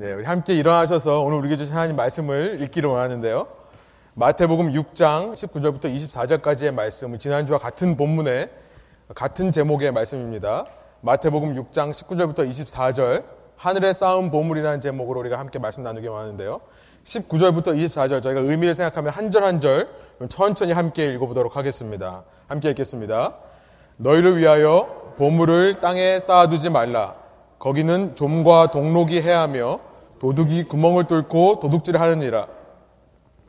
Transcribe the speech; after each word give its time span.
네, 0.00 0.14
우리 0.14 0.24
함께 0.24 0.54
일어나셔서 0.54 1.20
오늘 1.20 1.36
우리에게 1.40 1.58
주신 1.58 1.74
하나님 1.74 1.94
말씀을 1.94 2.62
읽기를 2.62 2.88
원하는데요. 2.88 3.46
마태복음 4.14 4.72
6장 4.72 5.34
19절부터 5.34 5.94
24절까지의 5.94 6.72
말씀은 6.72 7.18
지난주와 7.18 7.58
같은 7.58 7.98
본문의 7.98 8.48
같은 9.14 9.52
제목의 9.52 9.92
말씀입니다. 9.92 10.64
마태복음 11.02 11.52
6장 11.54 11.90
19절부터 11.90 12.48
24절 12.48 13.24
하늘에 13.56 13.92
쌓은 13.92 14.30
보물이라는 14.30 14.80
제목으로 14.80 15.20
우리가 15.20 15.38
함께 15.38 15.58
말씀 15.58 15.82
나누기 15.82 16.06
원하는데요. 16.06 16.62
19절부터 17.04 17.76
24절 17.76 18.22
저희가 18.22 18.40
의미를 18.40 18.72
생각하면 18.72 19.12
한 19.12 19.30
절 19.30 19.44
한 19.44 19.60
절 19.60 19.86
천천히 20.30 20.72
함께 20.72 21.12
읽어보도록 21.12 21.56
하겠습니다. 21.56 22.24
함께 22.48 22.70
읽겠습니다. 22.70 23.34
너희를 23.98 24.38
위하여 24.38 25.12
보물을 25.18 25.82
땅에 25.82 26.18
쌓아두지 26.20 26.70
말라. 26.70 27.16
거기는 27.58 28.16
좀과 28.16 28.70
동록이 28.70 29.20
해하며 29.20 29.89
도둑이 30.20 30.64
구멍을 30.64 31.04
뚫고 31.04 31.60
도둑질을 31.60 32.00
하느니라. 32.00 32.46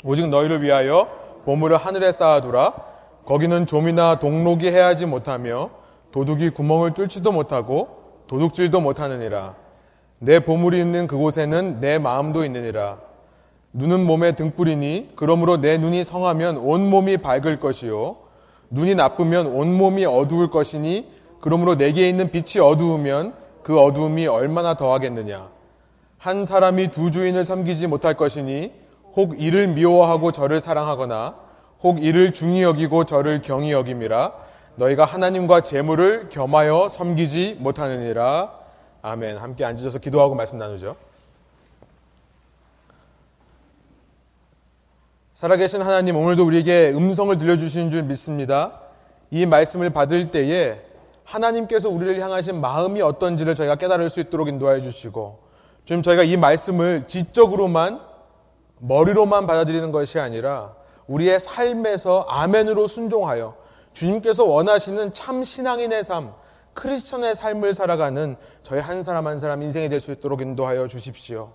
오직 0.05 0.27
너희를 0.30 0.64
위하여 0.64 1.08
보물을 1.44 1.76
하늘에 1.76 2.12
쌓아두라. 2.14 2.73
거기는 3.26 3.66
좀이나 3.66 4.20
동록이 4.20 4.68
해하지 4.68 5.05
못하며 5.05 5.70
도둑이 6.12 6.52
구멍을 6.52 6.94
뚫지도 6.94 7.34
못하고 7.34 7.90
도둑질도 8.28 8.80
못하느니라. 8.80 9.55
내 10.20 10.40
보물이 10.40 10.80
있는 10.80 11.08
그곳에는 11.08 11.81
내 11.81 12.00
마음도 12.00 12.45
있느니라. 12.45 13.00
눈은 13.73 14.06
몸의 14.06 14.38
등불이니 14.38 15.12
그러므로 15.16 15.59
내 15.59 15.78
눈이 15.78 16.06
성하면 16.06 16.58
온 16.58 16.90
몸이 16.90 17.17
밝을 17.17 17.59
것이요 17.59 18.17
눈이 18.70 18.95
나쁘면 18.95 19.48
온 19.48 19.78
몸이 19.78 20.06
어두울 20.06 20.50
것이니 20.50 21.09
그러므로 21.40 21.76
내게 21.76 22.08
있는 22.08 22.31
빛이 22.31 22.62
어두우면 22.62 23.34
그 23.64 23.80
어두움이 23.80 24.28
얼마나 24.28 24.76
더하겠느냐 24.76 25.61
한 26.21 26.45
사람이 26.45 26.89
두 26.89 27.09
주인을 27.09 27.43
섬기지 27.43 27.88
못할 27.88 28.13
것이니 28.13 28.71
혹 29.16 29.41
이를 29.41 29.67
미워하고 29.70 30.31
저를 30.31 30.59
사랑하거나 30.59 31.33
혹 31.81 32.03
이를 32.03 32.31
중히 32.31 32.61
여기고 32.61 33.05
저를 33.05 33.41
경히 33.41 33.72
여김이라 33.72 34.31
너희가 34.75 35.03
하나님과 35.03 35.61
재물을 35.61 36.30
겸하여 36.30 36.89
섬기지 36.89 37.58
못하느니라 37.59 38.53
아멘 39.02 39.39
함께 39.39 39.66
앉으셔서 39.66 39.97
기도하고 39.97 40.36
말씀 40.36 40.59
나누죠. 40.59 40.95
살아계신 45.33 45.81
하나님, 45.81 46.17
오늘도 46.17 46.45
우리에게 46.45 46.89
음성을 46.89 47.35
들려주시는 47.35 47.89
줄 47.89 48.03
믿습니다. 48.03 48.80
이 49.31 49.47
말씀을 49.47 49.89
받을 49.89 50.30
때에 50.30 50.81
하나님께서 51.23 51.89
우리를 51.89 52.19
향하신 52.19 52.61
마음이 52.61 53.02
어떤지를 53.02 53.56
저희가 53.56 53.78
깨달을 53.78 54.11
수 54.11 54.19
있도록 54.19 54.50
인도하여 54.50 54.81
주시고, 54.81 55.50
좀 55.86 56.02
저희가 56.02 56.24
이 56.24 56.38
말씀을 56.38 57.08
지적으로만, 57.08 58.02
머리로만 58.80 59.48
받아들이는 59.48 59.92
것이 59.92 60.20
아니라, 60.20 60.74
우리의 61.08 61.40
삶에서 61.40 62.26
아멘으로 62.30 62.88
순종하여 62.88 63.56
주님께서 63.94 64.46
원하시는 64.46 65.12
참 65.14 65.44
신앙인의 65.44 66.04
삶, 66.04 66.34
크리스천의 66.74 67.36
삶을 67.36 67.74
살아가는 67.74 68.38
저희 68.64 68.80
한 68.80 69.04
사람 69.04 69.28
한 69.28 69.40
사람 69.40 69.62
인생이 69.62 69.90
될 69.90 70.00
수 70.00 70.12
있도록 70.12 70.42
인도하여 70.42 70.88
주십시오. 70.88 71.52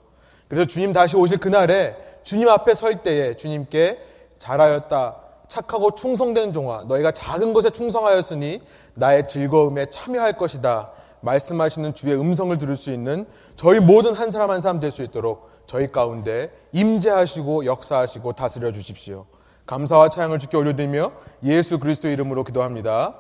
그래서 0.49 0.67
주님 0.67 0.93
다시 0.93 1.17
오실 1.17 1.39
그날에 1.39 1.97
주님 2.23 2.49
앞에 2.49 2.75
설 2.75 3.03
때에 3.03 3.35
주님께 3.37 3.99
잘하였다. 4.39 5.17
착하고 5.49 5.95
충성된 5.95 6.53
종아, 6.53 6.85
너희가 6.89 7.13
작은 7.13 7.53
것에 7.55 7.71
충성하였으니 7.71 8.61
나의 8.95 9.27
즐거움에 9.29 9.87
참여할 9.91 10.37
것이다. 10.37 10.91
말씀하시는 11.27 11.93
주의 11.95 12.19
음성을 12.19 12.57
들을 12.57 12.75
수 12.77 12.91
있는 12.93 13.27
저희 13.57 13.81
모든 13.81 14.15
한 14.15 14.31
사람 14.31 14.51
한 14.51 14.61
사람 14.63 14.81
될 14.81 14.91
수 14.91 15.03
있도록 15.03 15.51
저희 15.67 15.91
가운데 15.91 16.51
임재하시고 16.73 17.67
역사하시고 17.67 18.33
다스려 18.33 18.73
주십시오. 18.73 19.27
감사와 19.67 20.09
찬양을 20.09 20.39
주께 20.39 20.57
올려드리며 20.57 21.13
예수 21.43 21.79
그리스도 21.81 22.09
이름으로 22.09 22.45
기도합니다. 22.45 23.19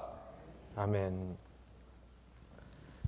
아멘. 0.76 1.36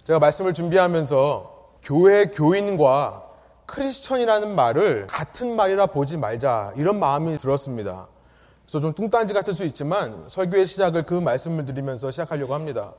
제가 0.02 0.18
말씀을 0.18 0.54
준비하면서 0.54 1.78
교회 1.82 2.26
교인과 2.26 3.24
크리스천이라는 3.66 4.54
말을 4.54 5.06
같은 5.06 5.54
말이라 5.54 5.86
보지 5.86 6.16
말자 6.16 6.72
이런 6.76 6.98
마음이 6.98 7.38
들었습니다. 7.38 8.08
그래서 8.64 8.80
좀 8.80 8.92
뚱딴지 8.94 9.34
같을 9.34 9.52
수 9.52 9.64
있지만 9.64 10.24
설교의 10.26 10.66
시작을 10.66 11.04
그 11.04 11.14
말씀을 11.14 11.64
드리면서 11.64 12.10
시작하려고 12.10 12.54
합니다. 12.54 12.94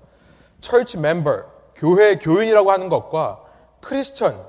church 0.62 0.98
member, 0.98 1.44
교회 1.76 2.16
교인이라고 2.16 2.72
하는 2.72 2.90
것과 2.90 3.40
크리스천, 3.82 4.44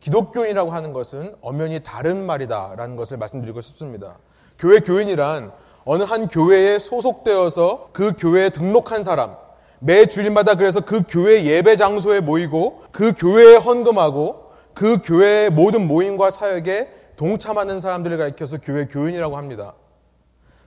기독교인이라고 0.00 0.70
하는 0.70 0.92
것은 0.92 1.34
엄연히 1.40 1.82
다른 1.82 2.24
말이다라는 2.24 2.96
것을 2.96 3.16
말씀드리고 3.16 3.60
싶습니다. 3.60 4.18
교회 4.58 4.80
교인이란 4.80 5.52
어느 5.84 6.02
한 6.02 6.28
교회에 6.28 6.78
소속되어서 6.78 7.90
그 7.92 8.12
교회에 8.18 8.50
등록한 8.50 9.02
사람, 9.02 9.36
매 9.80 10.06
주일마다 10.06 10.54
그래서 10.54 10.80
그 10.80 11.02
교회 11.08 11.44
예배 11.44 11.76
장소에 11.76 12.20
모이고 12.20 12.82
그 12.90 13.12
교회에 13.16 13.56
헌금하고 13.56 14.50
그 14.74 14.98
교회의 15.02 15.50
모든 15.50 15.86
모임과 15.86 16.30
사역에 16.30 16.88
동참하는 17.16 17.80
사람들을 17.80 18.16
가리켜서 18.16 18.58
교회 18.62 18.86
교인이라고 18.86 19.36
합니다. 19.36 19.74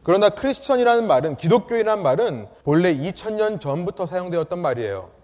그러나 0.03 0.29
크리스천이라는 0.29 1.05
말은 1.07 1.37
기독교인이라는 1.37 2.01
말은 2.01 2.47
본래 2.63 2.93
2000년 2.95 3.61
전부터 3.61 4.05
사용되었던 4.05 4.59
말이에요. 4.59 5.20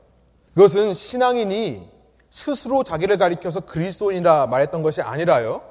그것은 0.58 0.96
신앙인이 0.96 1.88
스스로 2.32 2.84
자기를 2.84 3.18
가리켜서 3.18 3.60
그리스도인이라 3.60 4.48
말했던 4.48 4.82
것이 4.82 5.04
아니라요. 5.04 5.62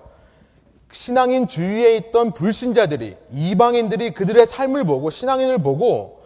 신앙인 0.92 1.48
주위에 1.48 1.96
있던 1.96 2.30
불신자들이 2.30 3.16
이방인들이 3.32 4.12
그들의 4.12 4.46
삶을 4.46 4.84
보고 4.84 5.10
신앙인을 5.10 5.58
보고 5.58 6.22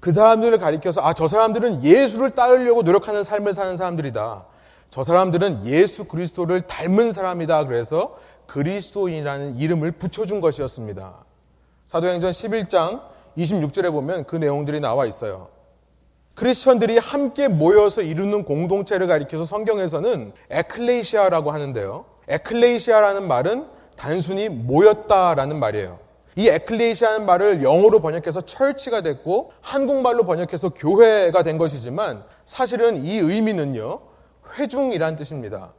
그 0.00 0.12
사람들을 0.12 0.58
가리켜서 0.58 1.00
아 1.00 1.14
저 1.14 1.26
사람들은 1.26 1.82
예수를 1.82 2.32
따르려고 2.32 2.82
노력하는 2.82 3.24
삶을 3.24 3.54
사는 3.54 3.74
사람들이다. 3.74 4.44
저 4.90 5.02
사람들은 5.02 5.64
예수 5.64 6.04
그리스도를 6.04 6.66
닮은 6.66 7.12
사람이다. 7.12 7.64
그래서 7.64 8.18
그리스도인이라는 8.48 9.56
이름을 9.56 9.92
붙여준 9.92 10.42
것이었습니다. 10.42 11.24
사도행전 11.86 12.32
11장 12.32 13.00
26절에 13.38 13.90
보면 13.90 14.24
그 14.24 14.36
내용들이 14.36 14.80
나와 14.80 15.06
있어요. 15.06 15.48
크리스천들이 16.34 16.98
함께 16.98 17.48
모여서 17.48 18.02
이루는 18.02 18.44
공동체를 18.44 19.06
가리켜서 19.06 19.44
성경에서는 19.44 20.32
에클레시아라고 20.50 21.52
하는데요. 21.52 22.04
에클레시아라는 22.28 23.28
말은 23.28 23.66
단순히 23.96 24.48
모였다라는 24.48 25.58
말이에요. 25.58 26.00
이 26.36 26.48
에클레시아는 26.48 27.26
말을 27.26 27.62
영어로 27.62 28.00
번역해서 28.00 28.40
철치가 28.40 29.02
됐고 29.02 29.52
한국말로 29.60 30.24
번역해서 30.24 30.70
교회가 30.70 31.44
된 31.44 31.58
것이지만 31.58 32.24
사실은 32.44 32.96
이 33.04 33.18
의미는요. 33.18 34.00
회중이란 34.58 35.14
뜻입니다. 35.14 35.72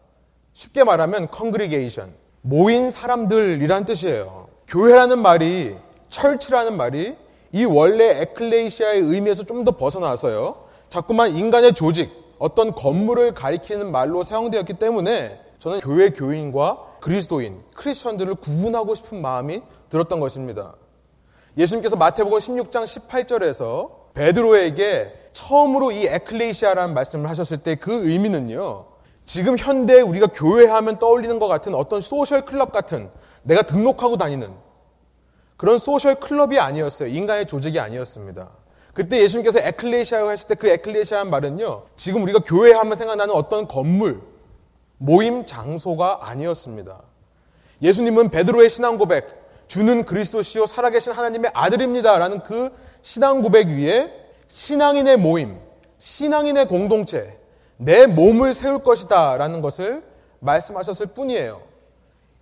쉽게 0.54 0.86
말하면 0.86 1.28
congregation, 1.36 2.14
모인 2.42 2.90
사람들이란 2.90 3.84
뜻이에요. 3.84 4.48
교회라는 4.68 5.20
말이 5.20 5.76
철치라는 6.08 6.78
말이 6.78 7.18
이 7.56 7.64
원래 7.66 8.22
에클레이시아의 8.22 9.00
의미에서 9.02 9.44
좀 9.46 9.64
더 9.64 9.72
벗어나서요. 9.72 10.66
자꾸만 10.90 11.36
인간의 11.36 11.74
조직, 11.74 12.12
어떤 12.38 12.74
건물을 12.76 13.34
가리키는 13.34 13.92
말로 13.92 14.24
사용되었기 14.24 14.74
때문에 14.74 15.40
저는 15.60 15.80
교회 15.80 16.10
교인과 16.10 16.98
그리스도인, 17.00 17.62
크리스천들을 17.76 18.36
구분하고 18.36 18.94
싶은 18.94 19.22
마음이 19.22 19.62
들었던 19.90 20.20
것입니다. 20.20 20.76
예수님께서 21.58 21.96
마태복음 21.96 22.38
16장 22.38 22.84
18절에서 22.84 23.90
베드로에게 24.14 25.30
처음으로 25.34 25.92
이 25.92 26.06
에클레시아라는 26.06 26.94
말씀을 26.94 27.30
하셨을 27.30 27.60
때 27.60 27.76
그 27.76 28.08
의미는요. 28.08 28.86
지금 29.26 29.58
현대에 29.58 30.02
우리가 30.02 30.28
교회하면 30.28 31.00
떠올리는 31.00 31.40
것 31.40 31.48
같은 31.48 31.74
어떤 31.74 32.02
social 32.02 32.42
club 32.46 32.72
같은 32.72 33.10
내가 33.44 33.62
등록하고 33.64 34.18
다니는 34.18 34.50
그런 35.58 35.78
social 35.78 36.16
club이 36.16 36.60
아니었어요. 36.60 37.10
인간의 37.10 37.48
조직이 37.48 37.80
아니었습니다. 37.80 38.50
그때 38.94 39.22
예수님께서 39.22 39.60
에클레시아라고 39.60 40.32
했을 40.32 40.48
때그 40.48 40.68
에클레시아라는 40.68 41.30
말은요. 41.30 41.84
지금 41.96 42.24
우리가 42.24 42.40
교회 42.40 42.72
하면 42.74 42.96
생각나는 42.96 43.34
어떤 43.34 43.68
건물, 43.68 44.22
모임 44.98 45.46
장소가 45.46 46.20
아니었습니다. 46.22 47.02
예수님은 47.82 48.30
베드로의 48.30 48.70
신앙 48.70 48.98
고백, 48.98 49.44
주는 49.68 50.06
그리스도시요 50.06 50.66
살아계신 50.66 51.12
하나님의 51.12 51.52
아들입니다라는 51.54 52.44
그 52.44 52.70
신앙 53.02 53.42
고백 53.42 53.68
위에 53.68 54.12
신앙인의 54.48 55.18
모임, 55.18 55.60
신앙인의 55.98 56.68
공동체, 56.68 57.40
내 57.78 58.06
몸을 58.08 58.54
세울 58.54 58.84
것이다 58.84 59.38
라는 59.38 59.62
것을 59.62 60.04
말씀하셨을 60.40 61.08
뿐이에요. 61.08 61.62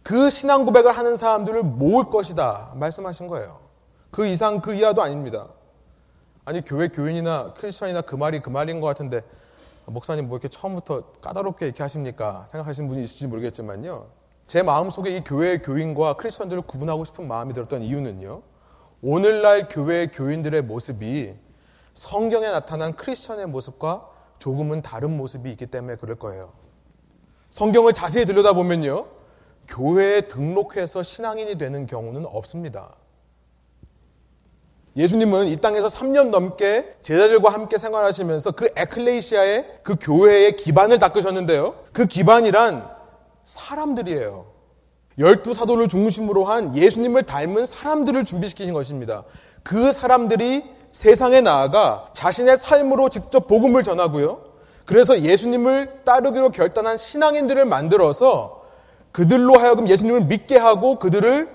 그 0.04 0.30
신앙 0.30 0.66
고백을 0.66 0.96
하는 0.98 1.16
사람들을 1.16 1.64
모을 1.64 2.06
것이다 2.06 2.74
말씀하신 2.76 3.28
거예요. 3.28 3.60
그 4.12 4.28
이상 4.28 4.62
그 4.62 4.74
이하도 4.74 5.02
아닙니다. 5.02 5.48
아니 6.46 6.62
교회 6.62 6.90
교인이나 6.90 7.54
크리스천이나 7.54 8.02
그 8.02 8.16
말이 8.16 8.42
그 8.42 8.50
말인 8.50 8.82
것 8.82 8.88
같은데 8.88 9.22
목사님 9.86 10.28
뭐 10.28 10.38
이렇게 10.38 10.50
처음부터 10.50 11.12
까다롭게 11.22 11.66
이렇게 11.66 11.84
하십니까? 11.84 12.46
생각하시는 12.48 12.90
분이 12.90 13.02
있을지 13.04 13.28
모르겠지만요. 13.28 14.08
제 14.46 14.62
마음 14.62 14.90
속에 14.90 15.16
이 15.16 15.24
교회 15.24 15.58
교인과 15.58 16.16
크리스천들을 16.16 16.64
구분하고 16.64 17.06
싶은 17.06 17.28
마음이 17.28 17.54
들었던 17.54 17.82
이유는요. 17.82 18.42
오늘날 19.02 19.68
교회 19.70 20.08
교인들의 20.08 20.64
모습이 20.64 21.34
성경에 21.94 22.50
나타난 22.50 22.94
크리스천의 22.94 23.48
모습과 23.48 24.10
조금은 24.40 24.82
다른 24.82 25.16
모습이 25.16 25.50
있기 25.52 25.68
때문에 25.68 25.96
그럴 25.96 26.18
거예요. 26.18 26.52
성경을 27.50 27.94
자세히 27.94 28.26
들여다보면요. 28.26 29.23
교회에 29.68 30.22
등록해서 30.22 31.04
신앙인이 31.04 31.58
되는 31.58 31.86
경우는 31.86 32.26
없습니다. 32.26 32.96
예수님은 34.96 35.48
이 35.48 35.58
땅에서 35.58 35.88
3년 35.88 36.30
넘게 36.30 36.98
제자들과 37.02 37.52
함께 37.52 37.78
생활하시면서 37.78 38.52
그 38.52 38.70
에클레시아의 38.76 39.80
그 39.82 39.96
교회의 40.00 40.56
기반을 40.56 41.00
닦으셨는데요. 41.00 41.76
그 41.92 42.06
기반이란 42.06 42.88
사람들이에요. 43.44 44.54
열두 45.18 45.54
사도를 45.54 45.88
중심으로 45.88 46.46
한 46.46 46.76
예수님을 46.76 47.24
닮은 47.24 47.66
사람들을 47.66 48.26
준비시키신 48.26 48.74
것입니다. 48.74 49.24
그 49.64 49.92
사람들이 49.92 50.64
세상에 50.92 51.42
나아가 51.42 52.10
자신의 52.14 52.58
삶으로 52.58 53.10
직접 53.10 53.48
복음을 53.48 53.84
전하고요. 53.84 54.54
그래서 54.86 55.22
예수님을 55.22 56.02
따르기로 56.04 56.50
결단한 56.50 56.98
신앙인들을 56.98 57.66
만들어서 57.66 58.63
그들로 59.14 59.60
하여금 59.60 59.88
예수님을 59.88 60.26
믿게 60.26 60.58
하고 60.58 60.98
그들을 60.98 61.48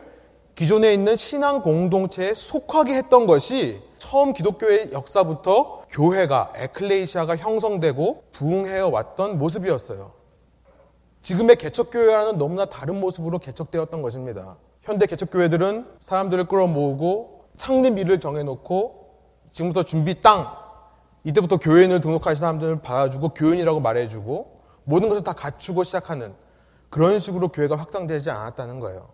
기존에 0.54 0.94
있는 0.94 1.16
신앙 1.16 1.60
공동체에 1.60 2.32
속하게 2.34 2.94
했던 2.94 3.26
것이 3.26 3.82
처음 3.98 4.32
기독교의 4.32 4.90
역사부터 4.92 5.86
교회가 5.90 6.52
에클레이시아가 6.56 7.36
형성되고 7.36 8.24
부흥해 8.32 8.80
왔던 8.80 9.38
모습이었어요. 9.38 10.12
지금의 11.22 11.56
개척교회와는 11.56 12.38
너무나 12.38 12.64
다른 12.66 13.00
모습으로 13.00 13.38
개척되었던 13.40 14.02
것입니다. 14.02 14.56
현대 14.82 15.06
개척교회들은 15.06 15.86
사람들을 15.98 16.46
끌어모으고 16.46 17.46
창립 17.56 17.98
일을 17.98 18.20
정해놓고 18.20 19.08
지금부터 19.50 19.82
준비 19.82 20.20
땅 20.22 20.54
이때부터 21.24 21.58
교인을 21.58 22.00
등록할 22.00 22.36
사람들을 22.36 22.82
받아주고 22.82 23.30
교인이라고 23.30 23.80
말해주고 23.80 24.58
모든 24.84 25.08
것을 25.08 25.24
다 25.24 25.32
갖추고 25.32 25.82
시작하는 25.82 26.34
그런 26.90 27.18
식으로 27.18 27.48
교회가 27.48 27.76
확장되지 27.76 28.30
않았다는 28.30 28.80
거예요. 28.80 29.08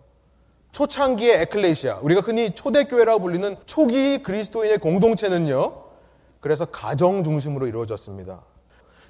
초창기의 0.73 1.43
에클레시아, 1.43 1.99
우리가 2.03 2.21
흔히 2.21 2.55
초대교회라고 2.55 3.21
불리는 3.21 3.57
초기 3.67 4.23
그리스도인의 4.23 4.79
공동체는요, 4.79 5.85
그래서 6.41 6.67
가정 6.67 7.23
중심으로 7.23 7.67
이루어졌습니다. 7.67 8.43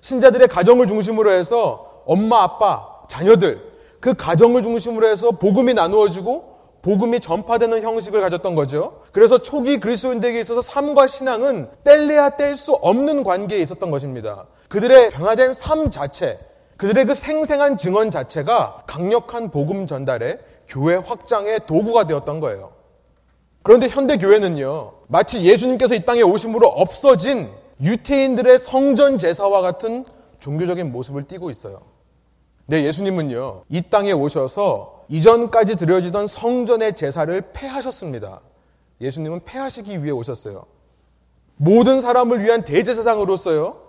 신자들의 0.01 0.49
가정을 0.49 0.87
중심으로 0.87 1.31
해서 1.31 2.03
엄마, 2.07 2.43
아빠, 2.43 3.03
자녀들, 3.09 3.73
그 4.01 4.13
가정을 4.13 4.63
중심으로 4.63 5.09
해서 5.09 5.31
복음이 5.33 5.73
나누어지고 5.73 6.55
복음이 6.83 7.21
전파되는 7.21 7.81
형식을 7.81 8.21
가졌던 8.21 8.55
거죠. 8.55 9.01
그래서 9.13 9.39
초기 9.39 9.81
그리스도인들에게 9.81 10.39
있어서 10.41 10.61
삶과 10.61 11.07
신앙은 11.07 11.71
뗄래야 11.83 12.37
뗄 12.37 12.59
수 12.59 12.73
없는 12.75 13.25
관계에 13.25 13.61
있었던 13.61 13.91
것입니다. 13.91 14.47
그들의 14.69 15.11
변화된 15.11 15.55
삶 15.55 15.91
자체, 15.91 16.39
그들의 16.85 17.07
그 17.07 17.15
생생한 17.15 17.79
증언 17.79 18.11
자체가 18.11 18.83
강력한 18.87 19.51
복음 19.51 19.87
전달에 19.87 20.39
교회 20.69 20.97
확장의 20.97 21.61
도구가 21.67 22.07
되었던 22.07 22.41
거예요. 22.41 22.73
그런데 23.63 23.89
현대 23.89 24.19
교회는요, 24.19 24.93
마치 25.07 25.43
예수님께서 25.43 25.95
이 25.95 26.05
땅에 26.05 26.21
오심으로 26.21 26.69
없어진 26.69 27.51
유태인들의 27.81 28.59
성전 28.59 29.17
제사와 29.17 29.63
같은 29.63 30.05
종교적인 30.41 30.93
모습을 30.93 31.27
띠고 31.27 31.49
있어요. 31.49 31.81
네, 32.67 32.85
예수님은요, 32.85 33.63
이 33.71 33.81
땅에 33.81 34.13
오셔서 34.13 35.07
이전까지 35.09 35.77
드려지던 35.77 36.27
성전의 36.27 36.97
제사를 36.97 37.41
폐하셨습니다. 37.55 38.43
예수님은 39.01 39.45
폐하시기 39.47 40.03
위해 40.03 40.11
오셨어요. 40.11 40.67
모든 41.57 42.03
사람을 42.03 42.45
위한 42.45 42.63
대제사장으로서요, 42.63 43.84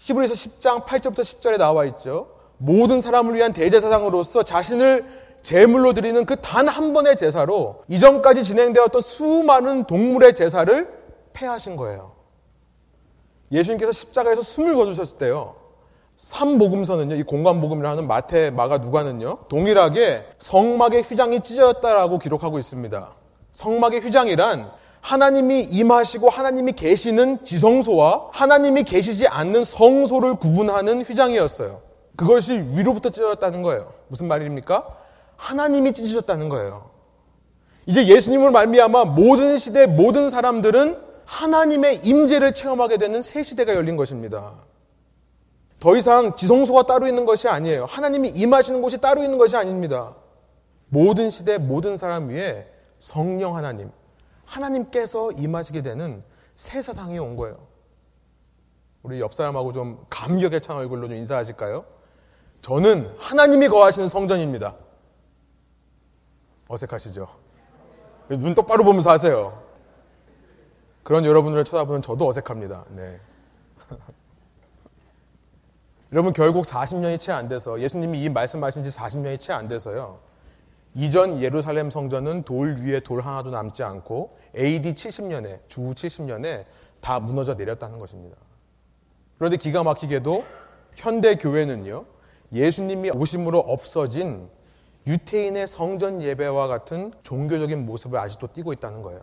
히브리서 0.00 0.34
10장 0.34 0.86
8절부터 0.86 1.20
10절에 1.20 1.58
나와 1.58 1.84
있죠. 1.86 2.28
모든 2.56 3.00
사람을 3.00 3.34
위한 3.34 3.52
대제사장으로서 3.52 4.42
자신을 4.42 5.04
제물로 5.42 5.92
드리는 5.92 6.24
그 6.26 6.36
단 6.36 6.68
한 6.68 6.92
번의 6.92 7.16
제사로 7.16 7.82
이전까지 7.88 8.44
진행되었던 8.44 9.00
수많은 9.00 9.84
동물의 9.84 10.34
제사를 10.34 10.88
폐하신 11.32 11.76
거예요. 11.76 12.12
예수님께서 13.52 13.92
십자가에서 13.92 14.42
숨을 14.42 14.74
거두셨을 14.74 15.18
때요. 15.18 15.56
삼복음서는요, 16.16 17.14
이 17.14 17.22
공간복음이라 17.22 17.94
는 17.94 18.06
마태, 18.06 18.50
마가, 18.50 18.78
누가는요, 18.78 19.38
동일하게 19.48 20.26
성막의 20.38 21.02
휘장이 21.02 21.40
찢어졌다라고 21.40 22.18
기록하고 22.18 22.58
있습니다. 22.58 23.10
성막의 23.52 24.00
휘장이란 24.00 24.70
하나님이 25.00 25.62
임하시고 25.62 26.28
하나님이 26.28 26.72
계시는 26.72 27.44
지성소와 27.44 28.30
하나님이 28.32 28.84
계시지 28.84 29.26
않는 29.28 29.64
성소를 29.64 30.34
구분하는 30.34 31.02
휘장이었어요. 31.02 31.80
그것이 32.16 32.64
위로부터 32.74 33.08
찢어졌다는 33.10 33.62
거예요. 33.62 33.92
무슨 34.08 34.28
말입니까? 34.28 34.86
하나님이 35.36 35.94
찢으셨다는 35.94 36.48
거예요. 36.50 36.90
이제 37.86 38.06
예수님을 38.06 38.50
말미암아 38.50 39.06
모든 39.06 39.56
시대 39.56 39.86
모든 39.86 40.28
사람들은 40.28 40.98
하나님의 41.24 42.00
임재를 42.04 42.54
체험하게 42.54 42.98
되는 42.98 43.22
새 43.22 43.42
시대가 43.42 43.74
열린 43.74 43.96
것입니다. 43.96 44.54
더 45.78 45.96
이상 45.96 46.36
지성소가 46.36 46.82
따로 46.82 47.06
있는 47.06 47.24
것이 47.24 47.48
아니에요. 47.48 47.86
하나님이 47.86 48.28
임하시는 48.28 48.82
곳이 48.82 48.98
따로 48.98 49.22
있는 49.22 49.38
것이 49.38 49.56
아닙니다. 49.56 50.14
모든 50.88 51.30
시대 51.30 51.56
모든 51.56 51.96
사람 51.96 52.28
위에 52.28 52.66
성령 52.98 53.56
하나님, 53.56 53.90
하나님께서 54.50 55.32
임하시게 55.32 55.82
되는 55.82 56.22
새 56.56 56.82
세상이 56.82 57.18
온 57.18 57.36
거예요. 57.36 57.56
우리 59.02 59.20
옆 59.20 59.32
사람하고 59.32 59.72
좀 59.72 60.04
감격에 60.10 60.60
찬 60.60 60.76
얼굴로 60.76 61.08
좀 61.08 61.16
인사하실까요? 61.16 61.84
저는 62.60 63.14
하나님이 63.18 63.68
거하시는 63.68 64.08
성전입니다. 64.08 64.74
어색하시죠? 66.68 67.28
눈 68.28 68.54
똑바로 68.54 68.84
보면서 68.84 69.10
하세요. 69.10 69.62
그런 71.02 71.24
여러분들을 71.24 71.64
쳐다보는 71.64 72.02
저도 72.02 72.28
어색합니다. 72.28 72.84
네. 72.90 73.18
여러분 76.12 76.32
결국 76.32 76.64
40년이 76.64 77.18
채 77.20 77.32
안 77.32 77.48
돼서 77.48 77.80
예수님이 77.80 78.22
이 78.22 78.28
말씀하신 78.28 78.82
지 78.82 78.90
40년이 78.90 79.40
채 79.40 79.52
안 79.52 79.68
돼서요. 79.68 80.18
이전 80.94 81.40
예루살렘 81.40 81.90
성전은 81.90 82.42
돌 82.42 82.76
위에 82.76 83.00
돌 83.00 83.20
하나도 83.20 83.50
남지 83.50 83.82
않고 83.82 84.36
AD 84.56 84.94
70년에 84.94 85.60
주 85.68 85.80
70년에 85.80 86.64
다 87.00 87.20
무너져 87.20 87.54
내렸다는 87.54 87.98
것입니다. 87.98 88.36
그런데 89.38 89.56
기가 89.56 89.82
막히게도 89.84 90.44
현대 90.94 91.36
교회는요. 91.36 92.04
예수님이 92.52 93.10
오심으로 93.10 93.58
없어진 93.58 94.48
유태인의 95.06 95.66
성전 95.66 96.20
예배와 96.20 96.66
같은 96.66 97.12
종교적인 97.22 97.86
모습을 97.86 98.18
아직도 98.18 98.48
띠고 98.52 98.72
있다는 98.74 99.02
거예요. 99.02 99.22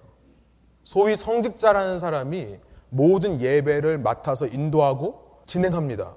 소위 0.83 1.15
성직자라는 1.15 1.99
사람이 1.99 2.57
모든 2.89 3.41
예배를 3.41 3.97
맡아서 3.97 4.47
인도하고 4.47 5.41
진행합니다. 5.45 6.15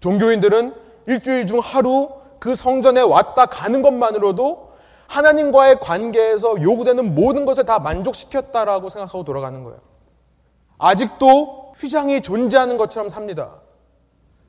종교인들은 0.00 0.74
일주일 1.06 1.46
중 1.46 1.60
하루 1.60 2.10
그 2.38 2.54
성전에 2.54 3.00
왔다 3.00 3.46
가는 3.46 3.82
것만으로도 3.82 4.65
하나님과의 5.08 5.80
관계에서 5.80 6.60
요구되는 6.60 7.14
모든 7.14 7.44
것을 7.44 7.64
다 7.64 7.78
만족시켰다라고 7.78 8.88
생각하고 8.88 9.24
돌아가는 9.24 9.62
거예요. 9.62 9.78
아직도 10.78 11.72
휘장이 11.76 12.20
존재하는 12.20 12.76
것처럼 12.76 13.08
삽니다. 13.08 13.60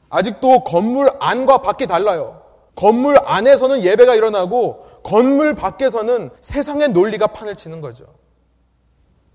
아직도 0.10 0.64
건물 0.64 1.10
안과 1.20 1.60
밖이 1.60 1.88
달라요. 1.88 2.42
건물 2.76 3.18
안에서는 3.24 3.82
예배가 3.82 4.16
일어나고 4.16 4.86
건물 5.04 5.56
밖에서는 5.56 6.30
세상의 6.42 6.90
논리가 6.90 7.28
판을 7.28 7.56
치는 7.56 7.82
거죠. 7.82 8.06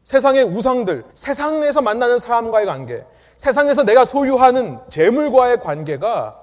세상의 0.05 0.45
우상들, 0.45 1.05
세상에서 1.15 1.81
만나는 1.81 2.19
사람과의 2.19 2.67
관계, 2.67 3.05
세상에서 3.37 3.85
내가 3.85 4.05
소유하는 4.05 4.79
재물과의 4.89 5.61
관계가 5.61 6.39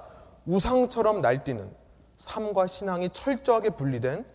우상처럼 0.45 1.21
날뛰는 1.21 1.69
삶과 2.17 2.67
신앙이 2.67 3.09
철저하게 3.09 3.71
분리된 3.71 4.25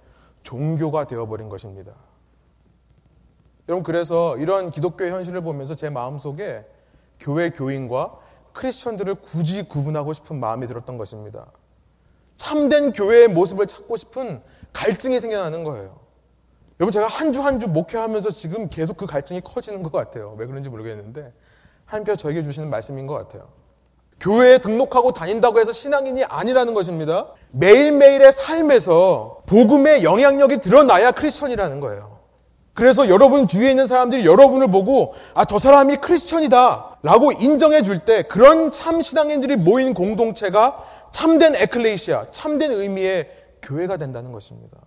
종교가 0.44 1.06
되어버린 1.08 1.48
것입니다. 1.48 1.92
여러분, 3.68 3.82
그래서 3.82 4.36
이런 4.36 4.70
기독교의 4.70 5.10
현실을 5.10 5.40
보면서 5.40 5.74
제 5.74 5.90
마음속에 5.90 6.64
교회 7.18 7.50
교인과 7.50 8.18
크리스천들을 8.52 9.16
굳이 9.16 9.66
구분하고 9.66 10.12
싶은 10.12 10.38
마음이 10.38 10.66
들었던 10.68 10.96
것입니다. 10.98 11.46
참된 12.36 12.92
교회의 12.92 13.28
모습을 13.28 13.66
찾고 13.66 13.96
싶은 13.96 14.42
갈증이 14.72 15.18
생겨나는 15.20 15.64
거예요. 15.64 15.98
여러분 16.80 16.90
제가 16.92 17.06
한 17.06 17.32
주 17.32 17.40
한 17.40 17.58
주 17.58 17.68
목회하면서 17.68 18.30
지금 18.30 18.68
계속 18.68 18.96
그 18.96 19.06
갈증이 19.06 19.40
커지는 19.40 19.82
것 19.82 19.92
같아요. 19.92 20.34
왜 20.36 20.46
그런지 20.46 20.68
모르겠는데 20.68 21.32
하나님께서 21.86 22.16
저에게 22.16 22.42
주시는 22.42 22.68
말씀인 22.68 23.06
것 23.06 23.14
같아요. 23.14 23.48
교회에 24.24 24.56
등록하고 24.56 25.12
다닌다고 25.12 25.60
해서 25.60 25.70
신앙인이 25.70 26.24
아니라는 26.24 26.72
것입니다. 26.72 27.26
매일매일의 27.50 28.32
삶에서 28.32 29.42
복음의 29.44 30.02
영향력이 30.02 30.58
드러나야 30.58 31.12
크리스천이라는 31.12 31.80
거예요. 31.80 32.20
그래서 32.72 33.08
여러분 33.08 33.46
주위에 33.46 33.70
있는 33.70 33.86
사람들이 33.86 34.24
여러분을 34.24 34.68
보고 34.68 35.12
아, 35.34 35.44
저 35.44 35.58
사람이 35.58 35.98
크리스천이다 35.98 37.00
라고 37.02 37.32
인정해 37.32 37.82
줄 37.82 38.06
때 38.06 38.22
그런 38.22 38.70
참 38.70 39.02
신앙인들이 39.02 39.56
모인 39.56 39.92
공동체가 39.92 40.82
참된 41.12 41.54
에클레이시아, 41.54 42.28
참된 42.32 42.72
의미의 42.72 43.28
교회가 43.60 43.98
된다는 43.98 44.32
것입니다. 44.32 44.78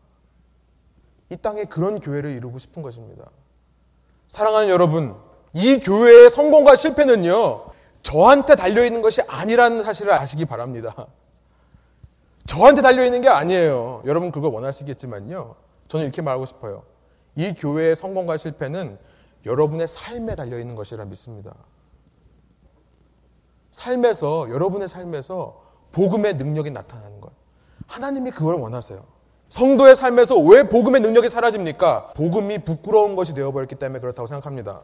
이 1.30 1.38
땅에 1.38 1.66
그런 1.66 2.00
교회를 2.00 2.32
이루고 2.32 2.58
싶은 2.58 2.82
것입니다. 2.82 3.26
사랑하는 4.28 4.70
여러분, 4.70 5.16
이 5.54 5.80
교회의 5.80 6.30
성공과 6.30 6.76
실패는요, 6.76 7.77
저한테 8.08 8.56
달려있는 8.56 9.02
것이 9.02 9.22
아니라는 9.28 9.84
사실을 9.84 10.14
아시기 10.14 10.46
바랍니다. 10.46 11.08
저한테 12.46 12.82
달려있는 12.82 13.20
게 13.20 13.28
아니에요. 13.28 14.02
여러분 14.06 14.32
그걸 14.32 14.50
원하시겠지만요. 14.52 15.56
저는 15.90 16.06
이렇게 16.06 16.22
말하고 16.22 16.46
싶어요. 16.46 16.84
이 17.36 17.54
교회의 17.54 17.98
성공과 17.98 18.38
실패는 18.38 18.98
여러분의 19.46 19.90
삶에 19.90 20.36
달려있는 20.36 20.76
것이라 20.76 21.04
믿습니다. 21.04 21.54
삶에서, 23.72 24.50
여러분의 24.52 24.88
삶에서 24.88 25.62
복음의 25.92 26.36
능력이 26.36 26.72
나타나는 26.72 27.20
것. 27.20 27.34
하나님이 27.88 28.32
그걸 28.32 28.56
원하세요. 28.56 29.04
성도의 29.50 29.98
삶에서 29.98 30.38
왜 30.40 30.70
복음의 30.70 31.02
능력이 31.02 31.28
사라집니까? 31.28 32.14
복음이 32.14 32.60
부끄러운 32.60 33.18
것이 33.18 33.34
되어버렸기 33.34 33.76
때문에 33.76 34.00
그렇다고 34.00 34.28
생각합니다. 34.28 34.84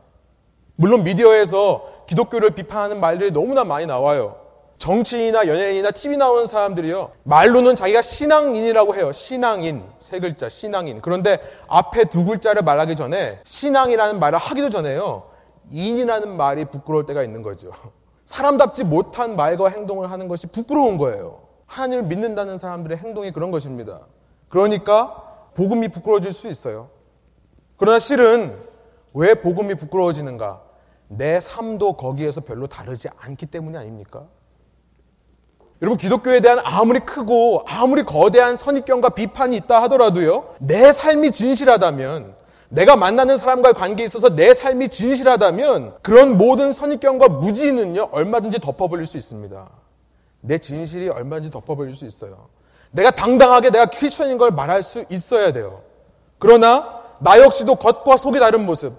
물론 0.76 1.04
미디어에서 1.04 2.04
기독교를 2.08 2.52
비판하는 2.52 3.00
말들이 3.00 3.32
너무나 3.32 3.64
많이 3.64 3.86
나와요. 3.86 4.38
정치인이나 4.78 5.48
연예인이나 5.48 5.92
TV 5.92 6.18
나오는 6.18 6.46
사람들이요. 6.46 7.12
말로는 7.24 7.76
자기가 7.76 8.02
신앙인이라고 8.02 8.96
해요. 8.96 9.12
신앙인. 9.12 9.84
세 10.00 10.20
글자, 10.20 10.50
신앙인. 10.50 11.02
그런데 11.02 11.40
앞에 11.68 12.06
두 12.06 12.26
글자를 12.26 12.64
말하기 12.64 12.96
전에 12.96 13.40
신앙이라는 13.44 14.20
말을 14.20 14.40
하기도 14.40 14.70
전에요. 14.70 15.24
인이라는 15.70 16.36
말이 16.36 16.66
부끄러울 16.66 17.06
때가 17.06 17.24
있는 17.24 17.42
거죠. 17.42 17.72
사람답지 18.26 18.84
못한 18.84 19.36
말과 19.36 19.70
행동을 19.70 20.12
하는 20.12 20.28
것이 20.28 20.48
부끄러운 20.48 20.98
거예요. 20.98 21.44
하나님을 21.68 22.04
믿는다는 22.04 22.58
사람들의 22.58 22.98
행동이 22.98 23.32
그런 23.32 23.52
것입니다. 23.52 24.02
그러니까 24.50 25.50
복음이 25.56 25.88
부끄러워질 25.90 26.34
수 26.34 26.50
있어요. 26.50 26.90
그러나 27.78 28.00
실은 28.00 28.58
왜 29.14 29.36
복음이 29.36 29.76
부끄러워지는가? 29.76 30.62
내 31.08 31.40
삶도 31.40 31.94
거기에서 31.94 32.42
별로 32.42 32.68
다르지 32.68 33.08
않기 33.18 33.46
때문이 33.48 33.78
아닙니까? 33.78 34.26
여러분, 35.82 35.98
기독교에 35.98 36.40
대한 36.40 36.60
아무리 36.64 37.00
크고 37.00 37.66
아무리 37.68 38.04
거대한 38.04 38.56
선입견과 38.56 39.10
비판이 39.10 39.56
있다 39.58 39.82
하더라도요, 39.84 40.56
내 40.60 40.92
삶이 40.92 41.32
진실하다면, 41.32 42.36
내가 42.70 42.96
만나는 42.96 43.38
사람과의 43.38 43.74
관계에 43.74 44.06
있어서 44.06 44.34
내 44.34 44.54
삶이 44.54 44.90
진실하다면, 44.90 45.98
그런 46.02 46.38
모든 46.38 46.72
선입견과 46.72 47.28
무지는요, 47.28 48.10
얼마든지 48.12 48.60
덮어버릴 48.60 49.06
수 49.06 49.18
있습니다. 49.18 49.70
내 50.40 50.58
진실이 50.58 51.10
얼마든지 51.10 51.52
덮어버릴 51.52 51.96
수 51.96 52.06
있어요. 52.06 52.48
내가 52.92 53.12
당당하게 53.12 53.70
내가 53.70 53.88
크리스천인 53.88 54.38
걸 54.38 54.52
말할 54.52 54.84
수 54.84 55.04
있어야 55.10 55.52
돼요. 55.52 55.82
그러나, 56.40 57.02
나 57.20 57.40
역시도 57.40 57.76
겉과 57.76 58.18
속이 58.18 58.40
다른 58.40 58.66
모습, 58.66 58.94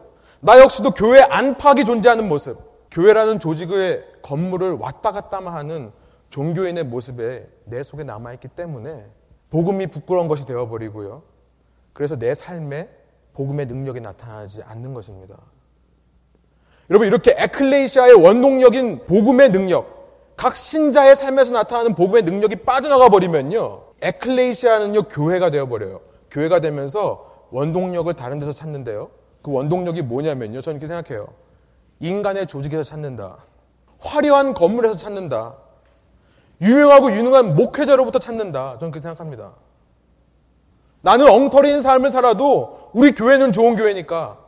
나 0.45 0.61
역시도 0.61 0.91
교회 0.91 1.23
안팎이 1.23 1.87
존재하는 1.87 2.29
모습, 2.29 2.59
교회라는 2.91 3.39
조직의 3.39 4.05
건물을 4.21 4.73
왔다 4.73 5.11
갔다만 5.11 5.55
하는 5.55 5.91
종교인의 6.29 6.85
모습에 6.85 7.49
내 7.65 7.83
속에 7.83 8.05
남아있기 8.05 8.49
때문에 8.49 9.07
복음이 9.49 9.87
부끄러운 9.87 10.29
것이 10.29 10.45
되어버리고요. 10.45 11.23
그래서 11.95 12.19
내 12.19 12.35
삶에 12.35 12.91
복음의 13.33 13.65
능력이 13.65 14.03
나타나지 14.03 14.63
않는 14.65 14.93
것입니다. 14.93 15.39
여러분, 16.91 17.09
이렇게 17.09 17.35
에클레이시아의 17.39 18.13
원동력인 18.13 19.07
복음의 19.07 19.49
능력, 19.49 20.35
각 20.37 20.59
신자의 20.59 21.17
삶에서 21.17 21.55
나타나는 21.55 21.95
복음의 21.95 22.23
능력이 22.25 22.57
빠져나가 22.57 23.09
버리면요. 23.09 23.95
에클레이시아는요, 24.03 25.05
교회가 25.05 25.49
되어버려요. 25.49 26.03
교회가 26.31 26.61
되면서 26.61 27.47
원동력을 27.51 28.13
다른 28.13 28.39
데서 28.39 28.53
찾는데요. 28.53 29.24
그 29.45 29.53
원동력이 29.53 30.01
뭐냐면요. 30.01 30.63
저는 30.63 30.81
이렇게 30.81 30.87
생각해요. 30.87 31.29
인간의 32.01 32.47
조직에서 32.47 32.83
찾는다. 32.83 33.37
화려한 34.01 34.55
건물에서 34.55 34.97
찾는다. 34.97 35.57
유명하고 36.63 37.13
유능한 37.13 37.55
목회자로부터 37.55 38.19
찾는다. 38.19 38.79
저는 38.79 38.91
그렇게 38.91 39.01
생각합니다. 39.01 39.53
나는 41.03 41.29
엉터리인 41.29 41.83
삶을 41.83 42.11
살아도 42.11 42.91
우리 42.95 43.13
교회는 43.13 43.53
좋은 43.53 43.77
교회니까. 43.77 44.39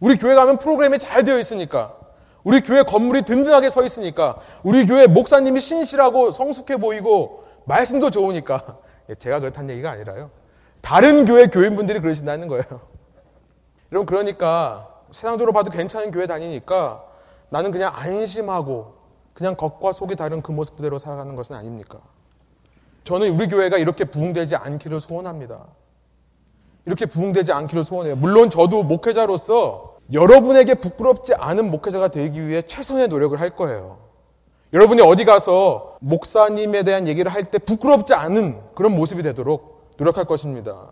우리 0.00 0.16
교회 0.16 0.34
가면 0.34 0.58
프로그램이 0.58 0.98
잘 0.98 1.22
되어 1.22 1.38
있으니까. 1.38 1.94
우리 2.42 2.60
교회 2.60 2.82
건물이 2.82 3.22
든든하게 3.22 3.70
서 3.70 3.84
있으니까. 3.84 4.38
우리 4.64 4.84
교회 4.84 5.06
목사님이 5.06 5.60
신실하고 5.60 6.32
성숙해 6.32 6.78
보이고 6.78 7.44
말씀도 7.66 8.10
좋으니까. 8.10 8.78
예, 9.10 9.14
제가 9.14 9.38
그렇다는 9.38 9.70
얘기가 9.70 9.92
아니라요. 9.92 10.30
다른 10.80 11.24
교회 11.24 11.46
교인분들이 11.46 12.00
그러신다는 12.00 12.48
거예요. 12.48 12.93
여러분 13.94 14.06
그러니까 14.06 14.88
세상적으로 15.12 15.52
봐도 15.52 15.70
괜찮은 15.70 16.10
교회 16.10 16.26
다니니까 16.26 17.04
나는 17.48 17.70
그냥 17.70 17.92
안심하고 17.94 18.94
그냥 19.32 19.54
겉과 19.54 19.92
속이 19.92 20.16
다른 20.16 20.42
그 20.42 20.50
모습 20.50 20.74
그대로 20.74 20.98
살아가는 20.98 21.36
것은 21.36 21.54
아닙니까? 21.54 22.00
저는 23.04 23.32
우리 23.32 23.46
교회가 23.46 23.78
이렇게 23.78 24.04
부흥되지 24.04 24.56
않기를 24.56 25.00
소원합니다. 25.00 25.64
이렇게 26.86 27.06
부흥되지 27.06 27.52
않기를 27.52 27.84
소원해요. 27.84 28.16
물론 28.16 28.50
저도 28.50 28.82
목회자로서 28.82 29.98
여러분에게 30.12 30.74
부끄럽지 30.74 31.34
않은 31.34 31.70
목회자가 31.70 32.08
되기 32.08 32.48
위해 32.48 32.62
최선의 32.62 33.06
노력을 33.06 33.38
할 33.38 33.50
거예요. 33.50 33.98
여러분이 34.72 35.02
어디 35.02 35.24
가서 35.24 35.98
목사님에 36.00 36.82
대한 36.82 37.06
얘기를 37.06 37.32
할 37.32 37.44
때 37.44 37.58
부끄럽지 37.58 38.12
않은 38.14 38.60
그런 38.74 38.92
모습이 38.96 39.22
되도록 39.22 39.92
노력할 39.98 40.24
것입니다. 40.24 40.90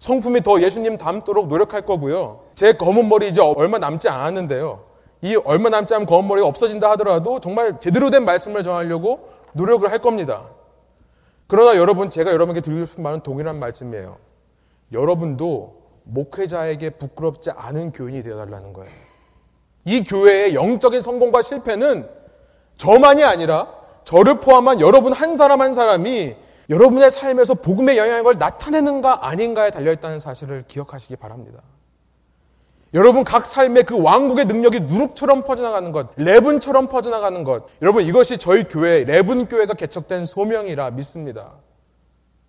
성품이 0.00 0.40
더 0.40 0.60
예수님 0.62 0.96
닮도록 0.96 1.48
노력할 1.48 1.82
거고요. 1.82 2.40
제 2.54 2.72
검은 2.72 3.08
머리 3.08 3.28
이제 3.28 3.40
얼마 3.40 3.78
남지 3.78 4.08
않았는데요. 4.08 4.82
이 5.22 5.36
얼마 5.44 5.68
남지 5.68 5.94
않은 5.94 6.06
검은 6.06 6.26
머리가 6.26 6.48
없어진다 6.48 6.90
하더라도 6.92 7.38
정말 7.38 7.78
제대로 7.78 8.08
된 8.08 8.24
말씀을 8.24 8.62
전하려고 8.62 9.28
노력을 9.52 9.88
할 9.90 10.00
겁니다. 10.00 10.46
그러나 11.46 11.76
여러분, 11.76 12.08
제가 12.08 12.32
여러분에게 12.32 12.62
드리고 12.62 12.86
싶은 12.86 13.02
말은 13.02 13.20
동일한 13.20 13.58
말씀이에요. 13.58 14.16
여러분도 14.92 15.76
목회자에게 16.04 16.90
부끄럽지 16.90 17.50
않은 17.50 17.92
교인이 17.92 18.22
되어달라는 18.22 18.72
거예요. 18.72 18.90
이 19.84 20.02
교회의 20.02 20.54
영적인 20.54 21.02
성공과 21.02 21.42
실패는 21.42 22.08
저만이 22.78 23.22
아니라 23.22 23.68
저를 24.04 24.40
포함한 24.40 24.80
여러분 24.80 25.12
한 25.12 25.34
사람 25.36 25.60
한 25.60 25.74
사람이 25.74 26.36
여러분의 26.70 27.10
삶에서 27.10 27.54
복음의 27.54 27.98
영향을 27.98 28.38
나타내는가 28.38 29.26
아닌가에 29.26 29.70
달려있다는 29.70 30.20
사실을 30.20 30.64
기억하시기 30.68 31.16
바랍니다. 31.16 31.60
여러분 32.94 33.24
각 33.24 33.44
삶의 33.44 33.84
그 33.84 34.00
왕국의 34.00 34.46
능력이 34.46 34.80
누룩처럼 34.80 35.42
퍼져나가는 35.42 35.92
것, 35.92 36.10
레븐처럼 36.16 36.88
퍼져나가는 36.88 37.44
것. 37.44 37.66
여러분 37.82 38.04
이것이 38.04 38.38
저희 38.38 38.64
교회 38.64 39.04
레븐 39.04 39.46
교회가 39.46 39.74
개척된 39.74 40.24
소명이라 40.24 40.92
믿습니다. 40.92 41.54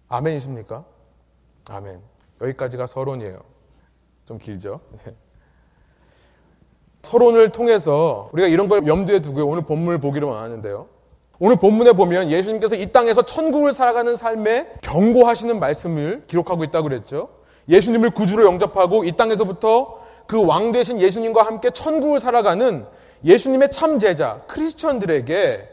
아멘이십니까? 0.07 0.85
아멘. 1.69 2.01
여기까지가 2.41 2.87
서론이에요. 2.87 3.39
좀 4.27 4.37
길죠? 4.37 4.81
네. 5.03 5.15
서론을 7.01 7.49
통해서 7.49 8.29
우리가 8.33 8.47
이런 8.47 8.67
걸 8.67 8.85
염두에 8.85 9.19
두고 9.19 9.43
오늘 9.45 9.63
본문을 9.63 9.99
보기를 9.99 10.27
원하는데요. 10.27 10.87
오늘 11.43 11.55
본문에 11.55 11.93
보면 11.93 12.29
예수님께서 12.29 12.75
이 12.75 12.91
땅에서 12.91 13.23
천국을 13.23 13.73
살아가는 13.73 14.15
삶에 14.15 14.73
경고하시는 14.81 15.59
말씀을 15.59 16.25
기록하고 16.27 16.63
있다고 16.65 16.87
그랬죠. 16.87 17.29
예수님을 17.67 18.11
구주로 18.11 18.45
영접하고 18.45 19.05
이 19.05 19.13
땅에서부터 19.13 20.01
그왕 20.27 20.71
되신 20.71 21.01
예수님과 21.01 21.41
함께 21.41 21.71
천국을 21.71 22.19
살아가는 22.19 22.85
예수님의 23.25 23.71
참 23.71 23.97
제자 23.97 24.37
크리스천들에게 24.47 25.67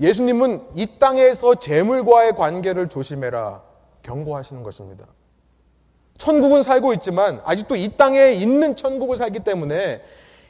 예수님은 0.00 0.62
이 0.76 0.98
땅에서 0.98 1.56
재물과의 1.56 2.34
관계를 2.34 2.88
조심해라 2.88 3.60
경고하시는 4.00 4.62
것입니다. 4.62 5.06
천국은 6.16 6.62
살고 6.62 6.94
있지만 6.94 7.42
아직도 7.44 7.76
이 7.76 7.98
땅에 7.98 8.32
있는 8.32 8.76
천국을 8.76 9.16
살기 9.16 9.40
때문에 9.40 10.00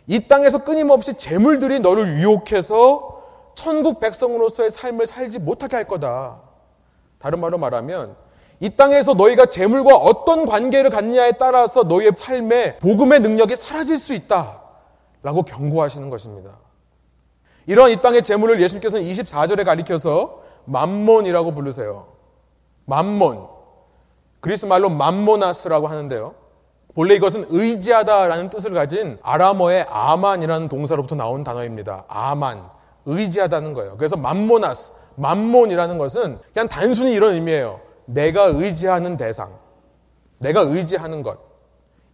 이 0.07 0.29
땅에서 0.29 0.59
끊임없이 0.63 1.15
재물들이 1.15 1.81
너를 1.81 2.21
유혹해서 2.21 3.14
천국 3.55 4.01
백성으로서의 4.01 4.71
삶을 4.71 5.07
살지 5.07 5.39
못하게 5.39 5.77
할 5.77 5.85
거다. 5.85 6.41
다른 7.19 7.41
말로 7.41 7.59
말하면 7.59 8.17
이 8.61 8.71
땅에서 8.71 9.15
너희가 9.15 9.47
재물과 9.47 9.97
어떤 9.97 10.47
관계를 10.47 10.91
갖느냐에 10.91 11.33
따라서 11.33 11.83
너희의 11.83 12.13
삶에 12.17 12.79
복음의 12.79 13.21
능력이 13.21 13.57
사라질 13.57 13.99
수 13.99 14.15
있다. 14.15 14.61
라고 15.23 15.43
경고하시는 15.43 16.11
것입니다. 16.11 16.59
이러한 17.67 17.93
이 17.93 17.97
땅의 17.97 18.23
재물을 18.23 18.61
예수님께서는 18.61 19.05
24절에 19.07 19.65
가리켜서 19.65 20.43
맘몬이라고 20.67 21.53
부르세요. 21.55 22.09
맘몬. 22.85 23.49
그리스 24.41 24.67
말로 24.67 24.91
맘모나스라고 24.91 25.87
하는데요. 25.87 26.35
본래 26.95 27.15
이것은 27.15 27.47
의지하다라는 27.49 28.51
뜻을 28.51 28.73
가진 28.75 29.19
아람어의 29.23 29.87
아만이라는 29.89 30.69
동사로부터 30.69 31.17
나온 31.17 31.43
단어입니다. 31.43 32.05
아만. 32.09 32.74
의지하다는 33.07 33.75
거예요. 33.75 33.97
그래서 33.97 34.17
맘모나스, 34.17 34.93
맘몬이라는 35.17 35.99
것은 35.99 36.39
그냥 36.53 36.69
단순히 36.69 37.13
이런 37.13 37.35
의미예요. 37.35 37.81
내가 38.07 38.45
의지하는 38.45 39.17
대상. 39.17 39.59
내가 40.39 40.61
의지하는 40.61 41.23
것. 41.23 41.39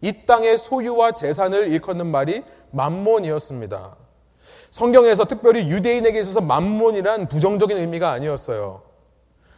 이 0.00 0.12
땅의 0.26 0.59
소유와 0.59 1.12
재산을 1.12 1.68
일컫는 1.68 2.06
말이 2.06 2.42
맘몬이었습니다. 2.70 3.97
성경에서 4.70 5.25
특별히 5.25 5.68
유대인에게 5.68 6.20
있어서 6.20 6.40
맘몬이란 6.40 7.26
부정적인 7.26 7.76
의미가 7.76 8.11
아니었어요. 8.11 8.82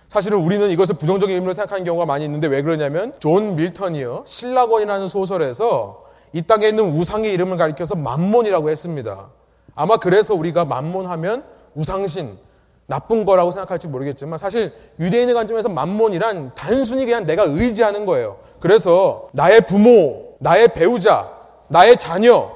사실은 0.09 0.39
우리는 0.39 0.69
이것을 0.71 0.97
부정적인 0.97 1.35
의미로 1.35 1.53
생각하는 1.53 1.85
경우가 1.85 2.07
많이 2.07 2.25
있는데 2.25 2.47
왜 2.47 2.63
그러냐면 2.63 3.15
존 3.19 3.57
밀턴이요. 3.57 4.25
실낙원이라는 4.27 5.09
소설에서 5.09 6.05
이 6.33 6.43
땅에 6.43 6.69
있는 6.69 6.91
우상의 6.91 7.33
이름을 7.33 7.57
가리켜서 7.57 7.95
맘몬이라고 7.95 8.71
했습니다. 8.71 9.31
아마 9.75 9.97
그래서 9.97 10.35
우리가 10.35 10.65
맘몬하면 10.65 11.45
우상신, 11.75 12.39
나쁜 12.87 13.25
거라고 13.25 13.51
생각할지 13.51 13.89
모르겠지만 13.89 14.39
사실 14.39 14.73
유대인의 15.01 15.35
관점에서 15.35 15.69
맘몬이란 15.69 16.53
단순히 16.55 17.05
그냥 17.07 17.25
내가 17.25 17.45
의지하는 17.45 18.05
거예요. 18.05 18.39
그래서 18.61 19.29
나의 19.33 19.63
부모, 19.63 20.35
나의 20.41 20.69
배우자, 20.69 21.33
나의 21.69 21.97
자녀, 21.97 22.51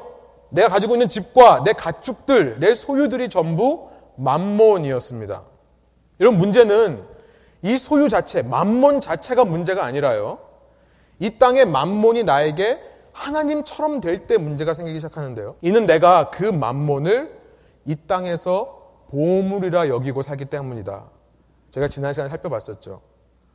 내가 0.50 0.68
가지고 0.68 0.94
있는 0.94 1.08
집과 1.08 1.62
내 1.64 1.72
가축들, 1.72 2.60
내 2.60 2.74
소유들이 2.74 3.28
전부 3.28 3.88
맘몬이었습니다. 4.16 5.42
이런 6.18 6.36
문제는 6.36 7.02
이 7.62 7.78
소유 7.78 8.08
자체, 8.08 8.42
맘몬 8.42 9.00
자체가 9.00 9.44
문제가 9.44 9.84
아니라요. 9.84 10.38
이 11.18 11.38
땅의 11.38 11.66
맘몬이 11.66 12.24
나에게 12.24 12.78
하나님처럼 13.16 14.00
될 14.00 14.26
때 14.26 14.36
문제가 14.36 14.74
생기기 14.74 14.98
시작하는데요. 14.98 15.56
이는 15.62 15.86
내가 15.86 16.30
그 16.30 16.44
맘몬을 16.44 17.34
이 17.86 17.96
땅에서 18.06 19.04
보물이라 19.10 19.88
여기고 19.88 20.22
살기 20.22 20.44
때문이다. 20.46 21.04
제가 21.70 21.88
지난 21.88 22.12
시간에 22.12 22.28
살펴봤었죠. 22.28 23.00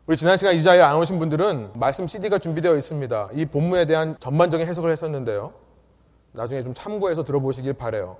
우리 0.08 0.18
지난 0.18 0.36
시간 0.38 0.56
이 0.56 0.64
자리에 0.64 0.82
안 0.82 0.96
오신 0.98 1.20
분들은 1.20 1.72
말씀 1.76 2.08
CD가 2.08 2.40
준비되어 2.40 2.76
있습니다. 2.76 3.30
이 3.34 3.46
본문에 3.46 3.86
대한 3.86 4.18
전반적인 4.20 4.66
해석을 4.68 4.92
했었는데요. 4.92 5.54
나중에 6.32 6.64
좀 6.64 6.74
참고해서 6.74 7.24
들어보시길 7.24 7.74
바래요. 7.74 8.18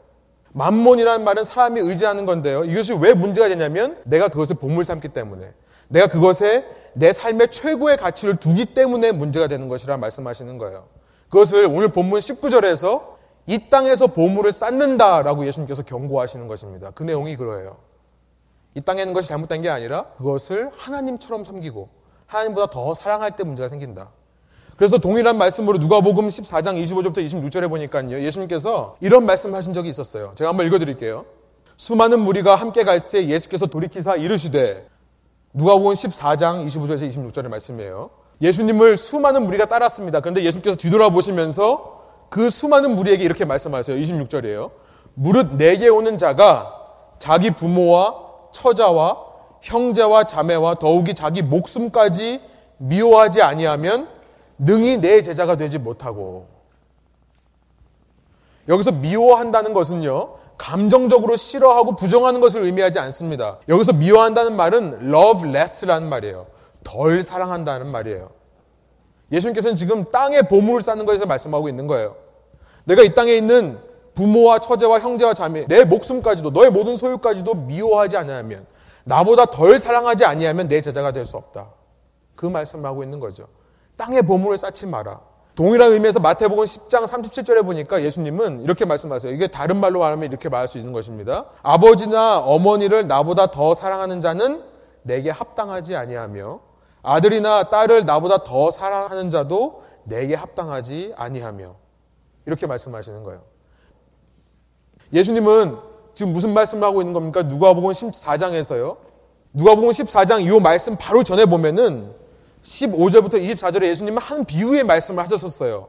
만몬이라는 0.54 1.24
말은 1.24 1.44
사람이 1.44 1.80
의지하는 1.80 2.26
건데요. 2.26 2.66
이것이 2.66 2.94
왜 2.94 3.14
문제가 3.14 3.48
되냐면 3.48 3.98
내가 4.04 4.28
그것을 4.28 4.58
보물 4.58 4.86
삼기 4.86 5.10
때문에 5.10 5.54
내가 5.88 6.08
그것에 6.08 6.66
내 6.94 7.14
삶의 7.14 7.50
최고의 7.52 7.98
가치를 7.98 8.36
두기 8.36 8.66
때문에 8.66 9.12
문제가 9.12 9.48
되는 9.48 9.70
것이라 9.70 9.98
말씀하시는 9.98 10.58
거예요. 10.58 10.86
그것을 11.32 11.66
오늘 11.66 11.88
본문 11.88 12.20
19절에서 12.20 13.04
이 13.48 13.58
땅에서 13.70 14.08
보물을 14.08 14.52
쌓는다라고 14.52 15.48
예수님께서 15.48 15.82
경고하시는 15.82 16.46
것입니다. 16.48 16.92
그 16.92 17.04
내용이 17.04 17.38
그러해요. 17.38 17.78
이 18.76 18.82
땅에 18.82 19.02
있는 19.02 19.14
것이 19.14 19.30
잘못된 19.30 19.62
게 19.62 19.70
아니라 19.70 20.06
그것을 20.18 20.72
하나님처럼 20.76 21.46
섬기고 21.46 21.90
하나님보다 22.28 22.70
더 22.70 22.94
사랑할 22.94 23.36
때 23.36 23.44
문제가 23.44 23.70
생긴다. 23.70 24.12
그래서 24.76 24.98
동일한 24.98 25.38
말씀으로 25.38 25.78
누가복음 25.78 26.28
14장 26.28 26.82
25절부터 26.84 27.18
26절에 27.18 27.70
보니까요. 27.70 28.22
예수님께서 28.22 28.98
이런 29.00 29.26
말씀 29.26 29.56
하신 29.56 29.74
적이 29.74 29.90
있었어요. 29.90 30.34
제가 30.36 30.50
한번 30.50 30.68
읽어 30.68 30.80
드릴게요. 30.80 31.26
수많은 31.78 32.20
무리가 32.20 32.56
함께 32.56 32.84
갈새 32.84 33.28
예수께서 33.28 33.68
돌이키사 33.68 34.18
이르시되 34.18 34.88
누가복음 35.54 35.94
14장 35.94 36.66
25절에서 36.66 37.08
26절의 37.10 37.48
말씀이에요. 37.48 38.21
예수님을 38.42 38.98
수많은 38.98 39.46
무리가 39.46 39.66
따랐습니다. 39.66 40.20
그런데 40.20 40.44
예수께서 40.44 40.76
뒤돌아보시면서 40.76 42.02
그 42.30 42.50
수많은 42.50 42.96
무리에게 42.96 43.24
이렇게 43.24 43.46
말씀하세요. 43.46 43.98
26절이에요. 43.98 44.72
무릇 45.14 45.56
내게 45.56 45.90
오는 45.90 46.18
자가 46.18 46.76
자기 47.20 47.52
부모와 47.52 48.16
처자와 48.52 49.18
형제와 49.62 50.24
자매와 50.26 50.76
더욱이 50.76 51.14
자기 51.14 51.42
목숨까지 51.44 52.42
미워하지 52.78 53.42
아니하면 53.42 54.08
능히 54.58 54.98
내 54.98 55.22
제자가 55.22 55.56
되지 55.56 55.78
못하고 55.78 56.48
여기서 58.68 58.92
미워한다는 58.92 59.74
것은요. 59.74 60.36
감정적으로 60.58 61.36
싫어하고 61.36 61.96
부정하는 61.96 62.40
것을 62.40 62.64
의미하지 62.64 63.00
않습니다. 63.00 63.58
여기서 63.68 63.94
미워한다는 63.94 64.56
말은 64.56 65.12
love 65.12 65.50
less라는 65.50 66.08
말이에요. 66.08 66.46
덜 66.84 67.24
사랑한다는 67.24 67.88
말이에요. 67.88 68.30
예수님께서는 69.32 69.76
지금 69.76 70.06
땅에 70.10 70.42
보물을 70.42 70.82
쌓는 70.82 71.06
것에서 71.06 71.26
말씀하고 71.26 71.70
있는 71.70 71.88
거예요. 71.88 72.16
내가 72.84 73.02
이 73.02 73.14
땅에 73.14 73.34
있는 73.34 73.80
부모와 74.14 74.60
처제와 74.60 75.00
형제와 75.00 75.34
자매, 75.34 75.66
내 75.68 75.86
목숨까지도 75.86 76.50
너의 76.50 76.70
모든 76.72 76.98
소유까지도 76.98 77.54
미워하지 77.54 78.18
않으면 78.18 78.66
나보다 79.06 79.46
덜 79.46 79.80
사랑하지 79.80 80.26
아니하면 80.26 80.68
내 80.68 80.82
제자가 80.82 81.12
될 81.12 81.26
수 81.26 81.38
없다. 81.38 81.70
그 82.36 82.46
말씀을 82.46 82.86
하고 82.86 83.04
있는 83.04 83.20
거죠. 83.20 83.48
땅에 83.96 84.22
보물을 84.22 84.58
쌓지 84.58 84.88
마라. 84.88 85.22
동일한 85.56 85.92
의미에서 85.94 86.20
마태복음 86.20 86.64
10장 86.64 87.06
37절에 87.06 87.64
보니까 87.64 88.02
예수님은 88.02 88.64
이렇게 88.64 88.86
말씀하세요. 88.86 89.34
이게 89.34 89.48
다른 89.48 89.78
말로 89.78 90.00
말하면 90.00 90.28
이렇게 90.30 90.50
말할 90.50 90.68
수 90.68 90.78
있는 90.78 90.92
것입니다. 90.94 91.46
아버지나 91.62 92.40
어머니를 92.40 93.08
나보다 93.08 93.48
더 93.52 93.74
사랑하는 93.74 94.22
자는 94.22 94.64
내게 95.04 95.30
합당하지 95.30 95.96
아니하며 95.96 96.60
아들이나 97.04 97.70
딸을 97.70 98.06
나보다 98.06 98.44
더 98.44 98.72
사랑하는 98.72 99.30
자도 99.30 99.84
내게 100.04 100.36
합당하지 100.36 101.14
아니하며 101.16 101.76
이렇게 102.46 102.68
말씀하시는 102.68 103.24
거예요. 103.24 103.42
예수님은 105.14 105.80
지금 106.14 106.34
무슨 106.34 106.54
말씀을 106.54 106.88
하고 106.88 107.02
있는 107.02 107.14
겁니까? 107.14 107.44
누가복음 107.44 107.92
14장에서요. 107.92 108.98
누가복음 109.54 109.90
14장 109.90 110.42
이 110.42 110.60
말씀 110.60 110.96
바로 110.98 111.24
전에 111.24 111.46
보면은 111.46 112.14
15절부터 112.64 113.34
24절에 113.34 113.84
예수님은 113.86 114.22
한 114.22 114.46
비유의 114.46 114.84
말씀을 114.84 115.24
하셨었어요. 115.24 115.88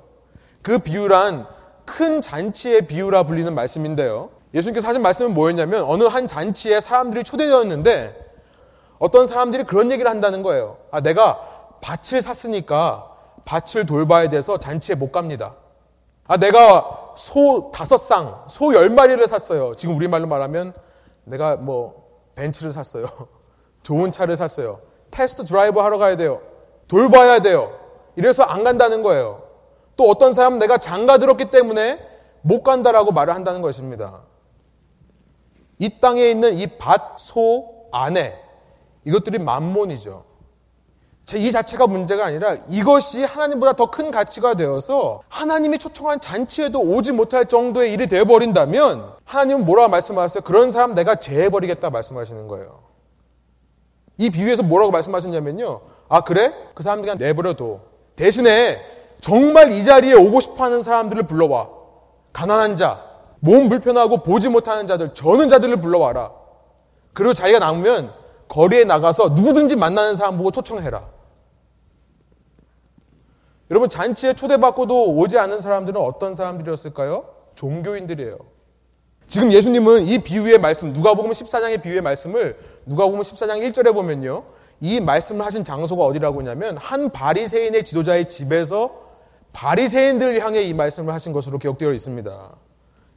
그 0.62 0.78
비유란 0.78 1.46
큰 1.84 2.20
잔치의 2.20 2.86
비유라 2.86 3.24
불리는 3.24 3.54
말씀인데요. 3.54 4.30
예수님께서 4.54 4.88
하신 4.88 5.02
말씀은 5.02 5.34
뭐였냐면 5.34 5.84
어느 5.84 6.04
한 6.04 6.26
잔치에 6.26 6.80
사람들이 6.80 7.24
초대되었는데 7.24 8.31
어떤 9.02 9.26
사람들이 9.26 9.64
그런 9.64 9.90
얘기를 9.90 10.08
한다는 10.08 10.44
거예요. 10.44 10.76
아, 10.92 11.00
내가 11.00 11.40
밭을 11.80 12.22
샀으니까 12.22 13.10
밭을 13.44 13.84
돌봐야 13.84 14.28
돼서 14.28 14.58
잔치에 14.58 14.94
못 14.94 15.10
갑니다. 15.10 15.56
아, 16.28 16.36
내가 16.36 17.14
소 17.16 17.72
다섯 17.74 17.96
쌍, 17.96 18.44
소 18.48 18.72
열 18.74 18.90
마리를 18.90 19.26
샀어요. 19.26 19.74
지금 19.74 19.96
우리말로 19.96 20.28
말하면 20.28 20.72
내가 21.24 21.56
뭐 21.56 22.10
벤츠를 22.36 22.70
샀어요. 22.70 23.06
좋은 23.82 24.12
차를 24.12 24.36
샀어요. 24.36 24.78
test 25.10 25.44
drive 25.46 25.80
하러 25.80 25.98
가야 25.98 26.16
돼요. 26.16 26.40
돌봐야 26.86 27.40
돼요. 27.40 27.76
이래서 28.14 28.44
안 28.44 28.62
간다는 28.62 29.02
거예요. 29.02 29.42
또 29.96 30.08
어떤 30.10 30.32
사람은 30.32 30.60
내가 30.60 30.78
장가 30.78 31.18
들었기 31.18 31.46
때문에 31.46 31.98
못 32.42 32.62
간다라고 32.62 33.10
말을 33.10 33.34
한다는 33.34 33.62
것입니다. 33.62 34.22
이 35.78 35.98
땅에 35.98 36.28
있는 36.30 36.54
이 36.54 36.68
밭, 36.78 37.18
소, 37.18 37.88
아내, 37.90 38.38
이것들이 39.04 39.38
만몬이죠. 39.38 40.24
이 41.34 41.50
자체가 41.50 41.86
문제가 41.86 42.26
아니라 42.26 42.56
이것이 42.68 43.24
하나님보다 43.24 43.72
더 43.74 43.86
큰 43.86 44.10
가치가 44.10 44.54
되어서 44.54 45.22
하나님이 45.28 45.78
초청한 45.78 46.20
잔치에도 46.20 46.80
오지 46.80 47.12
못할 47.12 47.46
정도의 47.46 47.92
일이 47.92 48.06
되어버린다면 48.06 49.14
하나님은 49.24 49.64
뭐라고 49.64 49.88
말씀하셨어요? 49.88 50.42
그런 50.42 50.70
사람 50.70 50.94
내가 50.94 51.14
제해버리겠다 51.14 51.90
말씀하시는 51.90 52.48
거예요. 52.48 52.80
이 54.18 54.30
비유에서 54.30 54.62
뭐라고 54.62 54.92
말씀하셨냐면요. 54.92 55.80
아, 56.08 56.20
그래? 56.22 56.52
그 56.74 56.82
사람 56.82 57.00
그냥 57.00 57.16
내버려둬. 57.18 57.80
대신에 58.16 58.80
정말 59.20 59.72
이 59.72 59.84
자리에 59.84 60.12
오고 60.14 60.40
싶어 60.40 60.64
하는 60.64 60.82
사람들을 60.82 61.22
불러와. 61.26 61.70
가난한 62.32 62.76
자, 62.76 63.04
몸 63.40 63.68
불편하고 63.68 64.22
보지 64.22 64.48
못하는 64.48 64.86
자들, 64.86 65.14
저는 65.14 65.48
자들을 65.48 65.80
불러와라. 65.80 66.30
그리고 67.14 67.32
자기가 67.32 67.58
남으면 67.58 68.12
거리에 68.52 68.84
나가서 68.84 69.30
누구든지 69.30 69.76
만나는 69.76 70.14
사람 70.14 70.36
보고 70.36 70.50
초청해라. 70.50 71.08
여러분 73.70 73.88
잔치에 73.88 74.34
초대받고도 74.34 75.14
오지 75.14 75.38
않은 75.38 75.58
사람들은 75.58 75.98
어떤 75.98 76.34
사람들이었을까요? 76.34 77.24
종교인들이에요. 77.54 78.36
지금 79.26 79.50
예수님은 79.52 80.02
이 80.02 80.18
비유의 80.18 80.58
말씀, 80.58 80.92
누가복음 80.92 81.30
14장의 81.30 81.80
비유의 81.80 82.02
말씀을 82.02 82.58
누가복음 82.84 83.22
14장 83.22 83.66
1절에 83.70 83.94
보면요. 83.94 84.44
이 84.82 85.00
말씀을 85.00 85.46
하신 85.46 85.64
장소가 85.64 86.04
어디라고 86.04 86.40
하냐면 86.40 86.76
한 86.76 87.08
바리새인의 87.08 87.84
지도자의 87.84 88.28
집에서 88.28 89.00
바리새인들을 89.54 90.44
향해 90.44 90.62
이 90.62 90.74
말씀을 90.74 91.14
하신 91.14 91.32
것으로 91.32 91.58
기록되어 91.58 91.90
있습니다. 91.90 92.54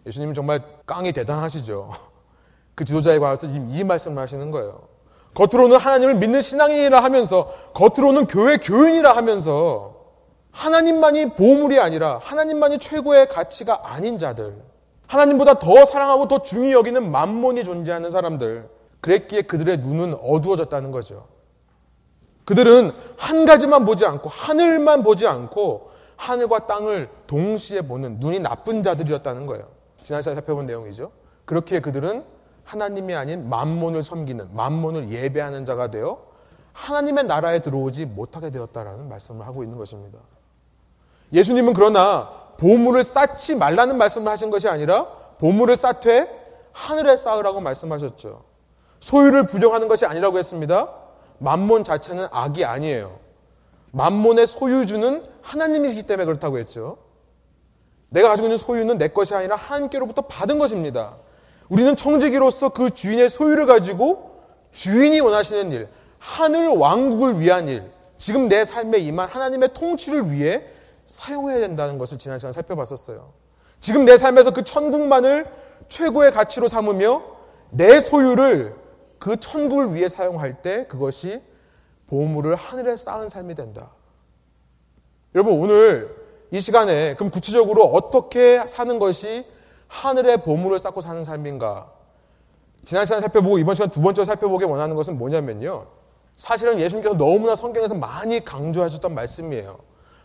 예수님은 0.06 0.34
정말 0.34 0.63
깡이 0.86 1.12
대단하시죠. 1.12 1.91
그 2.74 2.86
지도자에 2.86 3.19
관해서 3.19 3.48
지금 3.48 3.67
이 3.69 3.84
말씀을 3.84 4.21
하시는 4.21 4.50
거예요. 4.50 4.94
겉으로는 5.36 5.78
하나님을 5.78 6.15
믿는 6.15 6.41
신앙인이라 6.41 7.04
하면서 7.04 7.52
겉으로는 7.74 8.28
교회 8.28 8.58
교인이라 8.58 9.15
하면서 9.15 9.95
하나님만이 10.52 11.34
보물이 11.34 11.80
아니라 11.80 12.19
하나님만이 12.24 12.80
최고의 12.80 13.28
가치가 13.28 13.82
아닌 13.84 14.17
자들 14.17 14.56
하나님보다 15.08 15.60
더 15.60 15.86
사랑하고 15.86 16.28
더 16.28 16.41
중히 16.41 16.71
여기는 16.71 17.12
만몬이 17.12 17.63
존재하는 17.63 18.10
사람들 18.10 18.69
그랬기에 19.02 19.43
그들의 19.43 19.80
눈은 19.80 20.15
어두워졌다는 20.15 20.91
거죠. 20.91 21.28
그들은 22.45 22.91
한 23.17 23.45
가지만 23.45 23.86
보지 23.86 24.06
않고 24.06 24.30
하늘만 24.30 25.04
보지 25.04 25.28
않고 25.28 25.91
하늘과 26.15 26.67
땅을 26.67 27.10
동시에 27.28 27.82
보는 27.82 28.19
눈이 28.19 28.39
나쁜 28.39 28.82
자들이었다는 28.82 29.45
거예요. 29.45 29.67
지난 30.02 30.21
시간에 30.21 30.36
살펴본 30.36 30.65
내용이죠. 30.65 31.12
그렇기에 31.45 31.82
그들은 31.82 32.24
하나님이 32.65 33.15
아닌 33.15 33.47
만몬을 33.49 34.04
섬기는 34.04 34.56
만몬을 34.56 35.10
예배하는 35.10 35.65
자가 35.65 35.89
되어 35.89 36.19
하나님의 36.73 37.25
나라에 37.25 37.62
들어오지 37.62 38.06
못하게 38.06 38.49
되었다라는 38.49 39.08
말씀을 39.08 39.47
하고 39.47 39.63
있는 39.63 39.78
것입니다. 39.78 40.19
예수님은 41.32 41.73
그러나 41.73 42.30
보물을 42.58 43.04
쌓지 43.04 43.56
말라는 43.56 43.97
말씀을 43.97 44.32
하신 44.32 44.49
것이 44.49 44.67
아니라 44.67 45.06
보물을 45.38 45.75
쌓되 45.75 46.30
하늘에 46.73 47.15
쌓으라고 47.15 47.62
말씀하셨죠. 47.62 48.43
소유를 48.99 49.45
부정하는 49.45 49.88
것이 49.88 50.06
아니라고 50.06 50.38
했습니다. 50.38 50.93
만몬 51.38 51.84
자체는 51.84 52.28
악이 52.32 52.65
아니에요. 52.65 53.19
만몬의 53.91 54.47
소유주는 54.47 55.25
하나님이시기 55.41 56.04
때문에 56.04 56.25
그렇다고 56.25 56.58
했죠. 56.58 56.97
내가 58.10 58.30
가지고 58.30 58.47
있는 58.47 58.58
소유는 58.58 58.97
내 58.97 59.10
것이 59.10 59.34
아니라 59.34 59.56
하나님께로부터 59.56 60.23
받은 60.23 60.58
것입니다. 60.58 61.17
우리는 61.69 61.95
청지기로서 61.95 62.69
그 62.69 62.89
주인의 62.91 63.30
소유를 63.30 63.65
가지고 63.65 64.41
주인이 64.71 65.19
원하시는 65.19 65.71
일, 65.71 65.88
하늘 66.19 66.67
왕국을 66.69 67.39
위한 67.39 67.67
일, 67.67 67.89
지금 68.17 68.47
내 68.47 68.65
삶에 68.65 68.97
임한 68.99 69.28
하나님의 69.30 69.73
통치를 69.73 70.32
위해 70.32 70.63
사용해야 71.06 71.60
된다는 71.60 71.97
것을 71.97 72.17
지난 72.17 72.38
시간에 72.38 72.54
살펴봤었어요. 72.54 73.34
지금 73.80 74.06
내 74.06 74.17
삶에서 74.17 74.51
그 74.51 74.63
천국만을 74.63 75.45
최고의 75.89 76.32
가치로 76.32 76.67
삼으며 76.67 77.23
내 77.69 77.99
소유를 77.99 78.75
그 79.19 79.38
천국을 79.38 79.93
위해 79.93 80.08
사용할 80.08 80.62
때 80.62 80.86
그것이 80.88 81.41
보물을 82.08 82.56
하늘에 82.56 82.95
쌓은 82.95 83.30
삶이 83.30 83.56
된다. 83.56 83.91
여러분 85.34 85.60
오늘 85.60 86.15
이 86.51 86.60
시간에 86.60 87.15
그럼 87.15 87.32
구체적으로 87.32 87.84
어떻게 87.86 88.65
사는 88.67 88.99
것이 88.99 89.45
하늘의 89.88 90.43
보물을 90.43 90.80
쌓고 90.80 91.02
사는 91.02 91.24
삶인가? 91.24 91.91
지난 92.84 93.06
시간 93.06 93.21
살펴보고 93.21 93.58
이번 93.58 93.76
시간 93.76 93.89
두 93.89 94.02
번째 94.02 94.24
살펴보기 94.24 94.65
원하는 94.65 94.95
것은 94.95 95.17
뭐냐면요. 95.17 95.88
사실은 96.36 96.80
예수님께서 96.80 97.15
너무나 97.15 97.56
성경에서 97.56 97.95
많이 97.95 98.43
강조하셨던 98.43 99.13
말씀이에요. 99.13 99.80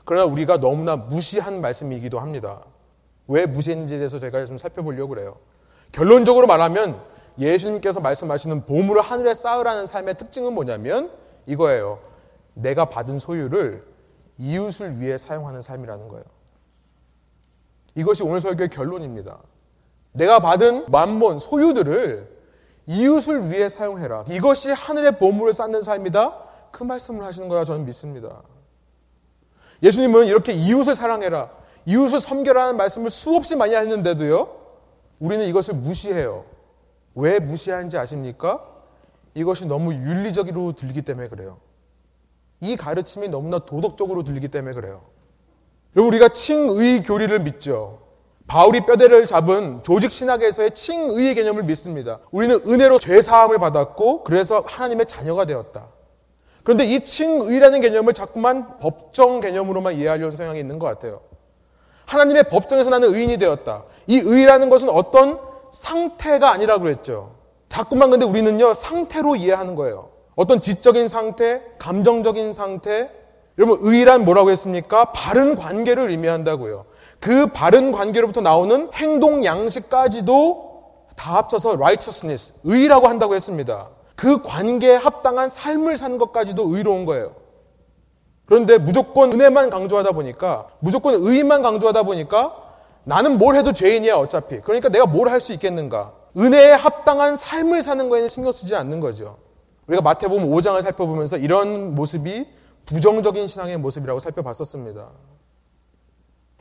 그러나 0.05 0.27
우리가 0.27 0.59
너무나 0.59 0.97
무시한 0.97 1.61
말씀이기도 1.61 2.19
합니다. 2.19 2.63
왜 3.29 3.47
무시했는지에 3.47 3.99
대해서 3.99 4.19
제가 4.19 4.45
좀 4.45 4.59
살펴보려고 4.59 5.11
그래요. 5.11 5.37
결론적으로 5.93 6.47
말하면 6.47 7.03
예수님께서 7.39 8.01
말씀하시는 8.01 8.67
보물을 8.67 9.03
하늘에 9.03 9.35
쌓으라는 9.35 9.87
삶의 9.87 10.17
특징은 10.17 10.53
뭐냐면 10.53 11.11
이거예요. 11.47 12.01
내가 12.55 12.87
받은 12.87 13.19
소유를 13.19 13.85
이웃을 14.39 15.01
위해 15.01 15.17
사용하는 15.17 15.63
삶이라는 15.63 16.09
거예요. 16.09 16.25
이것이 17.95 18.23
오늘 18.23 18.41
설교의 18.41 18.71
결론입니다. 18.71 19.39
내가 20.13 20.41
받은 20.41 20.87
만몬, 20.91 21.39
소유들을 21.39 22.41
이웃을 22.87 23.51
위해 23.51 23.69
사용해라. 23.69 24.25
이것이 24.29 24.71
하늘의 24.71 25.19
보물을 25.19 25.53
쌓는 25.53 25.83
삶이다. 25.83 26.39
그 26.73 26.83
말씀을 26.83 27.25
하시는 27.25 27.49
거야 27.49 27.65
저는 27.65 27.85
믿습니다. 27.85 28.43
예수님은 29.83 30.27
이렇게 30.27 30.53
이웃을 30.53 30.95
사랑해라, 30.95 31.51
이웃을 31.87 32.21
섬겨라는 32.21 32.77
말씀을 32.77 33.11
수없이 33.11 33.57
많이 33.57 33.75
하는데도요, 33.75 34.57
우리는 35.21 35.47
이것을 35.47 35.75
무시해요. 35.75 36.45
왜 37.15 37.39
무시하는지 37.39 37.97
아십니까? 37.97 38.67
이것이 39.35 39.67
너무 39.67 39.93
윤리적으로 39.95 40.73
들리기 40.73 41.03
때문에 41.03 41.29
그래요. 41.29 41.59
이 42.61 42.77
가르침이 42.77 43.29
너무나 43.29 43.59
도덕적으로 43.61 44.23
들리기 44.25 44.49
때문에 44.49 44.75
그래요. 44.75 45.03
여러분, 45.97 46.13
우리가 46.13 46.29
칭의 46.29 47.03
교리를 47.03 47.37
믿죠. 47.41 47.99
바울이 48.47 48.81
뼈대를 48.81 49.27
잡은 49.27 49.81
조직 49.83 50.11
신학에서의 50.11 50.73
칭의의 50.73 51.35
개념을 51.37 51.63
믿습니다. 51.65 52.19
우리는 52.31 52.61
은혜로 52.67 52.99
죄 52.99 53.21
사함을 53.21 53.59
받았고 53.59 54.25
그래서 54.25 54.65
하나님의 54.67 55.07
자녀가 55.07 55.45
되었다. 55.45 55.89
그런데 56.65 56.85
이 56.85 57.01
칭의라는 57.01 57.81
개념을 57.81 58.13
자꾸만 58.13 58.79
법정 58.79 59.41
개념으로만 59.41 59.97
이해하려는 59.97 60.37
성향이 60.37 60.59
있는 60.59 60.79
것 60.79 60.87
같아요. 60.87 61.21
하나님의 62.07 62.45
법정에서 62.45 62.91
나는 62.91 63.15
의인이 63.15 63.37
되었다. 63.39 63.85
이 64.09 64.19
의라는 64.19 64.69
것은 64.69 64.89
어떤 64.89 65.39
상태가 65.71 66.51
아니라고 66.51 66.83
그랬죠. 66.83 67.37
자꾸만 67.69 68.11
근데 68.11 68.27
우리는요, 68.27 68.75
상태로 68.75 69.37
이해하는 69.37 69.77
거예요. 69.77 70.11
어떤 70.35 70.61
지적인 70.61 71.07
상태, 71.07 71.63
감정적인 71.79 72.53
상태. 72.53 73.11
여러분, 73.59 73.79
의란 73.83 74.25
뭐라고 74.25 74.51
했습니까? 74.51 75.07
바른 75.13 75.57
관계를 75.57 76.11
의미한다고요. 76.11 76.87
그 77.21 77.47
바른 77.49 77.93
관계로부터 77.93 78.41
나오는 78.41 78.87
행동 78.95 79.45
양식까지도 79.45 80.71
다 81.17 81.37
합쳐서 81.37 81.73
righteousness, 81.75 82.55
의라고 82.65 83.09
한다고 83.09 83.35
했습니다. 83.35 83.89
그 84.17 84.41
관계에 84.43 84.97
합당한 84.97 85.51
삶을 85.51 85.99
사는 85.99 86.17
것까지도 86.17 86.75
의로운 86.75 87.05
거예요. 87.05 87.35
그런데 88.47 88.79
무조건 88.79 89.33
은혜만 89.33 89.71
강조하다 89.71 90.13
보니까, 90.13 90.67
무조건 90.81 91.15
의만 91.15 91.63
강조하다 91.63 92.03
보니까 92.05 92.57
나는 93.05 93.39
뭘 93.39 93.55
해도 93.57 93.73
죄인이야, 93.73 94.15
어차피. 94.17 94.61
그러니까 94.61 94.89
내가 94.89 95.07
뭘 95.07 95.29
할 95.29 95.41
수 95.41 95.53
있겠는가. 95.53 96.13
은혜에 96.37 96.73
합당한 96.73 97.37
삶을 97.37 97.83
사는 97.83 98.09
거에는 98.09 98.29
신경 98.29 98.53
쓰지 98.53 98.75
않는 98.75 99.01
거죠. 99.01 99.37
우리가 99.87 100.03
마태복음 100.03 100.51
5장을 100.51 100.81
살펴보면서 100.83 101.37
이런 101.37 101.95
모습이 101.95 102.47
부정적인 102.91 103.47
신앙의 103.47 103.79
모습이라고 103.79 104.19
살펴봤었습니다. 104.19 105.11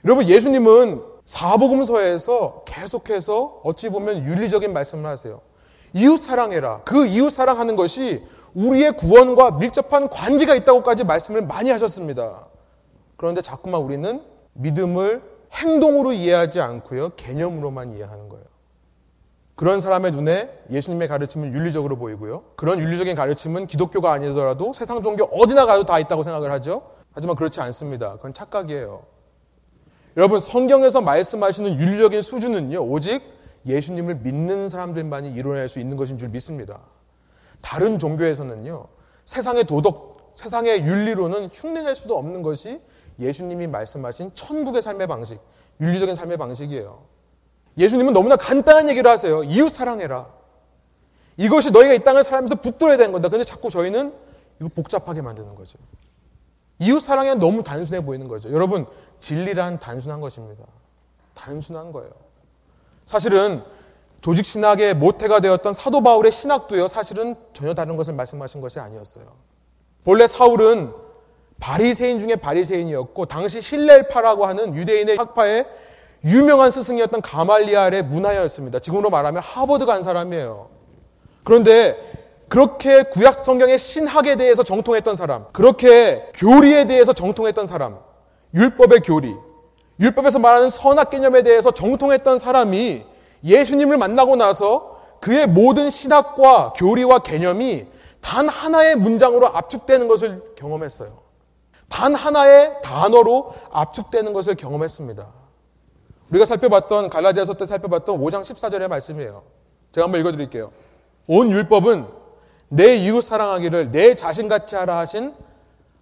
여러분, 0.05 0.27
예수님은 0.27 1.01
사복음서에서 1.25 2.63
계속해서 2.65 3.61
어찌 3.63 3.89
보면 3.89 4.23
윤리적인 4.25 4.71
말씀을 4.71 5.09
하세요. 5.09 5.41
이웃 5.93 6.21
사랑해라. 6.21 6.83
그 6.85 7.07
이웃 7.07 7.31
사랑하는 7.31 7.75
것이 7.75 8.23
우리의 8.53 8.95
구원과 8.95 9.51
밀접한 9.51 10.09
관계가 10.09 10.53
있다고까지 10.53 11.03
말씀을 11.03 11.47
많이 11.47 11.71
하셨습니다. 11.71 12.45
그런데 13.17 13.41
자꾸만 13.41 13.81
우리는 13.81 14.21
믿음을 14.53 15.23
행동으로 15.53 16.13
이해하지 16.13 16.61
않고요. 16.61 17.09
개념으로만 17.15 17.93
이해하는 17.93 18.29
거예요. 18.29 18.45
그런 19.59 19.81
사람의 19.81 20.13
눈에 20.13 20.49
예수님의 20.71 21.09
가르침은 21.09 21.53
윤리적으로 21.53 21.97
보이고요. 21.97 22.43
그런 22.55 22.79
윤리적인 22.79 23.13
가르침은 23.13 23.67
기독교가 23.67 24.13
아니더라도 24.13 24.71
세상 24.71 25.03
종교 25.03 25.25
어디나 25.25 25.65
가도 25.65 25.83
다 25.83 25.99
있다고 25.99 26.23
생각을 26.23 26.49
하죠. 26.53 26.91
하지만 27.11 27.35
그렇지 27.35 27.59
않습니다. 27.59 28.13
그건 28.13 28.33
착각이에요. 28.33 29.03
여러분, 30.15 30.39
성경에서 30.39 31.01
말씀하시는 31.01 31.77
윤리적인 31.77 32.21
수준은요, 32.21 32.79
오직 32.85 33.21
예수님을 33.65 34.19
믿는 34.19 34.69
사람들만이 34.69 35.33
이뤄낼 35.33 35.67
수 35.67 35.81
있는 35.81 35.97
것인 35.97 36.17
줄 36.17 36.29
믿습니다. 36.29 36.79
다른 37.59 37.99
종교에서는요, 37.99 38.87
세상의 39.25 39.65
도덕, 39.65 40.31
세상의 40.35 40.83
윤리로는 40.85 41.47
흉내낼 41.47 41.97
수도 41.97 42.17
없는 42.17 42.43
것이 42.43 42.79
예수님이 43.19 43.67
말씀하신 43.67 44.31
천국의 44.35 44.81
삶의 44.81 45.07
방식, 45.07 45.41
윤리적인 45.81 46.15
삶의 46.15 46.37
방식이에요. 46.37 47.08
예수님은 47.77 48.13
너무나 48.13 48.35
간단한 48.35 48.89
얘기를 48.89 49.09
하세요. 49.09 49.43
이웃 49.43 49.71
사랑해라. 49.71 50.27
이것이 51.37 51.71
너희가 51.71 51.93
이 51.93 51.99
땅을 51.99 52.23
살면서 52.23 52.55
붙들어야 52.55 52.97
되는 52.97 53.11
거다. 53.13 53.29
근데 53.29 53.43
자꾸 53.45 53.69
저희는 53.69 54.13
이거 54.59 54.69
복잡하게 54.75 55.21
만드는 55.21 55.55
거죠. 55.55 55.77
이웃 56.79 56.99
사랑이 56.99 57.35
너무 57.35 57.63
단순해 57.63 58.03
보이는 58.03 58.27
거죠. 58.27 58.51
여러분, 58.51 58.85
진리란 59.19 59.79
단순한 59.79 60.19
것입니다. 60.21 60.63
단순한 61.33 61.91
거예요. 61.91 62.11
사실은 63.05 63.63
조직 64.21 64.45
신학의 64.45 64.95
모태가 64.95 65.39
되었던 65.39 65.73
사도 65.73 66.01
바울의 66.01 66.31
신학도요, 66.31 66.87
사실은 66.87 67.35
전혀 67.53 67.73
다른 67.73 67.95
것을 67.95 68.13
말씀하신 68.13 68.59
것이 68.59 68.79
아니었어요. 68.79 69.25
본래 70.03 70.27
사울은 70.27 70.93
바리새인 71.59 72.19
중에 72.19 72.35
바리새인이었고 72.35 73.25
당시 73.25 73.59
힐렐파라고 73.61 74.45
하는 74.45 74.75
유대인의 74.75 75.17
학파의 75.17 75.65
유명한 76.25 76.71
스승이었던 76.71 77.21
가말리알의 77.21 78.03
문화였습니다. 78.03 78.79
지금으로 78.79 79.09
말하면 79.09 79.41
하버드 79.41 79.85
간 79.85 80.03
사람이에요. 80.03 80.69
그런데 81.43 81.97
그렇게 82.49 83.03
구약 83.03 83.43
성경의 83.43 83.77
신학에 83.77 84.35
대해서 84.35 84.63
정통했던 84.63 85.15
사람, 85.15 85.45
그렇게 85.53 86.29
교리에 86.33 86.85
대해서 86.85 87.13
정통했던 87.13 87.67
사람, 87.67 87.99
율법의 88.53 89.01
교리, 89.01 89.35
율법에서 89.99 90.39
말하는 90.39 90.69
선악 90.69 91.11
개념에 91.11 91.43
대해서 91.43 91.71
정통했던 91.71 92.37
사람이 92.39 93.03
예수님을 93.43 93.97
만나고 93.97 94.35
나서 94.35 94.99
그의 95.21 95.47
모든 95.47 95.89
신학과 95.89 96.73
교리와 96.75 97.19
개념이 97.19 97.85
단 98.21 98.49
하나의 98.49 98.95
문장으로 98.95 99.47
압축되는 99.47 100.07
것을 100.07 100.41
경험했어요. 100.55 101.19
단 101.87 102.15
하나의 102.15 102.81
단어로 102.81 103.53
압축되는 103.71 104.33
것을 104.33 104.55
경험했습니다. 104.55 105.38
우리가 106.31 106.45
살펴봤던 106.45 107.09
갈라디아서 107.09 107.55
때 107.55 107.65
살펴봤던 107.65 108.19
5장 108.19 108.41
14절의 108.41 108.87
말씀이에요. 108.87 109.43
제가 109.91 110.05
한번 110.05 110.21
읽어 110.21 110.31
드릴게요. 110.31 110.71
온 111.27 111.51
율법은 111.51 112.07
내 112.69 112.95
이웃 112.95 113.21
사랑하기를 113.21 113.91
내 113.91 114.15
자신같이 114.15 114.75
하라 114.75 114.97
하신 114.99 115.33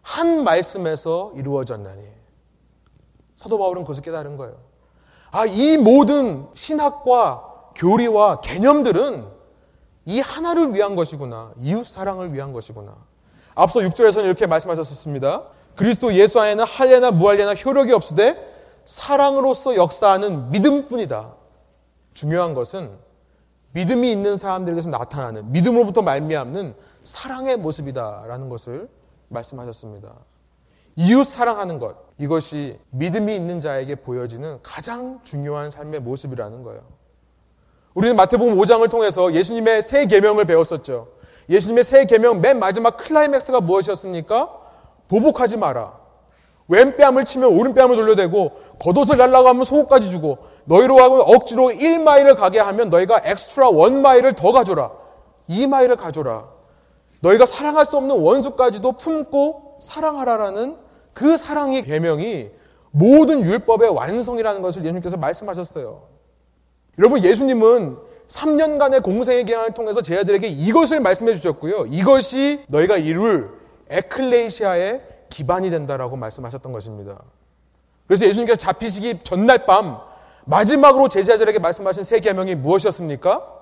한 0.01 0.43
말씀에서 0.43 1.31
이루어졌나니. 1.35 2.03
사도 3.35 3.57
바울은 3.57 3.83
그것을 3.83 4.03
깨달은 4.03 4.37
거예요. 4.37 4.57
아, 5.31 5.45
이 5.45 5.77
모든 5.77 6.47
신학과 6.53 7.71
교리와 7.75 8.41
개념들은 8.41 9.27
이 10.05 10.19
하나를 10.19 10.73
위한 10.73 10.95
것이구나. 10.95 11.51
이웃 11.57 11.85
사랑을 11.85 12.33
위한 12.33 12.53
것이구나. 12.53 12.95
앞서 13.55 13.79
6절에서는 13.81 14.25
이렇게 14.25 14.47
말씀하셨습니다. 14.47 15.43
그리스도 15.75 16.13
예수 16.13 16.39
안에는 16.39 16.63
할례나 16.63 17.11
무할례나 17.11 17.53
효력이 17.53 17.91
없으되 17.93 18.56
사랑으로서 18.87 19.75
역사하는 19.75 20.49
믿음뿐이다. 20.49 21.35
중요한 22.13 22.53
것은 22.53 22.89
믿음이 23.73 24.09
있는 24.09 24.37
사람들에게서 24.37 24.89
나타나는 24.89 25.51
믿음으로부터 25.51 26.01
말미암는 26.01 26.73
사랑의 27.03 27.57
모습이다라는 27.57 28.47
것을 28.47 28.89
말씀하셨습니다. 29.27 30.13
이웃 30.95 31.25
사랑하는 31.25 31.79
것 31.79 31.97
이것이 32.17 32.79
믿음이 32.91 33.35
있는 33.35 33.59
자에게 33.59 33.95
보여지는 33.95 34.59
가장 34.63 35.19
중요한 35.23 35.69
삶의 35.69 35.99
모습이라는 35.99 36.63
거예요. 36.63 36.81
우리는 37.93 38.15
마태복음 38.15 38.55
5장을 38.55 38.89
통해서 38.89 39.33
예수님의 39.33 39.81
새 39.81 40.05
계명을 40.05 40.45
배웠었죠. 40.45 41.09
예수님의 41.49 41.83
새 41.83 42.05
계명 42.05 42.39
맨 42.39 42.57
마지막 42.57 42.95
클라이맥스가 42.95 43.59
무엇이었습니까? 43.61 44.49
보복하지 45.09 45.57
마라. 45.57 46.06
왼뺨을 46.67 47.25
치면 47.25 47.57
오른뺨을 47.57 47.95
돌려대고 47.95 48.51
겉옷을 48.79 49.17
달라고 49.17 49.47
하면 49.49 49.63
속옷까지 49.63 50.11
주고 50.11 50.37
너희로 50.65 50.97
하여금 50.97 51.15
억지로 51.21 51.69
1마일을 51.69 52.35
가게 52.35 52.59
하면 52.59 52.89
너희가 52.89 53.21
엑스트라 53.23 53.69
1마일을 53.69 54.35
더 54.35 54.51
가 54.51 54.60
줘라. 54.60 54.91
2마일을 55.49 55.97
가져라. 55.97 56.49
너희가 57.21 57.45
사랑할 57.45 57.85
수 57.85 57.97
없는 57.97 58.19
원수까지도 58.19 58.93
품고 58.93 59.77
사랑하라라는 59.79 60.77
그 61.13 61.37
사랑의 61.37 61.83
계명이 61.83 62.49
모든 62.91 63.43
율법의 63.43 63.89
완성이라는 63.89 64.61
것을 64.61 64.83
예수님께서 64.83 65.17
말씀하셨어요. 65.17 66.03
여러분 66.99 67.23
예수님은 67.23 67.97
3년간의 68.27 69.03
공생의 69.03 69.45
기간을 69.45 69.71
통해서 69.71 70.01
제 70.01 70.17
아들에게 70.17 70.47
이것을 70.47 70.99
말씀해 70.99 71.33
주셨고요. 71.35 71.85
이것이 71.89 72.65
너희가 72.69 72.97
이룰 72.97 73.51
에클레시아의 73.89 75.01
기반이 75.29 75.69
된다라고 75.69 76.15
말씀하셨던 76.15 76.71
것입니다. 76.71 77.21
그래서 78.07 78.25
예수님께서 78.25 78.57
잡히시기 78.57 79.23
전날 79.23 79.65
밤 79.65 79.99
마지막으로 80.45 81.09
제자들에게 81.09 81.59
말씀하신 81.59 82.03
세 82.03 82.19
계명이 82.19 82.55
무엇이었습니까? 82.55 83.55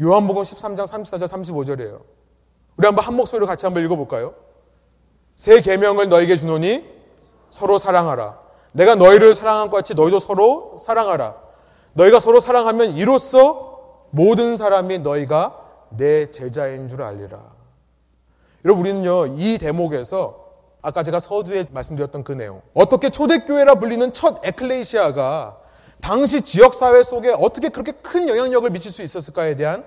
요한복음 0.00 0.42
13장 0.42 0.86
34절 0.86 1.24
35절이에요. 1.24 2.00
우리 2.76 2.86
한번 2.86 3.04
한 3.04 3.14
목소리로 3.14 3.46
같이 3.46 3.66
한번 3.66 3.84
읽어 3.84 3.96
볼까요? 3.96 4.34
새 5.36 5.60
계명을 5.60 6.08
너에게 6.08 6.36
주노니 6.36 6.84
서로 7.50 7.78
사랑하라. 7.78 8.38
내가 8.72 8.94
너희를 8.94 9.34
사랑한 9.34 9.70
것 9.70 9.76
같이 9.76 9.94
너희도 9.94 10.18
서로 10.18 10.76
사랑하라. 10.78 11.36
너희가 11.94 12.20
서로 12.20 12.40
사랑하면 12.40 12.96
이로써 12.96 14.04
모든 14.10 14.56
사람이 14.56 15.00
너희가 15.00 15.60
내 15.90 16.26
제자인 16.26 16.88
줄 16.88 17.02
알리라. 17.02 17.40
여러분 18.64 18.84
우리는요 18.86 19.34
이 19.38 19.58
대목에서 19.58 20.43
아까 20.84 21.02
제가 21.02 21.18
서두에 21.18 21.64
말씀드렸던 21.70 22.24
그 22.24 22.32
내용 22.32 22.60
어떻게 22.74 23.08
초대교회라 23.08 23.76
불리는 23.76 24.12
첫 24.12 24.46
에클레시아가 24.46 25.56
당시 26.02 26.42
지역사회 26.42 27.02
속에 27.02 27.30
어떻게 27.30 27.70
그렇게 27.70 27.92
큰 27.92 28.28
영향력을 28.28 28.68
미칠 28.68 28.90
수 28.90 29.02
있었을까에 29.02 29.56
대한 29.56 29.82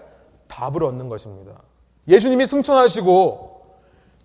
답을 0.47 0.83
얻는 0.83 1.07
것입니다. 1.07 1.61
예수님이 2.07 2.47
승천하시고 2.47 3.77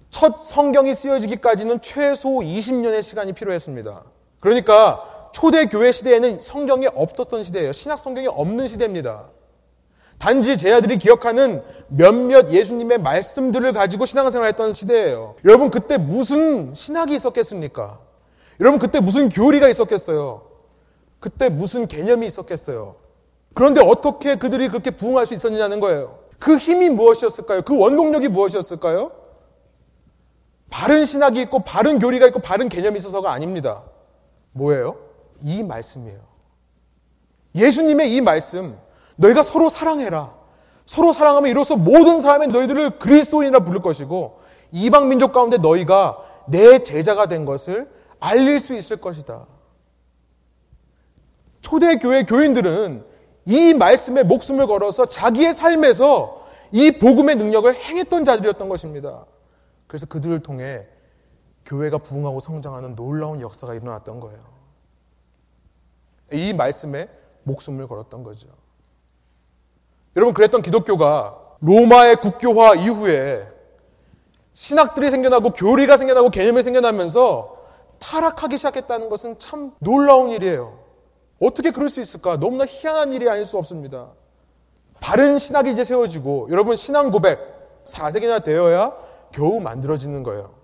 첫 0.09 0.41
성경이 0.41 0.95
쓰여지기까지는 0.95 1.83
최소 1.83 2.31
20년의 2.31 3.03
시간이 3.03 3.35
필요했습니다. 3.35 4.05
그러니까 4.41 5.29
초대교회 5.35 5.93
시대에는 5.93 6.41
성경이 6.41 6.87
없었던 6.95 7.43
시대예요. 7.43 7.73
신약 7.73 7.99
성경이 7.99 8.29
없는 8.29 8.67
시대입니다. 8.67 9.29
단지 10.23 10.57
제 10.57 10.73
아들이 10.73 10.99
기억하는 10.99 11.65
몇몇 11.89 12.49
예수님의 12.49 12.99
말씀들을 12.99 13.73
가지고 13.73 14.07
신앙생활 14.07 14.47
했던 14.51 14.71
시대예요. 14.71 15.35
여러분, 15.45 15.69
그때 15.69 15.99
무슨 15.99 16.73
신학이 16.73 17.13
있었겠습니까? 17.17 17.99
여러분, 18.61 18.79
그때 18.79 19.01
무슨 19.01 19.29
교리가 19.29 19.69
있었겠어요? 19.69 20.43
그때 21.19 21.49
무슨 21.49 21.89
개념이 21.89 22.25
있었겠어요? 22.29 22.95
그런데 23.53 23.81
어떻게 23.81 24.37
그들이 24.37 24.69
그렇게 24.69 24.93
부흥할 24.93 25.27
수 25.27 25.35
있었느냐는 25.35 25.81
거예요. 25.81 26.21
그 26.39 26.57
힘이 26.57 26.89
무엇이었을까요? 26.91 27.63
그 27.63 27.77
원동력이 27.77 28.29
무엇이었을까요? 28.29 29.11
바른 30.71 31.05
신학이 31.05 31.41
있고, 31.43 31.65
바른 31.65 31.99
교리가 31.99 32.29
있고, 32.29 32.39
바른 32.39 32.69
개념이 32.69 32.97
있어서가 32.99 33.33
아닙니다. 33.33 33.83
뭐예요? 34.53 34.99
이 35.43 35.65
말씀이에요. 35.65 36.21
예수님의 37.57 38.15
이 38.15 38.21
말씀, 38.21 38.79
너희가 39.17 39.43
서로 39.43 39.69
사랑해라. 39.69 40.35
서로 40.87 41.13
사랑하면 41.13 41.51
이로써 41.51 41.77
모든 41.77 42.21
사람이 42.21 42.49
너희들을 42.49 42.99
그리스도인이라 42.99 43.61
부를 43.61 43.81
것이고 43.81 44.41
이방 44.73 45.09
민족 45.09 45.33
가운데 45.33 45.59
너희가 45.59 46.19
내 46.49 46.81
제자가 46.81 47.27
된 47.27 47.45
것을 47.45 47.91
알릴 48.19 48.61
수 48.61 48.75
있을 48.75 48.97
것이다. 48.99 49.47
초대 51.61 51.97
교회 51.97 52.25
교인들은 52.25 53.05
이 53.45 53.75
말씀에 53.75 54.23
목숨을 54.25 54.67
걸어서 54.67 55.07
자기의 55.07 55.53
삶에서 55.53 56.43
이 56.73 56.91
복음의 56.99 57.37
능력을 57.37 57.75
행했던 57.75 58.25
자들이었던 58.25 58.69
것입니다. 58.69 59.27
그래서 59.87 60.07
그들을 60.07 60.41
통해 60.43 60.87
교회가 61.67 61.99
부흥하고 61.99 62.41
성장하는 62.41 62.97
놀라운 62.97 63.41
역사가 63.41 63.75
일어났던 63.75 64.21
거예요. 64.21 64.41
이 66.33 66.55
말씀에 66.55 67.09
목숨을 67.45 67.87
걸었던 67.87 68.23
거죠. 68.23 68.49
여러분, 70.17 70.35
그랬던 70.35 70.63
기독교가 70.63 71.39
로마의 71.61 72.17
국교화 72.17 72.75
이후에 72.75 73.47
신학들이 74.55 75.11
생겨나고 75.11 75.51
교리가 75.51 75.97
생겨나고 75.97 76.31
개념이 76.31 76.63
생겨나면서 76.63 77.57
타락하기 77.99 78.57
시작했다는 78.57 79.09
것은 79.09 79.39
참 79.39 79.73
놀라운 79.79 80.31
일이에요. 80.31 80.79
어떻게 81.41 81.71
그럴 81.71 81.89
수 81.89 82.01
있을까? 82.01 82.37
너무나 82.37 82.65
희한한 82.67 83.13
일이 83.13 83.29
아닐 83.29 83.47
수 83.47 83.57
없습니다. 83.59 84.11
바른 85.01 85.39
신학이 85.39 85.71
이제 85.73 85.83
세워지고 85.83 86.49
여러분 86.51 86.77
신앙 86.77 87.11
고백 87.11 87.41
4세기나 87.85 88.45
되어야 88.45 88.93
겨우 89.33 89.61
만들어지는 89.61 90.23
거예요. 90.23 90.55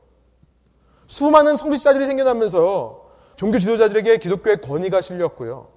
수많은 1.07 1.57
성직자들이 1.57 2.07
생겨나면서 2.07 3.07
종교 3.35 3.59
지도자들에게 3.59 4.19
기독교의 4.19 4.61
권위가 4.61 5.01
실렸고요. 5.01 5.69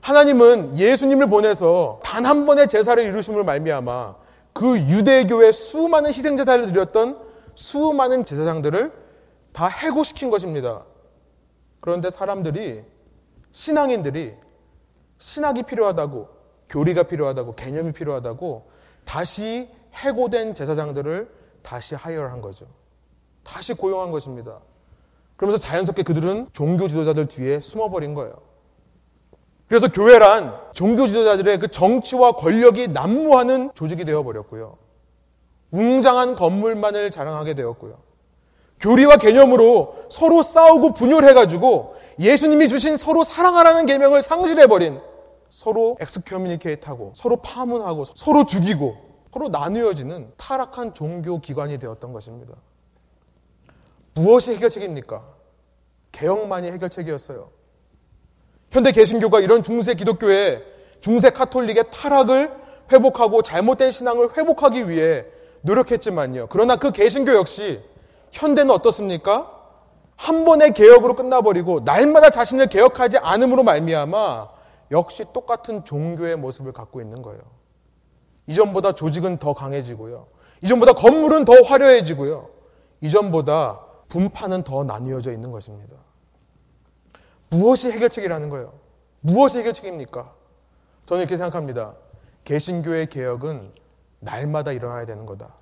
하나님은 0.00 0.78
예수님을 0.78 1.28
보내서 1.28 2.00
단 2.02 2.24
한 2.24 2.46
번의 2.46 2.68
제사를 2.68 3.02
이루심을 3.02 3.44
말미암아 3.44 4.14
그 4.52 4.78
유대교의 4.78 5.52
수많은 5.52 6.10
희생 6.10 6.36
제사를 6.36 6.64
드렸던 6.66 7.18
수많은 7.54 8.24
제사장들을 8.24 8.92
다 9.52 9.66
해고시킨 9.66 10.30
것입니다. 10.30 10.84
그런데 11.80 12.10
사람들이 12.10 12.84
신앙인들이 13.52 14.34
신학이 15.18 15.64
필요하다고 15.64 16.28
교리가 16.68 17.04
필요하다고 17.04 17.54
개념이 17.56 17.92
필요하다고 17.92 18.70
다시 19.04 19.68
해고된 19.94 20.54
제사장들을 20.54 21.28
다시 21.62 21.94
하이어한 21.94 22.40
거죠. 22.40 22.66
다시 23.42 23.74
고용한 23.74 24.10
것입니다. 24.12 24.60
그러면서 25.36 25.58
자연스럽게 25.58 26.02
그들은 26.02 26.48
종교 26.52 26.86
지도자들 26.86 27.26
뒤에 27.26 27.60
숨어버린 27.60 28.14
거예요. 28.14 28.49
그래서 29.70 29.86
교회란 29.86 30.52
종교 30.72 31.06
지도자들의 31.06 31.60
그 31.60 31.68
정치와 31.68 32.32
권력이 32.32 32.88
난무하는 32.88 33.70
조직이 33.74 34.04
되어버렸고요. 34.04 34.76
웅장한 35.70 36.34
건물만을 36.34 37.12
자랑하게 37.12 37.54
되었고요. 37.54 38.02
교리와 38.80 39.18
개념으로 39.18 40.06
서로 40.10 40.42
싸우고 40.42 40.94
분열해가지고 40.94 41.94
예수님이 42.18 42.66
주신 42.66 42.96
서로 42.96 43.22
사랑하라는 43.22 43.86
계명을 43.86 44.22
상실해버린 44.22 45.00
서로 45.48 45.96
엑스커뮤니케이트하고 46.00 47.12
서로 47.14 47.36
파문하고 47.36 48.06
서로 48.16 48.44
죽이고 48.46 48.96
서로 49.32 49.50
나누어지는 49.50 50.32
타락한 50.36 50.94
종교 50.94 51.40
기관이 51.40 51.78
되었던 51.78 52.12
것입니다. 52.12 52.54
무엇이 54.14 54.56
해결책입니까? 54.56 55.22
개혁만이 56.10 56.72
해결책이었어요. 56.72 57.59
현대 58.70 58.92
개신교가 58.92 59.40
이런 59.40 59.62
중세 59.62 59.94
기독교의 59.94 60.64
중세 61.00 61.30
카톨릭의 61.30 61.84
타락을 61.90 62.52
회복하고 62.92 63.42
잘못된 63.42 63.90
신앙을 63.90 64.36
회복하기 64.36 64.88
위해 64.88 65.24
노력했지만요. 65.62 66.46
그러나 66.48 66.76
그 66.76 66.92
개신교 66.92 67.34
역시 67.34 67.80
현대는 68.32 68.72
어떻습니까? 68.72 69.58
한 70.16 70.44
번의 70.44 70.74
개혁으로 70.74 71.14
끝나버리고 71.14 71.80
날마다 71.80 72.30
자신을 72.30 72.68
개혁하지 72.68 73.18
않음으로 73.18 73.62
말미암아 73.62 74.48
역시 74.90 75.24
똑같은 75.32 75.84
종교의 75.84 76.36
모습을 76.36 76.72
갖고 76.72 77.00
있는 77.00 77.22
거예요. 77.22 77.40
이전보다 78.46 78.92
조직은 78.92 79.38
더 79.38 79.54
강해지고요. 79.54 80.26
이전보다 80.62 80.92
건물은 80.92 81.44
더 81.44 81.54
화려해지고요. 81.62 82.48
이전보다 83.00 83.80
분파는 84.08 84.64
더 84.64 84.84
나뉘어져 84.84 85.32
있는 85.32 85.52
것입니다. 85.52 85.96
무엇이 87.50 87.90
해결책이라는 87.90 88.48
거예요? 88.48 88.72
무엇이 89.20 89.58
해결책입니까? 89.58 90.34
저는 91.06 91.22
이렇게 91.22 91.36
생각합니다. 91.36 91.94
개신교의 92.44 93.08
개혁은 93.08 93.72
날마다 94.20 94.72
일어나야 94.72 95.06
되는 95.06 95.26
거다. 95.26 95.54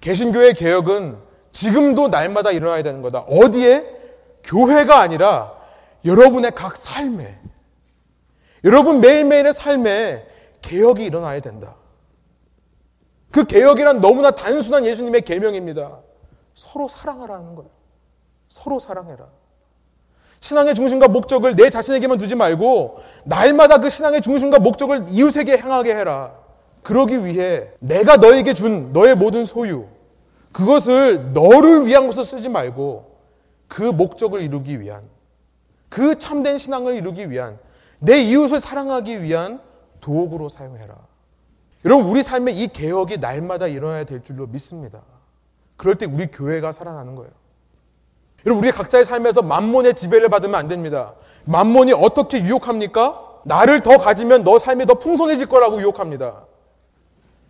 개신교의 0.00 0.54
개혁은 0.54 1.18
지금도 1.52 2.08
날마다 2.08 2.50
일어나야 2.50 2.82
되는 2.82 3.02
거다. 3.02 3.20
어디에? 3.20 3.98
교회가 4.44 5.00
아니라 5.00 5.54
여러분의 6.04 6.52
각 6.52 6.76
삶에, 6.76 7.38
여러분 8.64 9.00
매일매일의 9.00 9.52
삶에 9.52 10.26
개혁이 10.62 11.04
일어나야 11.04 11.40
된다. 11.40 11.76
그 13.30 13.44
개혁이란 13.44 14.00
너무나 14.00 14.30
단순한 14.30 14.86
예수님의 14.86 15.22
계명입니다. 15.22 16.00
서로 16.54 16.88
사랑하라는 16.88 17.54
거예요. 17.54 17.70
서로 18.48 18.78
사랑해라. 18.78 19.28
신앙의 20.40 20.74
중심과 20.74 21.08
목적을 21.08 21.54
내 21.54 21.68
자신에게만 21.70 22.18
두지 22.18 22.34
말고 22.34 22.98
날마다 23.24 23.78
그 23.78 23.90
신앙의 23.90 24.22
중심과 24.22 24.58
목적을 24.58 25.04
이웃에게 25.08 25.58
향하게 25.58 25.94
해라. 25.94 26.34
그러기 26.82 27.24
위해 27.26 27.68
내가 27.80 28.16
너에게 28.16 28.54
준 28.54 28.92
너의 28.92 29.14
모든 29.14 29.44
소유 29.44 29.86
그것을 30.52 31.32
너를 31.34 31.86
위한 31.86 32.06
것으로 32.06 32.24
쓰지 32.24 32.48
말고 32.48 33.18
그 33.68 33.82
목적을 33.82 34.40
이루기 34.40 34.80
위한 34.80 35.04
그 35.90 36.18
참된 36.18 36.56
신앙을 36.56 36.94
이루기 36.94 37.30
위한 37.30 37.58
내 37.98 38.20
이웃을 38.22 38.58
사랑하기 38.58 39.22
위한 39.22 39.60
도구로 40.00 40.48
사용해라. 40.48 40.96
여러분 41.84 42.06
우리 42.06 42.22
삶에 42.22 42.52
이 42.52 42.68
개혁이 42.68 43.18
날마다 43.18 43.66
일어나야 43.66 44.04
될 44.04 44.22
줄로 44.22 44.46
믿습니다. 44.46 45.02
그럴 45.76 45.96
때 45.96 46.06
우리 46.06 46.26
교회가 46.26 46.72
살아나는 46.72 47.14
거예요. 47.14 47.30
여러분 48.46 48.64
우리 48.64 48.72
각자의 48.72 49.04
삶에서 49.04 49.42
만몬의 49.42 49.94
지배를 49.94 50.28
받으면 50.28 50.54
안 50.54 50.66
됩니다. 50.66 51.14
만몬이 51.44 51.92
어떻게 51.92 52.38
유혹합니까? 52.38 53.28
나를 53.44 53.80
더 53.80 53.98
가지면 53.98 54.44
너 54.44 54.58
삶이 54.58 54.86
더 54.86 54.94
풍성해질 54.94 55.46
거라고 55.46 55.80
유혹합니다. 55.80 56.44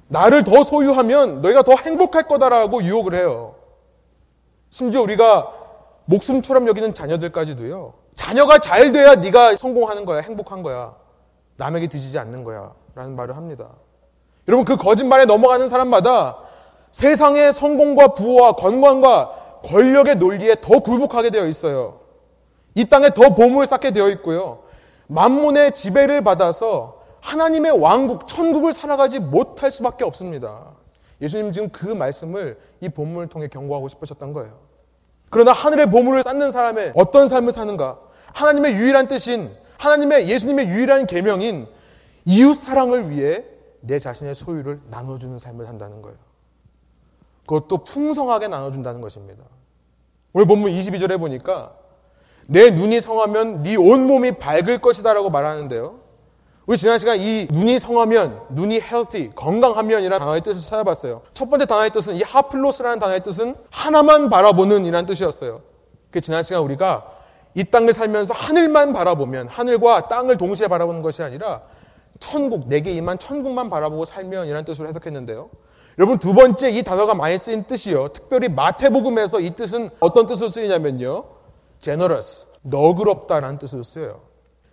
나를 0.08 0.44
더 0.44 0.64
소유하면 0.64 1.40
너희가 1.42 1.62
더 1.62 1.74
행복할 1.76 2.24
거다라고 2.24 2.82
유혹을 2.82 3.14
해요. 3.14 3.54
심지어 4.68 5.02
우리가 5.02 5.52
목숨처럼 6.06 6.66
여기는 6.66 6.94
자녀들까지도요. 6.94 7.94
자녀가 8.14 8.58
잘 8.58 8.92
돼야 8.92 9.14
네가 9.14 9.56
성공하는 9.56 10.04
거야, 10.04 10.20
행복한 10.20 10.62
거야. 10.62 10.94
남에게 11.56 11.86
뒤지지 11.86 12.18
않는 12.18 12.42
거야. 12.42 12.72
라는 12.94 13.14
말을 13.14 13.36
합니다. 13.36 13.68
여러분 14.48 14.64
그 14.64 14.76
거짓말에 14.76 15.26
넘어가는 15.26 15.68
사람마다 15.68 16.38
세상의 16.90 17.52
성공과 17.52 18.14
부와 18.14 18.52
건강과 18.52 19.39
권력의 19.64 20.16
논리에 20.16 20.56
더 20.60 20.80
굴복하게 20.80 21.30
되어 21.30 21.46
있어요. 21.46 22.00
이 22.74 22.84
땅에 22.84 23.10
더 23.10 23.34
보물을 23.34 23.66
쌓게 23.66 23.90
되어 23.90 24.08
있고요. 24.10 24.62
만문의 25.06 25.72
지배를 25.72 26.22
받아서 26.22 27.00
하나님의 27.20 27.78
왕국, 27.78 28.26
천국을 28.26 28.72
살아가지 28.72 29.18
못할 29.18 29.70
수밖에 29.70 30.04
없습니다. 30.04 30.72
예수님 31.20 31.52
지금 31.52 31.68
그 31.70 31.86
말씀을 31.86 32.58
이 32.80 32.88
본문을 32.88 33.28
통해 33.28 33.48
경고하고 33.48 33.88
싶으셨던 33.88 34.32
거예요. 34.32 34.58
그러나 35.28 35.52
하늘의 35.52 35.90
보물을 35.90 36.22
쌓는 36.22 36.50
사람의 36.50 36.92
어떤 36.94 37.28
삶을 37.28 37.52
사는가? 37.52 37.98
하나님의 38.32 38.74
유일한 38.74 39.06
뜻인 39.06 39.54
하나님의 39.78 40.28
예수님의 40.28 40.68
유일한 40.68 41.06
계명인 41.06 41.66
이웃 42.24 42.54
사랑을 42.54 43.10
위해 43.10 43.44
내 43.80 43.98
자신의 43.98 44.34
소유를 44.34 44.80
나눠주는 44.90 45.38
삶을 45.38 45.66
산다는 45.66 46.02
거예요. 46.02 46.18
그것도 47.50 47.78
풍성하게 47.78 48.46
나눠준다는 48.46 49.00
것입니다. 49.00 49.42
오늘 50.32 50.46
본문 50.46 50.70
22절에 50.70 51.18
보니까 51.18 51.72
내 52.46 52.70
눈이 52.70 53.00
성하면 53.00 53.64
네 53.64 53.74
온몸이 53.74 54.32
밝을 54.32 54.78
것이다 54.78 55.12
라고 55.12 55.30
말하는데요. 55.30 55.98
우리 56.66 56.78
지난 56.78 56.98
시간 57.00 57.18
이 57.18 57.48
눈이 57.50 57.80
성하면, 57.80 58.42
눈이 58.50 58.76
healthy, 58.76 59.30
건강하면이라는 59.34 60.18
단어의 60.20 60.42
뜻을 60.42 60.60
찾아봤어요. 60.68 61.22
첫 61.34 61.50
번째 61.50 61.66
단어의 61.66 61.90
뜻은 61.90 62.14
이 62.14 62.22
하플로스라는 62.22 63.00
단어의 63.00 63.24
뜻은 63.24 63.56
하나만 63.72 64.28
바라보는 64.28 64.84
이라는 64.84 65.06
뜻이었어요. 65.06 65.62
그 66.12 66.20
지난 66.20 66.44
시간 66.44 66.62
우리가 66.62 67.04
이 67.56 67.64
땅을 67.64 67.92
살면서 67.92 68.32
하늘만 68.32 68.92
바라보면 68.92 69.48
하늘과 69.48 70.06
땅을 70.06 70.36
동시에 70.36 70.68
바라보는 70.68 71.02
것이 71.02 71.24
아니라 71.24 71.62
천국, 72.20 72.68
내게 72.68 72.92
임한 72.92 73.18
천국만 73.18 73.68
바라보고 73.68 74.04
살면 74.04 74.46
이라는 74.46 74.64
뜻으로 74.64 74.88
해석했는데요. 74.88 75.50
여러분 75.98 76.18
두 76.18 76.34
번째 76.34 76.70
이 76.70 76.82
단어가 76.82 77.14
많이 77.14 77.36
쓰인 77.38 77.64
뜻이요. 77.64 78.08
특별히 78.08 78.48
마태복음에서 78.48 79.40
이 79.40 79.50
뜻은 79.50 79.90
어떤 80.00 80.26
뜻으로 80.26 80.50
쓰이냐면요. 80.50 81.24
generous, 81.80 82.46
너그럽다라는 82.62 83.58
뜻으로 83.58 83.82
쓰여요. 83.82 84.20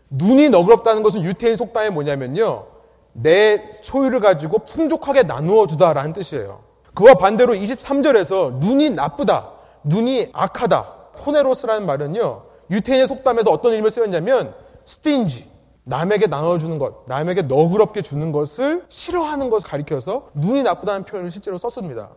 눈이 0.10 0.50
너그럽다는 0.50 1.04
것은 1.04 1.24
유태인 1.24 1.56
속담이 1.56 1.90
뭐냐면요. 1.90 2.68
내 3.14 3.70
소유를 3.82 4.20
가지고 4.20 4.60
풍족하게 4.60 5.24
나누어 5.24 5.68
주다라는 5.68 6.14
뜻이에요. 6.14 6.64
그와 6.94 7.16
반대로 7.16 7.54
23절에서 7.54 8.60
눈이 8.60 8.92
나쁘다, 8.92 9.52
눈이 9.84 10.30
악하다, 10.34 10.94
포네로스라는 11.18 11.86
말은요. 11.86 12.44
유태인의 12.70 13.08
속담에서 13.08 13.52
어떤 13.52 13.74
의미를 13.74 13.92
쓰였냐면 13.92 14.54
스틴지, 14.86 15.50
남에게 15.88 16.28
나눠주는 16.28 16.78
것, 16.80 17.06
남에게 17.08 17.44
너그럽게 17.44 18.02
주는 18.02 18.34
것을 18.34 18.86
싫어하는 18.90 19.50
것을 19.50 19.70
가리켜서 19.70 20.30
눈이 20.34 20.64
나쁘다는 20.64 21.06
표현을 21.06 21.32
실제로 21.32 21.58
썼습니다. 21.58 22.12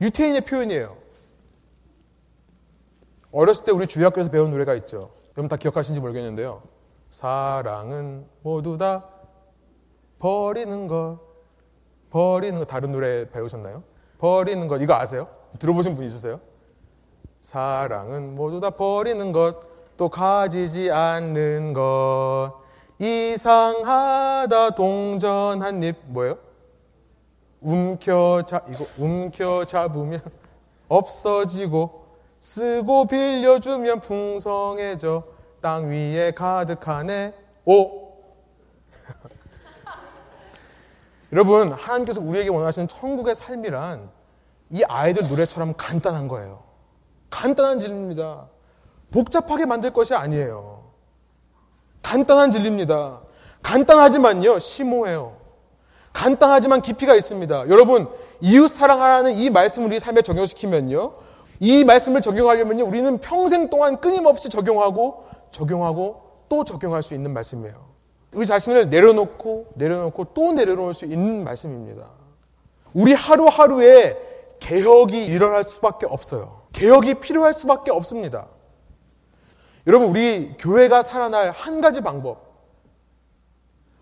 유태인의 0.00 0.42
표현이에요. 0.42 0.96
어렸을 3.32 3.64
때 3.64 3.72
우리 3.72 3.88
주학교에서 3.88 4.30
배운 4.30 4.52
노래가 4.52 4.74
있죠. 4.76 5.10
여러분 5.36 5.48
다 5.48 5.56
기억하시는지 5.56 6.00
모르겠는데요. 6.00 6.62
사랑은 7.10 8.24
모두 8.42 8.78
다 8.78 9.04
버리는 10.20 10.86
것, 10.86 11.18
버리는 12.10 12.56
것. 12.56 12.66
다른 12.66 12.92
노래 12.92 13.28
배우셨나요? 13.28 13.82
버리는 14.18 14.68
것. 14.68 14.80
이거 14.80 14.94
아세요? 14.94 15.26
들어보신 15.58 15.96
분 15.96 16.04
있으세요? 16.04 16.40
사랑은 17.40 18.36
모두 18.36 18.60
다 18.60 18.70
버리는 18.70 19.32
것, 19.32 19.58
또 19.96 20.08
가지지 20.08 20.92
않는 20.92 21.72
것. 21.72 22.61
이상하다 23.02 24.76
동전 24.76 25.60
한 25.60 25.82
입. 25.82 25.96
뭐예요? 26.04 26.38
움켜잡 27.60 28.70
이거 28.70 28.86
움켜잡으면 28.96 30.22
없어지고 30.88 32.06
쓰고 32.38 33.06
빌려주면 33.06 34.00
풍성해져. 34.00 35.24
땅 35.60 35.90
위에 35.90 36.32
가득하네 36.32 37.34
오! 37.64 38.12
여러분 41.32 41.72
하나님께서 41.72 42.20
우리에게 42.20 42.50
원하시는 42.50 42.88
천국의 42.88 43.36
삶이란 43.36 44.10
이 44.70 44.82
아이들 44.88 45.28
노래처럼 45.28 45.74
간단한 45.76 46.28
거예요. 46.28 46.62
간단한 47.30 47.80
진리입니다. 47.80 48.48
복잡하게 49.10 49.66
만들 49.66 49.92
것이 49.92 50.14
아니에요 50.14 50.81
간단한 52.02 52.50
진리입니다. 52.50 53.20
간단하지만요, 53.62 54.58
심오해요. 54.58 55.36
간단하지만 56.12 56.82
깊이가 56.82 57.14
있습니다. 57.14 57.68
여러분, 57.68 58.08
이웃 58.40 58.68
사랑하라는 58.68 59.32
이 59.32 59.50
말씀을 59.50 59.88
우리 59.88 59.98
삶에 59.98 60.22
적용시키면요, 60.22 61.14
이 61.60 61.84
말씀을 61.84 62.20
적용하려면요, 62.20 62.84
우리는 62.84 63.18
평생 63.18 63.70
동안 63.70 63.98
끊임없이 64.00 64.48
적용하고, 64.48 65.24
적용하고, 65.50 66.22
또 66.48 66.64
적용할 66.64 67.02
수 67.02 67.14
있는 67.14 67.32
말씀이에요. 67.32 67.92
우리 68.34 68.46
자신을 68.46 68.90
내려놓고, 68.90 69.68
내려놓고, 69.74 70.24
또 70.34 70.52
내려놓을 70.52 70.92
수 70.92 71.06
있는 71.06 71.44
말씀입니다. 71.44 72.08
우리 72.92 73.14
하루하루에 73.14 74.18
개혁이 74.58 75.24
일어날 75.24 75.64
수밖에 75.64 76.06
없어요. 76.06 76.62
개혁이 76.72 77.14
필요할 77.14 77.54
수밖에 77.54 77.90
없습니다. 77.90 78.48
여러분, 79.86 80.08
우리 80.08 80.54
교회가 80.58 81.02
살아날 81.02 81.50
한 81.50 81.80
가지 81.80 82.00
방법. 82.00 82.52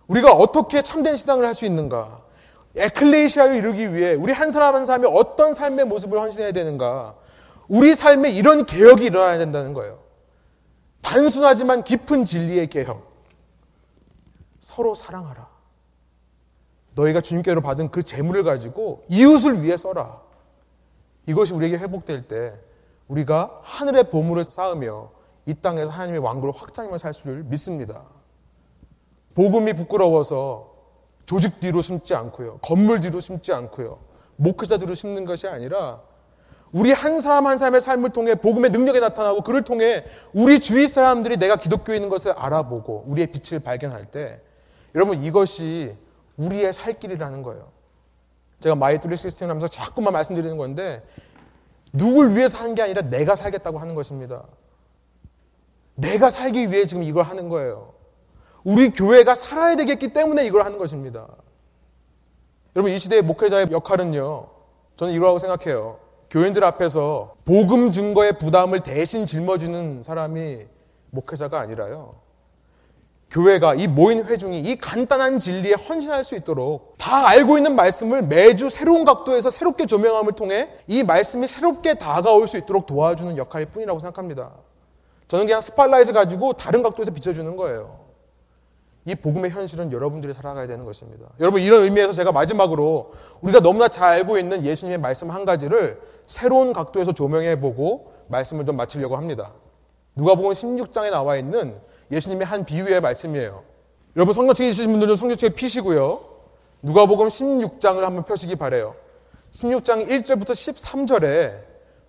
우리가 0.08 0.32
어떻게 0.32 0.82
참된 0.82 1.16
신앙을 1.16 1.46
할 1.46 1.54
수 1.54 1.64
있는가? 1.64 2.20
에클레시아를 2.76 3.56
이루기 3.56 3.94
위해 3.94 4.14
우리 4.14 4.32
한 4.32 4.50
사람 4.50 4.74
한 4.76 4.84
사람이 4.84 5.06
어떤 5.12 5.54
삶의 5.54 5.86
모습을 5.86 6.20
헌신해야 6.20 6.52
되는가? 6.52 7.16
우리 7.68 7.94
삶에 7.94 8.30
이런 8.30 8.66
개혁이 8.66 9.06
일어나야 9.06 9.38
된다는 9.38 9.72
거예요. 9.74 10.00
단순하지만 11.00 11.82
깊은 11.82 12.24
진리의 12.24 12.68
개혁. 12.68 13.10
서로 14.60 14.94
사랑하라. 14.94 15.48
너희가 16.94 17.20
주님께로 17.20 17.60
받은 17.60 17.90
그 17.90 18.02
재물을 18.02 18.44
가지고 18.44 19.02
이웃을 19.08 19.62
위해 19.62 19.76
써라. 19.76 20.20
이것이 21.26 21.54
우리에게 21.54 21.78
회복될 21.78 22.28
때 22.28 22.54
우리가 23.08 23.60
하늘의 23.62 24.10
보물을 24.10 24.44
쌓으며 24.44 25.10
이 25.47 25.55
땅에서 25.55 25.91
하나님의 25.91 26.20
왕국을 26.20 26.53
확장하며 26.55 26.99
살 26.99 27.14
수를 27.14 27.43
믿습니다. 27.45 28.05
복음이 29.34 29.72
부끄러워서 29.74 30.70
조직 31.26 31.61
뒤로 31.61 31.82
숨지 31.82 32.14
않고요. 32.14 32.59
건물 32.59 33.01
뒤로 33.01 33.20
숨지 33.20 33.53
않고요. 33.53 33.99
목회자 34.36 34.78
뒤로 34.78 34.95
숨는 34.95 35.24
것이 35.24 35.47
아니라 35.47 36.03
우리 36.72 36.93
한 36.93 37.20
사람 37.20 37.47
한 37.47 37.59
사람의 37.59 37.80
삶을 37.80 38.11
통해 38.11 38.34
복음의 38.34 38.70
능력이 38.70 39.01
나타나고 39.01 39.43
그를 39.43 39.62
통해 39.62 40.05
우리 40.32 40.61
주위 40.61 40.86
사람들이 40.86 41.36
내가 41.36 41.57
기독교인인 41.57 42.09
것을 42.09 42.32
알아보고 42.32 43.05
우리의 43.07 43.28
빛을 43.28 43.61
발견할 43.61 44.07
때 44.07 44.41
여러분 44.95 45.22
이것이 45.22 45.97
우리의 46.36 46.72
살 46.72 46.99
길이라는 46.99 47.43
거예요. 47.43 47.70
제가 48.61 48.74
마이트리 48.74 49.16
시스템 49.16 49.49
하면서 49.49 49.66
자꾸만 49.66 50.12
말씀드리는 50.12 50.57
건데 50.57 51.03
누굴 51.93 52.30
위해서 52.30 52.59
하는 52.59 52.74
게 52.74 52.82
아니라 52.82 53.03
내가 53.03 53.34
살겠다고 53.34 53.78
하는 53.78 53.95
것입니다. 53.95 54.45
내가 56.01 56.30
살기 56.30 56.70
위해 56.70 56.86
지금 56.86 57.03
이걸 57.03 57.24
하는 57.24 57.48
거예요. 57.48 57.94
우리 58.64 58.90
교회가 58.90 59.34
살아야 59.34 59.76
되겠기 59.76 60.12
때문에 60.12 60.44
이걸 60.44 60.64
하는 60.64 60.78
것입니다. 60.78 61.26
여러분 62.76 62.92
이 62.92 62.98
시대의 62.98 63.22
목회자의 63.22 63.68
역할은요. 63.70 64.48
저는 64.96 65.14
이거라고 65.14 65.38
생각해요. 65.38 65.98
교인들 66.30 66.62
앞에서 66.62 67.34
복음 67.44 67.90
증거의 67.90 68.38
부담을 68.38 68.80
대신 68.80 69.26
짊어지는 69.26 70.03
사람이 70.03 70.66
목회자가 71.11 71.59
아니라요. 71.59 72.20
교회가 73.30 73.74
이 73.74 73.86
모인 73.86 74.24
회중이 74.24 74.59
이 74.61 74.76
간단한 74.76 75.38
진리에 75.38 75.74
헌신할 75.74 76.24
수 76.24 76.34
있도록 76.34 76.96
다 76.98 77.28
알고 77.28 77.59
있는 77.59 77.76
말씀을 77.76 78.22
매주 78.22 78.68
새로운 78.68 79.05
각도에서 79.05 79.51
새롭게 79.51 79.86
조명함을 79.86 80.32
통해 80.32 80.70
이 80.88 81.05
말씀이 81.05 81.46
새롭게 81.46 81.94
다가올 81.94 82.48
수 82.48 82.59
있도록 82.59 82.86
도와주는 82.86 83.36
역할일 83.36 83.66
뿐이라고 83.66 84.01
생각합니다. 84.01 84.51
저는 85.30 85.46
그냥 85.46 85.60
스팔라이트 85.60 86.12
가지고 86.12 86.54
다른 86.54 86.82
각도에서 86.82 87.12
비춰주는 87.12 87.54
거예요. 87.54 88.00
이 89.04 89.14
복음의 89.14 89.52
현실은 89.52 89.92
여러분들이 89.92 90.32
살아가야 90.32 90.66
되는 90.66 90.84
것입니다. 90.84 91.24
여러분 91.38 91.60
이런 91.60 91.84
의미에서 91.84 92.12
제가 92.12 92.32
마지막으로 92.32 93.12
우리가 93.40 93.60
너무나 93.60 93.86
잘 93.86 94.08
알고 94.08 94.38
있는 94.38 94.64
예수님의 94.66 94.98
말씀 94.98 95.30
한 95.30 95.44
가지를 95.44 96.00
새로운 96.26 96.72
각도에서 96.72 97.12
조명해 97.12 97.60
보고 97.60 98.12
말씀을 98.26 98.66
좀 98.66 98.76
마치려고 98.76 99.16
합니다. 99.16 99.52
누가복음 100.16 100.50
16장에 100.50 101.12
나와 101.12 101.36
있는 101.36 101.78
예수님의 102.10 102.44
한 102.44 102.64
비유의 102.64 103.00
말씀이에요. 103.00 103.62
여러분 104.16 104.34
성경책 104.34 104.66
있으신 104.66 104.90
분들은 104.90 105.14
성경책 105.14 105.54
피시고요. 105.54 106.24
누가복음 106.82 107.28
16장을 107.28 108.00
한번 108.00 108.24
펴시기 108.24 108.56
바래요. 108.56 108.96
16장 109.52 110.08
1절부터 110.08 110.50
13절에 110.50 111.62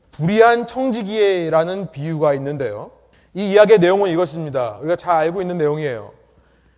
불의한 0.09 0.65
청지기라는 0.65 1.91
비유가 1.91 2.33
있는데요. 2.33 2.99
이 3.33 3.51
이야기의 3.51 3.79
내용은 3.79 4.09
이것입니다. 4.09 4.77
우리가 4.79 4.95
잘 4.95 5.15
알고 5.17 5.41
있는 5.41 5.57
내용이에요. 5.57 6.11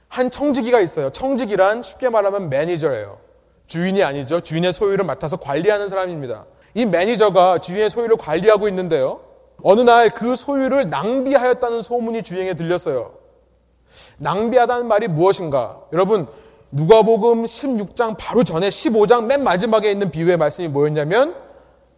한 0.07 0.29
청지기가 0.29 0.79
있어요. 0.79 1.09
청지기란 1.09 1.81
쉽게 1.81 2.09
말하면 2.09 2.49
매니저예요. 2.49 3.17
주인이 3.65 4.03
아니죠. 4.03 4.41
주인의 4.41 4.71
소유를 4.73 5.05
맡아서 5.05 5.37
관리하는 5.37 5.89
사람입니다. 5.89 6.45
이 6.75 6.85
매니저가 6.85 7.59
주인의 7.59 7.89
소유를 7.89 8.17
관리하고 8.17 8.67
있는데요. 8.67 9.21
어느 9.63 9.81
날 9.81 10.09
그 10.09 10.35
소유를 10.35 10.89
낭비하였다는 10.89 11.81
소문이 11.81 12.23
주인에게 12.23 12.53
들렸어요. 12.53 13.13
낭비하다는 14.17 14.87
말이 14.87 15.07
무엇인가? 15.07 15.81
여러분, 15.93 16.27
누가복음 16.71 17.45
16장 17.45 18.15
바로 18.17 18.43
전에 18.43 18.69
15장 18.69 19.25
맨 19.25 19.43
마지막에 19.43 19.91
있는 19.91 20.11
비유의 20.11 20.37
말씀이 20.37 20.67
뭐였냐면 20.67 21.35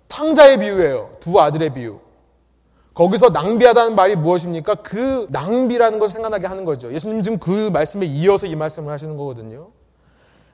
탕자의 0.07 0.59
비유예요. 0.59 1.17
두 1.19 1.39
아들의 1.39 1.73
비유. 1.73 1.99
거기서 2.95 3.29
낭비하다는 3.29 3.95
말이 3.95 4.15
무엇입니까? 4.15 4.75
그 4.75 5.27
낭비라는 5.29 5.99
것을 5.99 6.13
생각나게 6.13 6.47
하는 6.47 6.63
거죠. 6.63 6.91
예수님 6.93 7.21
지금 7.21 7.37
그 7.37 7.69
말씀에 7.69 8.05
이어서 8.05 8.47
이 8.47 8.55
말씀을 8.55 8.91
하시는 8.91 9.17
거거든요. 9.17 9.67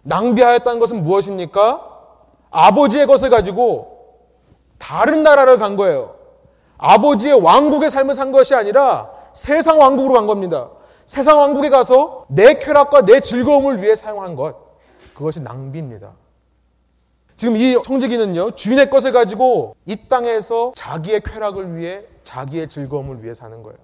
낭비하였다는 0.02 0.80
것은 0.80 1.04
무엇입니까? 1.04 1.88
아버지의 2.50 3.06
것을 3.06 3.30
가지고 3.30 4.18
다른 4.80 5.22
나라를 5.22 5.60
간 5.60 5.78
거예요. 5.78 6.16
아버지의 6.80 7.40
왕국의 7.40 7.92
삶을 7.92 8.16
산 8.16 8.32
것이 8.32 8.56
아니라 8.56 9.12
세상 9.34 9.80
왕국으로 9.80 10.16
간 10.16 10.26
겁니다. 10.26 10.72
세상 11.06 11.38
왕국에 11.38 11.70
가서 11.70 12.26
내 12.28 12.56
쾌락과 12.56 13.06
내 13.06 13.20
즐거움을 13.20 13.84
위해 13.84 13.96
사용한 13.96 14.36
것. 14.36 14.56
그것이 15.14 15.42
낭비입니다. 15.42 16.14
지금 17.42 17.58
이 17.58 17.76
청지기는요, 17.84 18.52
주인의 18.52 18.92
것을 18.92 19.12
가지고 19.12 19.76
이 19.88 19.96
땅에서 20.08 20.74
자기의 20.76 21.22
쾌락을 21.22 21.76
위해 21.76 22.04
자기의 22.24 22.70
즐거움을 22.70 23.24
위해 23.24 23.34
사는 23.34 23.64
거예요. 23.64 23.80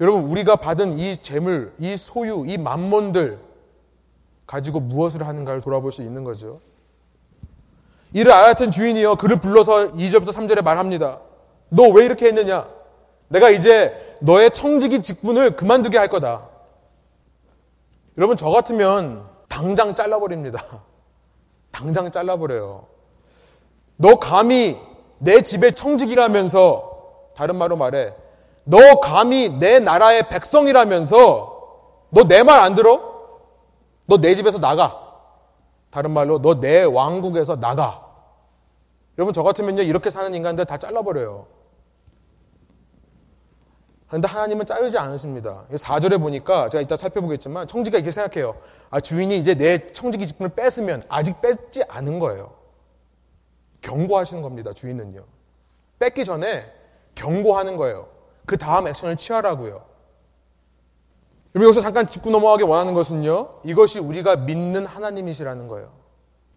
여러분, 0.00 0.24
우리가 0.24 0.56
받은 0.56 0.98
이 0.98 1.22
재물, 1.22 1.74
이 1.78 1.96
소유, 1.96 2.42
이 2.48 2.58
만몬들 2.58 3.38
가지고 4.48 4.80
무엇을 4.80 5.24
하는가를 5.24 5.60
돌아볼 5.60 5.92
수 5.92 6.02
있는 6.02 6.24
거죠. 6.24 6.58
이를 8.12 8.32
알아챈 8.32 8.72
주인이요, 8.72 9.14
그를 9.14 9.38
불러서 9.38 9.92
2절부터 9.92 10.32
3절에 10.32 10.64
말합니다. 10.64 11.20
너 11.68 11.84
왜 11.84 12.04
이렇게 12.04 12.26
했느냐? 12.26 12.68
내가 13.28 13.48
이제 13.48 14.16
너의 14.20 14.50
청지기 14.50 15.02
직분을 15.02 15.54
그만두게 15.54 15.98
할 15.98 16.08
거다. 16.08 16.48
여러분, 18.18 18.36
저 18.36 18.50
같으면 18.50 19.24
당장 19.46 19.94
잘라버립니다. 19.94 20.82
당장 21.72 22.10
잘라버려요. 22.10 22.84
너 23.96 24.16
감히 24.16 24.78
내 25.18 25.40
집의 25.42 25.74
청직이라면서 25.74 26.90
다른 27.34 27.56
말로 27.56 27.76
말해 27.76 28.14
너 28.64 29.00
감히 29.00 29.48
내 29.48 29.80
나라의 29.80 30.28
백성이라면서 30.28 31.50
너 32.10 32.24
내 32.24 32.42
말 32.42 32.60
안 32.60 32.74
들어? 32.74 33.00
너 34.06 34.18
내 34.18 34.34
집에서 34.34 34.58
나가. 34.58 34.98
다른 35.90 36.10
말로 36.12 36.40
너 36.40 36.54
내 36.60 36.82
왕국에서 36.84 37.56
나가. 37.56 38.06
여러분 39.18 39.32
저 39.34 39.42
같으면요 39.42 39.82
이렇게 39.82 40.10
사는 40.10 40.32
인간들 40.34 40.64
다 40.64 40.76
잘라버려요. 40.76 41.46
그런데 44.12 44.28
하나님은 44.28 44.66
자르지 44.66 44.98
않으십니다. 44.98 45.64
4절에 45.70 46.20
보니까 46.20 46.68
제가 46.68 46.82
이따 46.82 46.98
살펴보겠지만 46.98 47.66
청지가 47.66 47.96
이렇게 47.96 48.10
생각해요. 48.10 48.60
아 48.90 49.00
주인이 49.00 49.34
이제 49.38 49.54
내 49.54 49.90
청지기 49.90 50.26
직분을 50.26 50.50
뺐으면 50.54 51.00
아직 51.08 51.40
뺐지 51.40 51.84
않은 51.88 52.18
거예요. 52.18 52.52
경고하시는 53.80 54.42
겁니다. 54.42 54.74
주인은요. 54.74 55.24
뺏기 55.98 56.26
전에 56.26 56.70
경고하는 57.14 57.78
거예요. 57.78 58.06
그 58.44 58.58
다음 58.58 58.86
액션을 58.86 59.16
취하라고요. 59.16 59.82
여러분 61.54 61.68
여기서 61.68 61.80
잠깐 61.80 62.06
짚고 62.06 62.28
넘어가기 62.28 62.64
원하는 62.64 62.92
것은요. 62.92 63.60
이것이 63.64 63.98
우리가 63.98 64.36
믿는 64.36 64.84
하나님이시라는 64.84 65.68
거예요. 65.68 65.90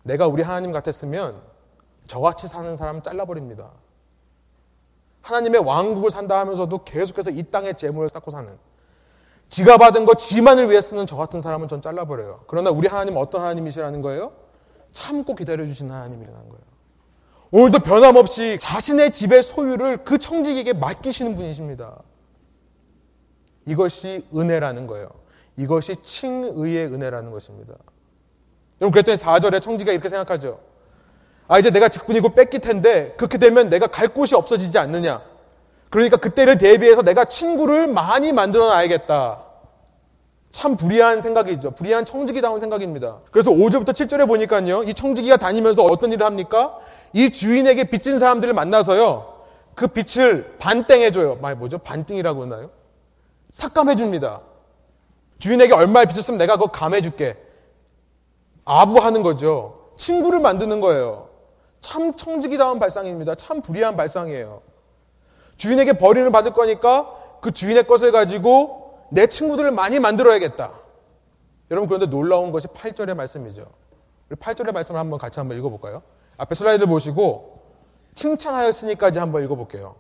내가 0.04 0.28
우리 0.28 0.44
하나님 0.44 0.74
같았으면 0.74 1.42
저같이 2.06 2.50
사는 2.50 2.76
사람 2.76 3.02
잘라버립니다. 3.02 3.72
하나님의 5.26 5.62
왕국을 5.62 6.12
산다 6.12 6.40
하면서도 6.40 6.84
계속해서 6.84 7.32
이 7.32 7.44
땅에 7.44 7.74
재물을 7.74 8.08
쌓고 8.10 8.30
사는 8.30 8.56
지가 9.50 9.78
받은 9.78 10.06
것 10.06 10.18
지만을 10.18 10.70
위해 10.70 10.82
쓰는 10.82 11.08
저 11.08 11.16
같은 11.16 11.42
사람은 11.42 11.68
전 11.68 11.82
잘라버려요. 11.82 12.44
그러나 12.48 12.70
우리 12.70 12.88
하나님은 12.88 13.20
어떤 13.20 13.42
하나님이시라는 13.42 14.02
거예요? 14.02 14.34
참고 14.92 15.36
기다려주시는 15.36 15.94
하나님이라는 15.94 16.50
거예요. 16.50 16.66
오늘도 17.52 17.80
변함없이 17.80 18.60
자신의 18.60 19.12
집의 19.12 19.44
소유를 19.44 20.04
그 20.04 20.18
청직에게 20.18 20.74
맡기시는 20.74 21.36
분이십니다. 21.36 22.02
이것이 23.66 24.28
은혜라는 24.36 24.88
거예요. 24.88 25.10
이것이 25.58 25.96
칭의의 25.96 26.88
은혜라는 26.88 27.32
것입니다. 27.32 27.74
여러분 28.82 28.92
그랬더니 28.92 29.18
4절에 29.18 29.62
청지가 29.62 29.92
이렇게 29.92 30.10
생각하죠. 30.10 30.60
아 31.48 31.60
이제 31.60 31.70
내가 31.70 31.90
직분이고 31.90 32.30
뺏길 32.30 32.60
텐데 32.60 33.14
그렇게 33.18 33.38
되면 33.38 33.70
내가 33.70 33.88
갈 33.88 34.08
곳이 34.08 34.36
없어지지 34.36 34.78
않느냐. 34.78 35.22
그러니까 35.90 36.18
그때를 36.18 36.58
대비해서 36.58 37.04
내가 37.04 37.26
친구를 37.26 37.88
많이 37.88 38.34
만들어 38.34 38.68
놔야겠다. 38.68 39.44
참 40.52 40.78
불의한 40.78 41.22
생각이죠. 41.22 41.72
불의한 41.72 42.06
청지기다운 42.06 42.60
생각입니다. 42.60 43.20
그래서 43.30 43.52
5절부터 43.52 43.90
7절에 43.90 44.26
보니까요. 44.28 44.84
이 44.84 44.94
청지기가 44.94 45.38
다니면서 45.38 45.84
어떤 45.84 46.14
일을 46.14 46.26
합니까? 46.26 46.78
이 47.14 47.30
주인에게 47.30 47.86
빚진 47.86 48.18
사람들을 48.18 48.54
만나서요. 48.54 49.34
그 49.76 49.88
빚을 49.88 50.56
반땡해줘요. 50.58 51.36
말 51.42 51.56
뭐죠? 51.56 51.78
반띵이라고 51.78 52.44
하나요? 52.44 52.72
삭감해줍니다. 53.52 54.42
주인에게 55.40 55.74
얼마를 55.74 56.08
빚었으면 56.08 56.38
내가 56.38 56.56
그거 56.56 56.72
감해줄게. 56.72 57.36
아부하는 58.64 59.22
거죠. 59.22 59.92
친구를 59.98 60.40
만드는 60.40 60.80
거예요. 60.80 61.25
참 61.82 62.16
청지기다운 62.16 62.80
발상입니다. 62.80 63.36
참 63.36 63.62
불의한 63.62 63.96
발상이에요. 63.96 64.62
주인에게 65.58 65.94
벌인을 65.94 66.32
받을 66.32 66.54
거니까 66.54 67.40
그 67.42 67.52
주인의 67.52 67.88
것을 67.88 68.12
가지고 68.12 69.08
내 69.12 69.28
친구들을 69.28 69.72
많이 69.72 70.00
만들어야겠다. 70.00 70.74
여러분 71.72 71.88
그런데 71.88 72.08
놀라운 72.08 72.52
것이 72.52 72.68
8절의 72.68 73.16
말씀이죠. 73.16 73.66
우리 74.30 74.38
8절의 74.38 74.72
말씀을 74.72 75.00
한번 75.00 75.20
같이 75.20 75.40
한번 75.40 75.58
읽어볼까요? 75.58 76.02
앞에 76.38 76.56
슬라이드 76.56 76.86
보시고 76.86 77.62
칭찬하였으니까지 78.16 79.20
한번 79.20 79.44
읽어볼게요. 79.44 79.96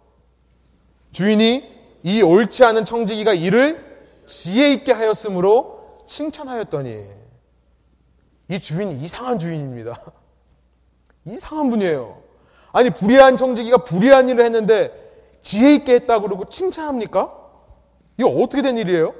주인이 1.11 1.75
이 2.03 2.21
옳지 2.21 2.63
않은 2.63 2.85
청지기가 2.85 3.33
이를 3.33 4.09
지혜 4.25 4.73
있게 4.73 4.91
하였으므로 4.91 5.99
칭찬하였더니 6.05 7.05
이 8.49 8.59
주인 8.59 8.91
이상한 8.91 9.39
주인입니다. 9.39 9.99
이상한 11.25 11.69
분이에요. 11.69 12.17
아니 12.71 12.89
불의한 12.89 13.37
청지기가 13.37 13.77
불의한 13.77 14.29
일을 14.29 14.45
했는데 14.45 14.91
지혜 15.41 15.75
있게 15.75 15.95
했다 15.95 16.19
그러고 16.19 16.45
칭찬합니까? 16.45 17.31
이거 18.17 18.29
어떻게 18.29 18.61
된 18.61 18.77
일이에요? 18.77 19.13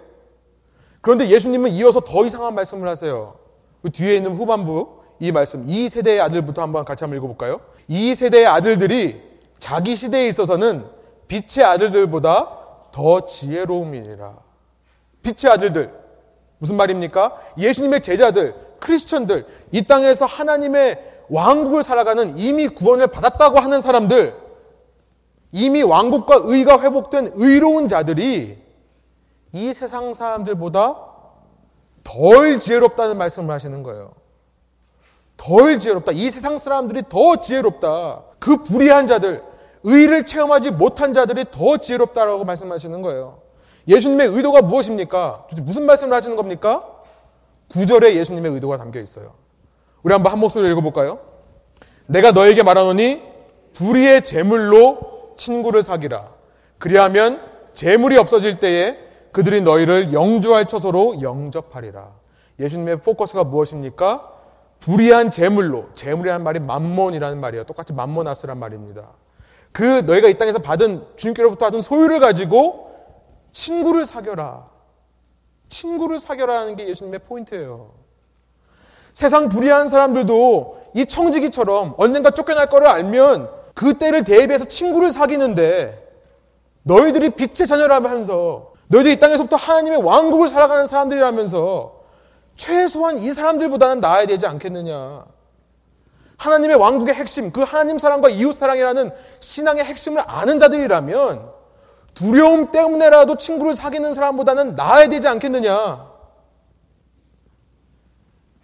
그런데 1.01 1.29
예수님은 1.29 1.71
이어서 1.71 1.99
더 1.99 2.25
이상한 2.25 2.55
말씀을 2.55 2.87
하세요. 2.87 3.35
그 3.81 3.91
뒤에 3.91 4.15
있는 4.15 4.31
후반부 4.31 5.03
이 5.19 5.31
말씀 5.31 5.63
이 5.65 5.87
세대의 5.87 6.19
아들부터 6.21 6.61
한번 6.61 6.83
같이 6.83 7.03
한번 7.03 7.17
읽어볼까요? 7.17 7.61
이 7.87 8.15
세대의 8.15 8.47
아들들이 8.47 9.21
자기 9.59 9.95
시대에 9.95 10.27
있어서는 10.27 10.85
빛의 11.27 11.65
아들들보다 11.65 12.89
더 12.91 13.25
지혜로움이니라. 13.25 14.35
빛의 15.23 15.51
아들들 15.51 15.93
무슨 16.57 16.75
말입니까? 16.75 17.39
예수님의 17.57 18.01
제자들 18.01 18.55
크리스천들 18.79 19.45
이 19.71 19.83
땅에서 19.83 20.25
하나님의 20.25 21.14
왕국을 21.29 21.83
살아가는 21.83 22.37
이미 22.37 22.67
구원을 22.67 23.07
받았다고 23.07 23.59
하는 23.59 23.81
사람들 23.81 24.35
이미 25.51 25.83
왕국과 25.83 26.41
의가 26.43 26.81
회복된 26.81 27.31
의로운 27.35 27.87
자들이 27.87 28.57
이 29.53 29.73
세상 29.73 30.13
사람들보다 30.13 30.95
덜 32.03 32.59
지혜롭다는 32.59 33.17
말씀을 33.17 33.53
하시는 33.53 33.81
거예요. 33.81 34.11
덜 35.37 35.79
지혜롭다. 35.79 36.11
이 36.11 36.29
세상 36.29 36.57
사람들이 36.57 37.03
더 37.09 37.37
지혜롭다. 37.37 38.23
그 38.39 38.63
불의한 38.63 39.07
자들, 39.07 39.43
의를 39.83 40.25
체험하지 40.25 40.71
못한 40.71 41.13
자들이 41.13 41.45
더 41.51 41.77
지혜롭다라고 41.77 42.43
말씀하시는 42.43 43.01
거예요. 43.01 43.39
예수님의 43.87 44.27
의도가 44.27 44.61
무엇입니까? 44.61 45.47
무슨 45.61 45.85
말씀을 45.85 46.15
하시는 46.15 46.35
겁니까? 46.35 46.85
구절에 47.69 48.15
예수님의 48.15 48.51
의도가 48.53 48.77
담겨 48.77 48.99
있어요. 48.99 49.33
우리 50.05 50.13
한번 50.13 50.31
한 50.31 50.39
목소리 50.39 50.69
읽어볼까요? 50.71 51.19
내가 52.05 52.31
너에게 52.31 52.61
말하노니 52.61 53.23
불의의 53.73 54.21
재물로 54.21 55.33
친구를 55.35 55.81
사기라. 55.81 56.29
그리하면 56.77 57.41
재물이 57.73 58.15
없어질 58.15 58.59
때에 58.59 58.99
그들이 59.31 59.61
너희를 59.61 60.13
영주할 60.13 60.67
처소로 60.67 61.23
영접하리라. 61.23 62.11
예수님의 62.59 63.01
포커스가 63.01 63.45
무엇입니까? 63.45 64.31
불의한 64.79 65.31
재물로, 65.31 65.87
재물이라는 65.95 66.43
말이 66.43 66.59
만몬이라는 66.59 67.39
말이에요. 67.39 67.63
똑같이 67.63 67.91
만모나스란 67.91 68.59
말입니다. 68.59 69.09
그 69.71 70.03
너희가 70.05 70.27
이 70.27 70.37
땅에서 70.37 70.59
받은 70.59 71.03
주님께로부터 71.15 71.65
받은 71.65 71.81
소유를 71.81 72.19
가지고 72.19 72.91
친구를 73.51 74.05
사겨라. 74.05 74.69
친구를 75.67 76.19
사겨라는 76.19 76.75
게 76.75 76.87
예수님의 76.89 77.21
포인트예요. 77.21 78.04
세상 79.15 79.47
불의한 79.47 79.87
사람들도 79.87 80.81
이 80.93 81.05
청지기처럼 81.05 81.95
언젠가 81.97 82.31
쫓겨날 82.31 82.69
거를 82.69 82.87
알면 82.87 83.49
그 83.73 83.97
때를 83.97 84.25
대비해서 84.25 84.65
친구를 84.65 85.09
사귀는데 85.09 86.05
너희들이 86.83 87.29
빛의 87.29 87.65
자녀라면서 87.65 88.73
너희들 88.87 89.11
이 89.13 89.19
땅에서부터 89.19 89.55
하나님의 89.55 90.03
왕국을 90.03 90.49
살아가는 90.49 90.85
사람들이라면서 90.85 91.93
최소한 92.57 93.17
이 93.19 93.31
사람들보다는 93.31 94.01
나아야 94.01 94.27
되지 94.27 94.47
않겠느냐. 94.47 95.23
하나님의 96.37 96.75
왕국의 96.75 97.15
핵심, 97.15 97.53
그 97.53 97.61
하나님 97.61 97.97
사랑과 97.97 98.27
이웃 98.27 98.53
사랑이라는 98.53 99.11
신앙의 99.39 99.85
핵심을 99.85 100.23
아는 100.27 100.59
자들이라면 100.59 101.51
두려움 102.13 102.69
때문에라도 102.69 103.37
친구를 103.37 103.75
사귀는 103.75 104.13
사람보다는 104.13 104.75
나아야 104.75 105.07
되지 105.07 105.29
않겠느냐. 105.29 106.14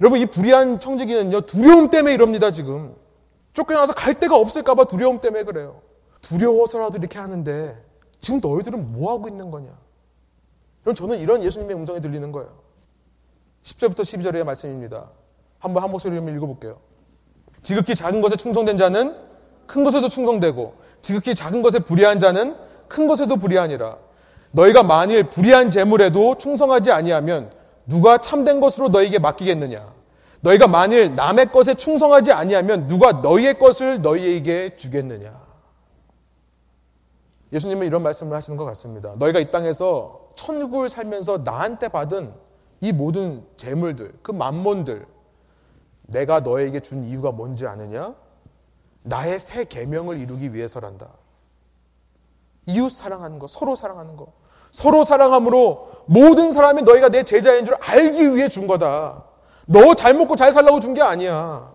여러분, 0.02 0.20
이 0.20 0.26
불의한 0.26 0.80
청지기는요, 0.80 1.41
두려움 1.41 1.91
때문에 1.91 2.16
이럽니다, 2.16 2.49
지금. 2.49 2.95
쫓겨나서 3.54 3.93
갈 3.93 4.16
데가 4.16 4.36
없을까봐 4.36 4.86
두려움 4.86 5.22
때문에 5.22 5.43
그래요. 5.43 5.82
두려워서라도 6.22 6.97
이렇게 6.97 7.20
하는데, 7.20 7.80
지금 8.20 8.39
너희들은 8.41 8.93
뭐 8.93 9.14
하고 9.14 9.28
있는 9.28 9.52
거냐? 9.52 9.70
그럼 10.82 10.95
저는 10.95 11.20
이런 11.20 11.43
예수님의 11.43 11.76
음성이 11.76 12.02
들리는 12.02 12.32
거예요. 12.32 12.49
10절부터 13.62 13.99
12절의 13.99 14.43
말씀입니다. 14.43 15.12
한번 15.60 15.84
한 15.84 15.91
목소리로 15.91 16.28
읽어볼게요. 16.30 16.80
지극히 17.62 17.93
작은 17.93 18.22
것에 18.22 18.36
충성된 18.38 18.80
자는 18.80 19.16
큰 19.68 19.84
것에도 19.84 20.10
충성되고, 20.10 20.74
지극히 21.02 21.36
작은 21.36 21.62
것에 21.62 21.78
불의한 21.78 22.20
자는 22.20 22.56
큰 22.88 23.06
것에도 23.06 23.36
불의하니라. 23.36 23.97
너희가 24.49 24.82
만일 24.82 25.30
불의한 25.30 25.70
재물에도 25.70 26.39
충성하지 26.39 26.91
아니하면 26.91 27.52
누가 27.86 28.18
참된 28.18 28.60
것으로 28.60 28.89
너희에게 28.89 29.20
맡기겠느냐? 29.20 29.91
너희가 30.42 30.68
만일 30.68 31.16
남의 31.16 31.52
것에 31.52 31.76
충성하지 31.76 32.32
아니하면 32.32 32.88
누가 32.88 33.12
너희의 33.14 33.60
것을 33.60 34.02
너희에게 34.02 34.76
주겠느냐? 34.76 35.39
예수님은 37.54 37.86
이런 37.86 38.02
말씀을 38.02 38.36
하시는 38.36 38.58
것 38.58 38.66
같습니다. 38.66 39.14
너희가 39.18 39.39
이 39.39 39.52
땅에서 39.52 40.30
천국을 40.36 40.89
살면서 40.89 41.39
나한테 41.39 41.89
받은 41.89 42.34
이 42.80 42.92
모든 42.92 43.46
재물들, 43.58 44.14
그 44.24 44.32
만몬들, 44.32 45.06
내가 46.04 46.39
너에게 46.39 46.80
준 46.80 47.04
이유가 47.04 47.32
뭔지 47.32 47.68
아느냐? 47.68 48.16
나의 49.04 49.39
새 49.39 49.66
계명을 49.66 50.20
이루기 50.20 50.54
위해서란다. 50.54 51.10
이웃 52.68 52.89
사랑하는 52.92 53.38
거, 53.38 53.48
서로 53.48 53.76
사랑하는 53.76 54.16
거. 54.16 54.34
서로 54.72 55.04
사랑함으로 55.04 56.06
모든 56.06 56.52
사람이 56.52 56.84
너희가 56.84 57.10
내 57.10 57.24
제자인 57.24 57.66
줄 57.66 57.76
알기 57.76 58.34
위해 58.36 58.48
준 58.48 58.68
거다. 58.68 59.26
너 59.68 59.93
잘 59.95 60.14
먹고 60.14 60.36
잘 60.36 60.51
살라고 60.53 60.80
준 60.80 60.93
게 60.93 61.01
아니야. 61.01 61.72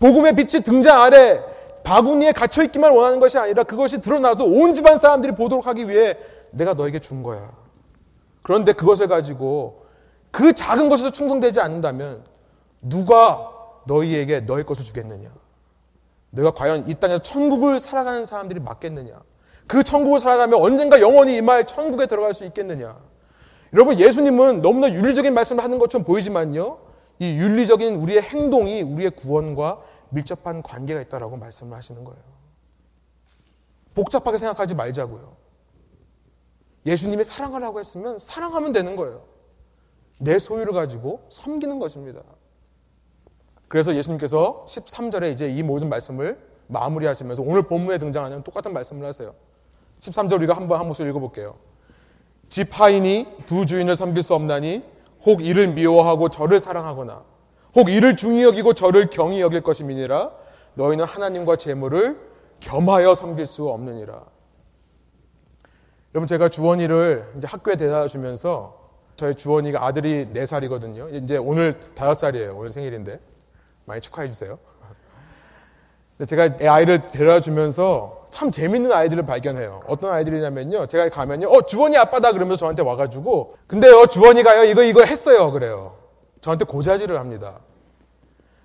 복음의 0.00 0.34
빛이 0.34 0.62
등장 0.64 1.00
아래 1.02 1.40
바구니에 1.84 2.32
갇혀 2.32 2.62
있기만 2.64 2.92
원하는 2.94 3.20
것이 3.20 3.38
아니라 3.38 3.62
그것이 3.62 4.00
드러나서 4.00 4.44
온 4.44 4.74
집안 4.74 4.98
사람들이 4.98 5.34
보도록 5.34 5.66
하기 5.66 5.88
위해 5.88 6.16
내가 6.50 6.74
너에게 6.74 6.98
준 6.98 7.22
거야. 7.22 7.50
그런데 8.42 8.72
그것을 8.72 9.06
가지고 9.08 9.86
그 10.30 10.52
작은 10.54 10.88
것에서 10.88 11.10
충성되지 11.10 11.60
않는다면 11.60 12.24
누가 12.80 13.50
너희에게 13.86 14.40
너희 14.40 14.64
것을 14.64 14.84
주겠느냐? 14.84 15.30
내가 16.30 16.52
과연 16.52 16.88
이 16.88 16.94
땅에서 16.94 17.20
천국을 17.20 17.78
살아가는 17.78 18.24
사람들이 18.24 18.58
맞겠느냐? 18.60 19.20
그 19.66 19.84
천국을 19.84 20.18
살아가면 20.18 20.60
언젠가 20.60 21.00
영원히 21.00 21.36
임할 21.36 21.66
천국에 21.66 22.06
들어갈 22.06 22.34
수 22.34 22.44
있겠느냐? 22.44 22.96
여러분, 23.72 23.98
예수님은 23.98 24.60
너무나 24.60 24.92
윤리적인 24.92 25.32
말씀을 25.32 25.64
하는 25.64 25.78
것처럼 25.78 26.04
보이지만요. 26.04 26.78
이 27.18 27.36
윤리적인 27.36 27.96
우리의 27.96 28.22
행동이 28.22 28.82
우리의 28.82 29.10
구원과 29.10 29.80
밀접한 30.10 30.62
관계가 30.62 31.00
있다라고 31.02 31.36
말씀을 31.36 31.76
하시는 31.76 32.04
거예요. 32.04 32.20
복잡하게 33.94 34.38
생각하지 34.38 34.74
말자고요. 34.74 35.36
예수님이 36.84 37.24
사랑하라고 37.24 37.80
했으면 37.80 38.18
사랑하면 38.18 38.72
되는 38.72 38.96
거예요. 38.96 39.24
내 40.18 40.38
소유를 40.38 40.72
가지고 40.72 41.26
섬기는 41.30 41.78
것입니다. 41.78 42.22
그래서 43.68 43.94
예수님께서 43.94 44.64
13절에 44.66 45.32
이제 45.32 45.48
이 45.48 45.62
모든 45.62 45.88
말씀을 45.88 46.38
마무리하시면서 46.66 47.42
오늘 47.42 47.62
본문에 47.62 47.98
등장하는 47.98 48.42
똑같은 48.42 48.72
말씀을 48.72 49.06
하세요. 49.06 49.34
13절 50.00 50.34
우리가 50.38 50.54
한번 50.54 50.78
한 50.78 50.86
목소리 50.86 51.08
읽어볼게요. 51.10 51.56
집 52.52 52.78
하인이 52.78 53.26
두 53.46 53.64
주인을 53.64 53.96
섬길 53.96 54.22
수 54.22 54.34
없나니 54.34 54.84
혹 55.24 55.42
이를 55.42 55.68
미워하고 55.68 56.28
저를 56.28 56.60
사랑하거나 56.60 57.24
혹 57.74 57.88
이를 57.88 58.14
중히 58.14 58.42
여기고 58.42 58.74
저를 58.74 59.08
경히 59.08 59.40
여길 59.40 59.62
것임이니라 59.62 60.30
너희는 60.74 61.06
하나님과 61.06 61.56
재물을 61.56 62.20
겸하여 62.60 63.14
섬길 63.14 63.46
수 63.46 63.70
없느니라. 63.70 64.22
여러분 66.14 66.26
제가 66.26 66.50
주원이를 66.50 67.32
이제 67.38 67.46
학교에 67.46 67.76
데려다 67.76 68.06
주면서 68.06 68.90
저희 69.16 69.34
주원이가 69.34 69.86
아들이 69.86 70.26
4살이거든요. 70.26 71.24
이제 71.24 71.38
오늘 71.38 71.72
5살이에요. 71.94 72.54
오늘 72.54 72.68
생일인데 72.68 73.18
많이 73.86 74.02
축하해 74.02 74.28
주세요. 74.28 74.58
제가 76.26 76.50
아이를 76.60 77.06
데려다 77.06 77.40
주면서 77.40 78.22
참 78.30 78.50
재밌는 78.50 78.92
아이들을 78.92 79.24
발견해요. 79.24 79.82
어떤 79.86 80.12
아이들이냐면요. 80.12 80.86
제가 80.86 81.08
가면요. 81.10 81.48
어, 81.48 81.62
주원이 81.62 81.96
아빠다 81.96 82.32
그러면서 82.32 82.60
저한테 82.60 82.82
와가지고 82.82 83.56
근데요, 83.66 84.06
주원이가요, 84.06 84.64
이거, 84.64 84.82
이거 84.82 85.04
했어요. 85.04 85.52
그래요. 85.52 85.94
저한테 86.40 86.64
고자질을 86.64 87.18
합니다. 87.18 87.60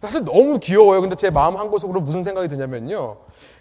사실 0.02 0.24
너무 0.24 0.60
귀여워요. 0.60 1.02
근데 1.02 1.16
제 1.16 1.30
마음 1.30 1.58
한구석으로 1.58 2.02
무슨 2.02 2.24
생각이 2.24 2.48
드냐면요. 2.48 3.18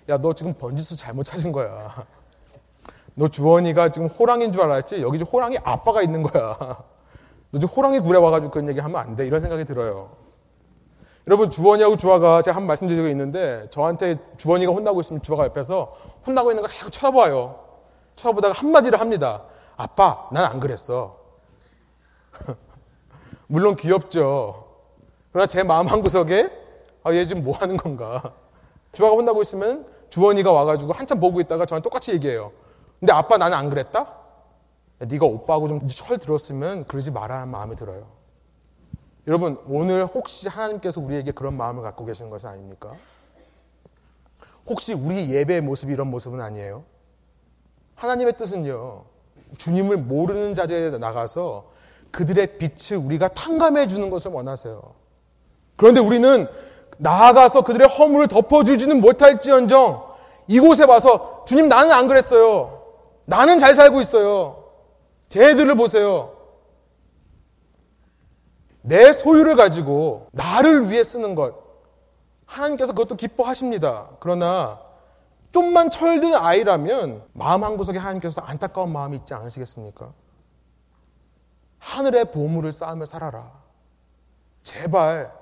야, 0.09 0.19
너 0.19 0.33
지금 0.35 0.53
번지수 0.55 0.97
잘못 0.97 1.25
찾은 1.25 1.51
거야. 1.53 2.07
너 3.15 3.27
주원이가 3.27 3.91
지금 3.91 4.09
호랑인 4.09 4.53
줄 4.53 4.63
알았지? 4.63 5.03
여기 5.03 5.23
호랑이 5.23 5.59
아빠가 5.65 6.03
있는 6.03 6.23
거야. 6.23 6.57
너 7.51 7.67
호랑이 7.67 8.01
굴에 8.01 8.19
와가지고 8.19 8.53
그런 8.53 8.69
얘기 8.69 8.79
하면 8.79 9.01
안 9.01 9.17
돼. 9.17 9.27
이런 9.27 9.41
생각이 9.41 9.65
들어요. 9.65 10.11
여러분 11.27 11.51
주원이하고 11.51 11.97
주아가 11.97 12.41
제가 12.41 12.57
한번 12.57 12.69
말씀 12.69 12.87
드린 12.87 13.03
적이 13.03 13.11
있는데 13.11 13.67
저한테 13.71 14.17
주원이가 14.37 14.71
혼나고 14.73 15.01
있으면 15.01 15.23
주아가 15.23 15.45
옆에서 15.47 15.93
혼나고 16.27 16.53
있는 16.53 16.63
거 16.63 16.69
계속 16.69 16.91
쳐다봐요. 16.91 17.65
쳐다보다가 18.15 18.55
한마디를 18.55 19.01
합니다. 19.01 19.43
아빠, 19.77 20.29
난 20.33 20.45
안 20.45 20.61
그랬어. 20.61 21.17
물론 23.49 23.75
귀엽죠. 23.77 24.65
그러나 25.33 25.47
제 25.47 25.63
마음 25.63 25.87
한구석에 25.89 26.51
아, 27.03 27.13
얘 27.13 27.27
지금 27.27 27.45
뭐 27.45 27.57
하는 27.57 27.77
건가. 27.77 28.33
주아가 28.93 29.15
혼나고 29.17 29.43
있으면 29.43 29.87
주원이가 30.09 30.51
와가지고 30.53 30.93
한참 30.93 31.21
보고 31.21 31.41
있다가 31.41 31.67
저한테 31.67 31.83
똑같이 31.85 32.13
얘기해요. 32.13 32.53
근데 33.01 33.13
아빠 33.13 33.37
나는 33.37 33.57
안 33.59 33.69
그랬다? 33.69 34.07
네가 34.99 35.27
오빠하고 35.27 35.69
좀 35.69 35.89
철 35.89 36.19
들었으면 36.19 36.85
그러지 36.87 37.11
마라 37.11 37.45
마음이 37.47 37.77
들어요. 37.77 38.07
여러분 39.27 39.59
오늘 39.69 40.07
혹시 40.07 40.49
하나님께서 40.49 41.01
우리에게 41.01 41.33
그런 41.33 41.57
마음을 41.57 41.83
갖고 41.83 42.05
계시는 42.05 42.31
것은 42.31 42.51
아닙니까? 42.51 42.93
혹시 44.67 44.93
우리 44.93 45.31
예배의 45.31 45.61
모습이 45.63 45.93
이런 45.93 46.09
모습은 46.09 46.41
아니에요? 46.41 46.85
하나님의 47.97 48.37
뜻은요. 48.37 49.05
주님을 49.59 49.97
모르는 49.97 50.55
자리에 50.55 50.91
나가서 50.91 51.71
그들의 52.11 52.59
빛을 52.59 52.99
우리가 52.99 53.29
탕감해 53.29 53.87
주는 53.87 54.11
것을 54.11 54.31
원하세요. 54.31 54.83
그런데 55.77 56.01
우리는 56.01 56.49
나아가서 56.99 57.63
그들의 57.63 57.89
허물을 57.89 58.29
덮어주지는 58.29 59.01
못할지언정 59.01 60.07
이곳에 60.47 60.85
와서 60.85 61.45
주님 61.47 61.69
나는 61.69 61.93
안 61.93 62.07
그랬어요. 62.09 62.83
나는 63.25 63.59
잘 63.59 63.75
살고 63.75 64.01
있어요. 64.01 64.65
쟤들을 65.29 65.75
보세요. 65.75 66.36
내 68.87 69.13
소유를 69.13 69.57
가지고 69.57 70.29
나를 70.31 70.91
위해 70.91 71.03
쓰는 71.03 71.35
것. 71.35 71.55
하나님께서 72.47 72.93
그것도 72.93 73.17
기뻐하십니다. 73.17 74.11
그러나 74.21 74.81
좀만 75.51 75.91
철든 75.91 76.35
아이라면 76.35 77.25
마음 77.33 77.65
한구석에 77.65 77.99
하나님께서 77.99 78.41
안타까운 78.43 78.93
마음이 78.93 79.17
있지 79.17 79.35
않으시겠습니까? 79.35 80.13
하늘의 81.81 82.27
보물을 82.27 82.71
쌓으며 82.71 83.07
살아라. 83.07 83.51
제발 84.63 85.33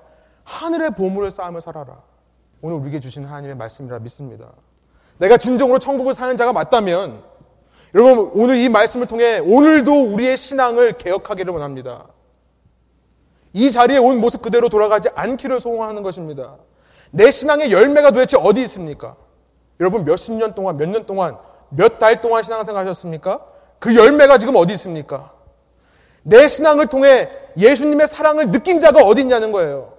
하늘의 0.43 0.91
보물을 0.91 1.29
쌓으며 1.29 1.59
살아라. 1.59 2.01
오늘 2.61 2.77
우리에게 2.77 2.99
주신 2.99 3.25
하나님의 3.25 3.55
말씀이라 3.57 3.99
믿습니다. 3.99 4.53
내가 5.19 5.37
진정으로 5.37 5.77
천국을 5.77 6.15
사는 6.15 6.35
자가 6.35 6.51
맞다면 6.51 7.23
여러분 7.93 8.31
오늘 8.33 8.55
이 8.55 8.69
말씀을 8.69 9.05
통해 9.05 9.37
오늘도 9.37 10.13
우리의 10.13 10.35
신앙을 10.35 10.93
개혁하기를 10.93 11.53
원합니다. 11.53 12.07
이 13.55 13.71
자리에 13.71 13.97
온 13.97 14.19
모습 14.19 14.41
그대로 14.41 14.67
돌아가지 14.67 15.07
않기를 15.15 15.61
소원하는 15.61 16.03
것입니다. 16.03 16.57
내 17.11 17.31
신앙의 17.31 17.71
열매가 17.71 18.11
도대체 18.11 18.35
어디 18.37 18.61
있습니까? 18.63 19.15
여러분 19.79 20.03
몇십 20.03 20.33
년 20.33 20.53
동안, 20.53 20.75
몇 20.75 20.89
년 20.89 21.05
동안, 21.05 21.37
몇 21.69 21.97
달 21.97 22.19
동안 22.19 22.43
신앙생활 22.43 22.83
하셨습니까? 22.83 23.45
그 23.79 23.95
열매가 23.95 24.39
지금 24.39 24.57
어디 24.57 24.73
있습니까? 24.73 25.33
내 26.23 26.49
신앙을 26.49 26.87
통해 26.87 27.29
예수님의 27.55 28.07
사랑을 28.07 28.51
느낀 28.51 28.81
자가 28.81 29.01
어디 29.05 29.21
있냐는 29.21 29.53
거예요. 29.53 29.95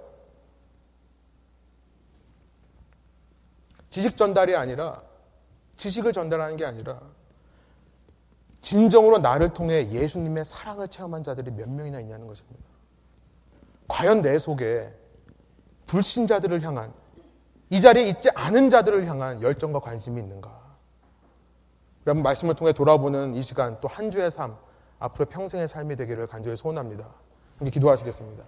지식 3.89 4.17
전달이 4.17 4.55
아니라 4.55 5.01
지식을 5.77 6.13
전달하는 6.13 6.57
게 6.57 6.65
아니라 6.65 6.99
진정으로 8.61 9.17
나를 9.17 9.51
통해 9.55 9.89
예수님의 9.89 10.45
사랑을 10.45 10.87
체험한 10.89 11.23
자들이 11.23 11.49
몇 11.49 11.67
명이나 11.67 11.99
있냐는 12.01 12.27
것입니다. 12.27 12.76
과연 13.87 14.21
내 14.21 14.37
속에 14.39 14.93
불신자들을 15.87 16.61
향한 16.63 16.93
이 17.69 17.81
자리에 17.81 18.07
있지 18.07 18.29
않은 18.35 18.69
자들을 18.69 19.05
향한 19.07 19.41
열정과 19.41 19.79
관심이 19.79 20.21
있는가? 20.21 20.57
여러분 22.05 22.23
말씀을 22.23 22.55
통해 22.55 22.71
돌아보는 22.73 23.35
이 23.35 23.41
시간 23.41 23.79
또 23.81 23.87
한 23.87 24.11
주의 24.11 24.29
삶 24.31 24.57
앞으로 24.99 25.25
평생의 25.25 25.67
삶이 25.67 25.95
되기를 25.95 26.27
간절히 26.27 26.55
소원합니다. 26.57 27.07
함께 27.57 27.71
기도하시겠습니다. 27.71 28.43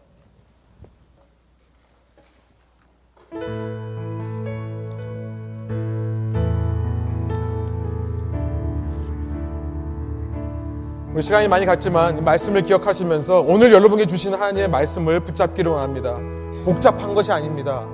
시간이 11.21 11.47
많이 11.47 11.65
갔지만 11.65 12.23
말씀을 12.23 12.61
기억하시면서 12.61 13.41
오늘 13.41 13.73
여러분께 13.73 14.05
주신 14.05 14.33
하나님의 14.33 14.69
말씀을 14.69 15.19
붙잡기를 15.21 15.71
원합니다. 15.71 16.17
복잡한 16.63 17.13
것이 17.13 17.31
아닙니다. 17.31 17.85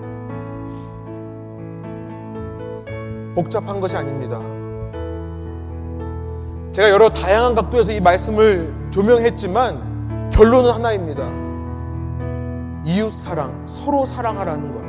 복잡한 3.35 3.79
것이 3.79 3.97
아닙니다. 3.97 4.39
제가 6.71 6.89
여러 6.89 7.09
다양한 7.09 7.55
각도에서 7.55 7.91
이 7.91 7.99
말씀을 7.99 8.73
조명했지만 8.91 10.29
결론은 10.31 10.71
하나입니다. 10.71 11.29
이웃 12.85 13.11
사랑, 13.11 13.65
서로 13.65 14.05
사랑하라는 14.05 14.71
것. 14.71 14.84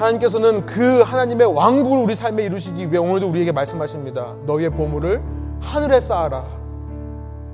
하나님께서는 0.00 0.64
그 0.64 1.02
하나님의 1.02 1.54
왕국을 1.54 1.98
우리 1.98 2.14
삶에 2.14 2.44
이루시기 2.44 2.90
위해 2.90 2.96
오늘도 2.96 3.28
우리에게 3.28 3.52
말씀하십니다. 3.52 4.34
너희의 4.46 4.70
보물을 4.70 5.22
하늘에 5.60 6.00
쌓아라. 6.00 6.44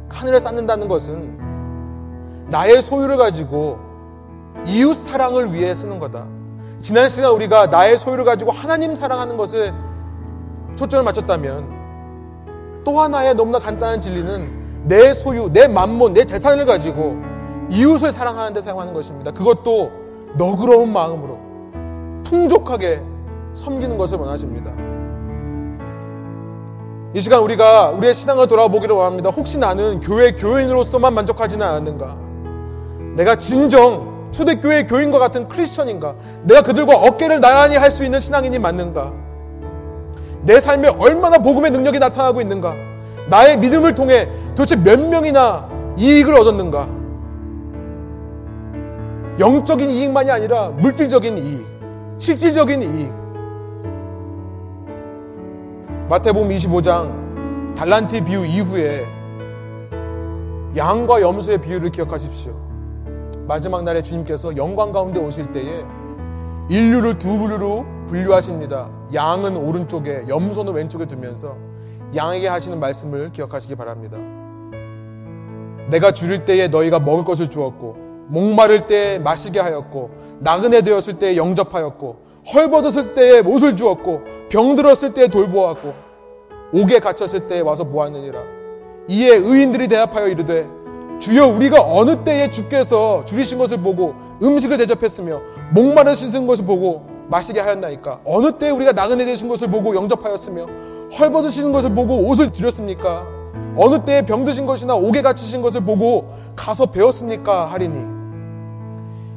하늘에 0.09 0.38
쌓는다는 0.38 0.86
것은 0.86 1.36
나의 2.49 2.80
소유를 2.82 3.16
가지고 3.16 3.78
이웃 4.64 4.94
사랑을 4.94 5.53
위해 5.53 5.74
쓰는 5.74 5.99
거다. 5.99 6.26
지난 6.80 7.09
시간 7.09 7.32
우리가 7.32 7.66
나의 7.66 7.99
소유를 7.99 8.24
가지고 8.24 8.53
하나님 8.53 8.94
사랑하는 8.94 9.36
것을 9.36 9.74
초점을 10.76 11.05
맞췄다면 11.05 12.84
또 12.84 13.01
하나의 13.01 13.34
너무나 13.34 13.59
간단한 13.59 14.01
진리는 14.01 14.84
내 14.84 15.12
소유, 15.12 15.51
내 15.53 15.66
만몬, 15.66 16.12
내 16.12 16.24
재산을 16.24 16.64
가지고 16.64 17.16
이웃을 17.70 18.12
사랑하는 18.12 18.53
데 18.53 18.61
사용하는 18.61 18.94
것입니다. 18.94 19.32
그것도 19.32 19.90
너그러운 20.36 20.92
마음으로 20.92 21.45
풍족하게 22.28 23.00
섬기는 23.54 23.96
것을 23.96 24.18
원하십니다. 24.18 24.72
이 27.14 27.20
시간 27.20 27.40
우리가 27.40 27.90
우리의 27.90 28.12
신앙을 28.14 28.46
돌아보기를 28.46 28.94
원합니다. 28.94 29.30
혹시 29.30 29.58
나는 29.58 30.00
교회 30.00 30.32
교인으로서만 30.32 31.14
만족하지는 31.14 31.64
않았는가? 31.64 32.16
내가 33.14 33.36
진정 33.36 34.28
초대교회 34.32 34.84
교인과 34.84 35.18
같은 35.18 35.48
크리스천인가? 35.48 36.14
내가 36.42 36.60
그들과 36.62 36.94
어깨를 36.94 37.40
나란히 37.40 37.76
할 37.76 37.90
수 37.90 38.04
있는 38.04 38.20
신앙인이 38.20 38.58
맞는가? 38.58 39.12
내 40.42 40.60
삶에 40.60 40.88
얼마나 40.88 41.38
복음의 41.38 41.70
능력이 41.70 41.98
나타나고 41.98 42.40
있는가? 42.42 42.74
나의 43.30 43.58
믿음을 43.58 43.94
통해 43.94 44.28
도대체 44.54 44.76
몇 44.76 45.00
명이나 45.00 45.68
이익을 45.96 46.34
얻었는가? 46.34 46.88
영적인 49.38 49.88
이익만이 49.88 50.30
아니라 50.30 50.68
물질적인 50.68 51.38
이익. 51.38 51.75
실질적인 52.18 52.82
이익. 52.82 53.12
마태복음 56.08 56.48
25장 56.48 57.74
달란트 57.74 58.24
비유 58.24 58.46
이후에 58.46 59.04
양과 60.74 61.20
염소의 61.20 61.60
비유를 61.60 61.90
기억하십시오. 61.90 62.54
마지막 63.46 63.84
날에 63.84 64.02
주님께서 64.02 64.56
영광 64.56 64.92
가운데 64.92 65.20
오실 65.20 65.52
때에 65.52 65.84
인류를 66.68 67.18
두 67.18 67.38
부류로 67.38 67.84
분류하십니다. 68.08 68.88
양은 69.12 69.56
오른쪽에, 69.56 70.24
염소는 70.26 70.72
왼쪽에 70.72 71.06
두면서 71.06 71.56
양에게 72.14 72.48
하시는 72.48 72.80
말씀을 72.80 73.30
기억하시기 73.32 73.74
바랍니다. 73.74 74.16
내가 75.90 76.12
줄일 76.12 76.40
때에 76.40 76.68
너희가 76.68 76.98
먹을 76.98 77.24
것을 77.24 77.48
주었고 77.48 78.05
목마를 78.28 78.86
때 78.86 79.18
마시게 79.18 79.60
하였고 79.60 80.10
나그네 80.40 80.82
되었을 80.82 81.14
때 81.18 81.36
영접하였고 81.36 82.26
헐벗었을 82.52 83.14
때에 83.14 83.42
못을 83.42 83.74
주었고 83.76 84.20
병들었을 84.48 85.14
때에 85.14 85.28
돌보았고 85.28 85.92
옥에 86.72 86.98
갇혔을 86.98 87.46
때에 87.46 87.60
와서 87.60 87.84
보았느니라. 87.84 88.40
이에 89.08 89.34
의인들이 89.34 89.88
대답하여 89.88 90.28
이르되 90.28 90.68
주여 91.18 91.46
우리가 91.46 91.82
어느 91.82 92.22
때에 92.24 92.50
주께서 92.50 93.24
줄이신 93.24 93.58
것을 93.58 93.78
보고 93.78 94.14
음식을 94.42 94.76
대접했으며 94.76 95.40
목마르신 95.72 96.46
것을 96.46 96.64
보고 96.64 97.06
마시게 97.28 97.60
하였나이까? 97.60 98.20
어느 98.24 98.52
때에 98.52 98.70
우리가 98.70 98.92
나그네 98.92 99.24
되신 99.24 99.48
것을 99.48 99.68
보고 99.68 99.94
영접하였으며 99.94 100.66
헐벗으시는 101.18 101.72
것을 101.72 101.94
보고 101.94 102.18
옷을 102.28 102.52
드렸습니까? 102.52 103.26
어느 103.76 104.04
때에 104.04 104.22
병드신 104.22 104.66
것이나 104.66 104.94
옥에 104.94 105.22
갇히신 105.22 105.62
것을 105.62 105.82
보고 105.82 106.32
가서 106.54 106.86
배웠습니까? 106.86 107.66
하리니 107.66 108.15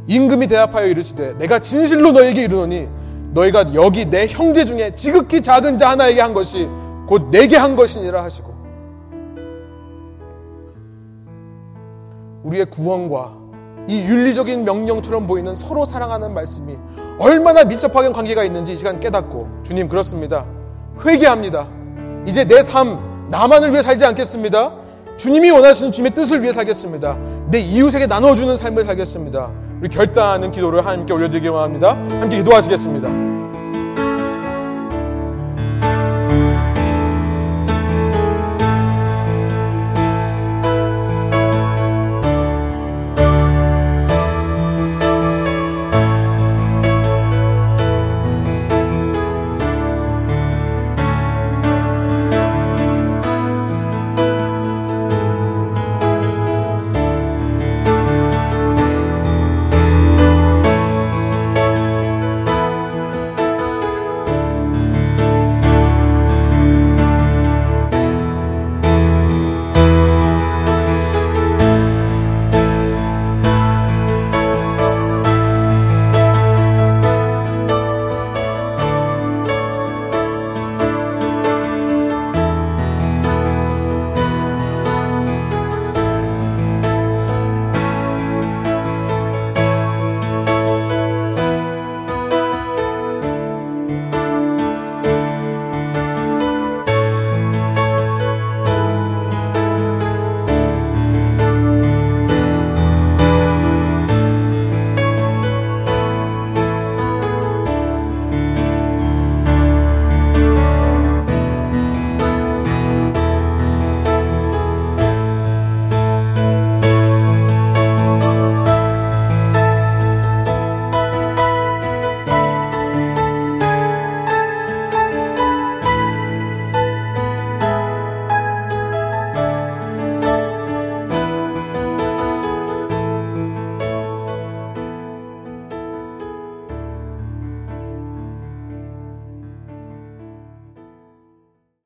임금이 0.10 0.48
대답하여 0.48 0.88
이르시되 0.88 1.38
내가 1.38 1.60
진실로 1.60 2.12
너에게 2.12 2.44
이르노니 2.44 2.90
너희가 3.32 3.76
여기 3.76 4.06
내 4.06 4.26
형제 4.28 4.66
중에 4.66 4.96
지극히 4.96 5.40
작은 5.40 5.78
자 5.78 5.92
하나에게 5.92 6.20
한 6.20 6.34
것이 6.34 6.68
곧 7.08 7.30
내게 7.30 7.56
한 7.56 7.76
것이니라 7.76 8.24
하시고 8.24 8.50
우리의 12.44 12.66
구원과 12.66 13.38
이 13.88 14.02
윤리적인 14.02 14.66
명령처럼 14.66 15.28
보이는 15.28 15.54
서로 15.54 15.86
사랑하는 15.86 16.34
말씀이 16.34 16.76
얼마나 17.20 17.64
밀접하게 17.64 18.10
관계가 18.10 18.44
있는지 18.44 18.74
이 18.74 18.78
시간 18.78 19.00
깨닫고 19.00 19.48
주님 19.64 19.88
그렇습니다. 19.88 20.46
회개합니다. 21.06 21.68
이제 22.26 22.46
내 22.46 22.62
삶 22.64 23.00
나만을 23.30 23.72
위해 23.72 23.84
살지 23.84 24.06
않겠습니다. 24.06 24.74
주님이 25.18 25.52
원하시는 25.52 25.92
주님의 25.92 26.16
뜻을 26.16 26.42
위해 26.42 26.52
살겠습니다. 26.52 27.16
내 27.52 27.60
이웃에게 27.60 28.08
나눠주는 28.08 28.58
삶을 28.58 28.86
살겠습니다. 28.86 29.69
우리 29.80 29.88
결단하는 29.88 30.52
기도를 30.52 30.86
함께 30.86 31.14
올려드리기 31.14 31.48
원합니다. 31.48 31.96
함께 31.96 32.38
기도하시겠습니다. 32.38 33.39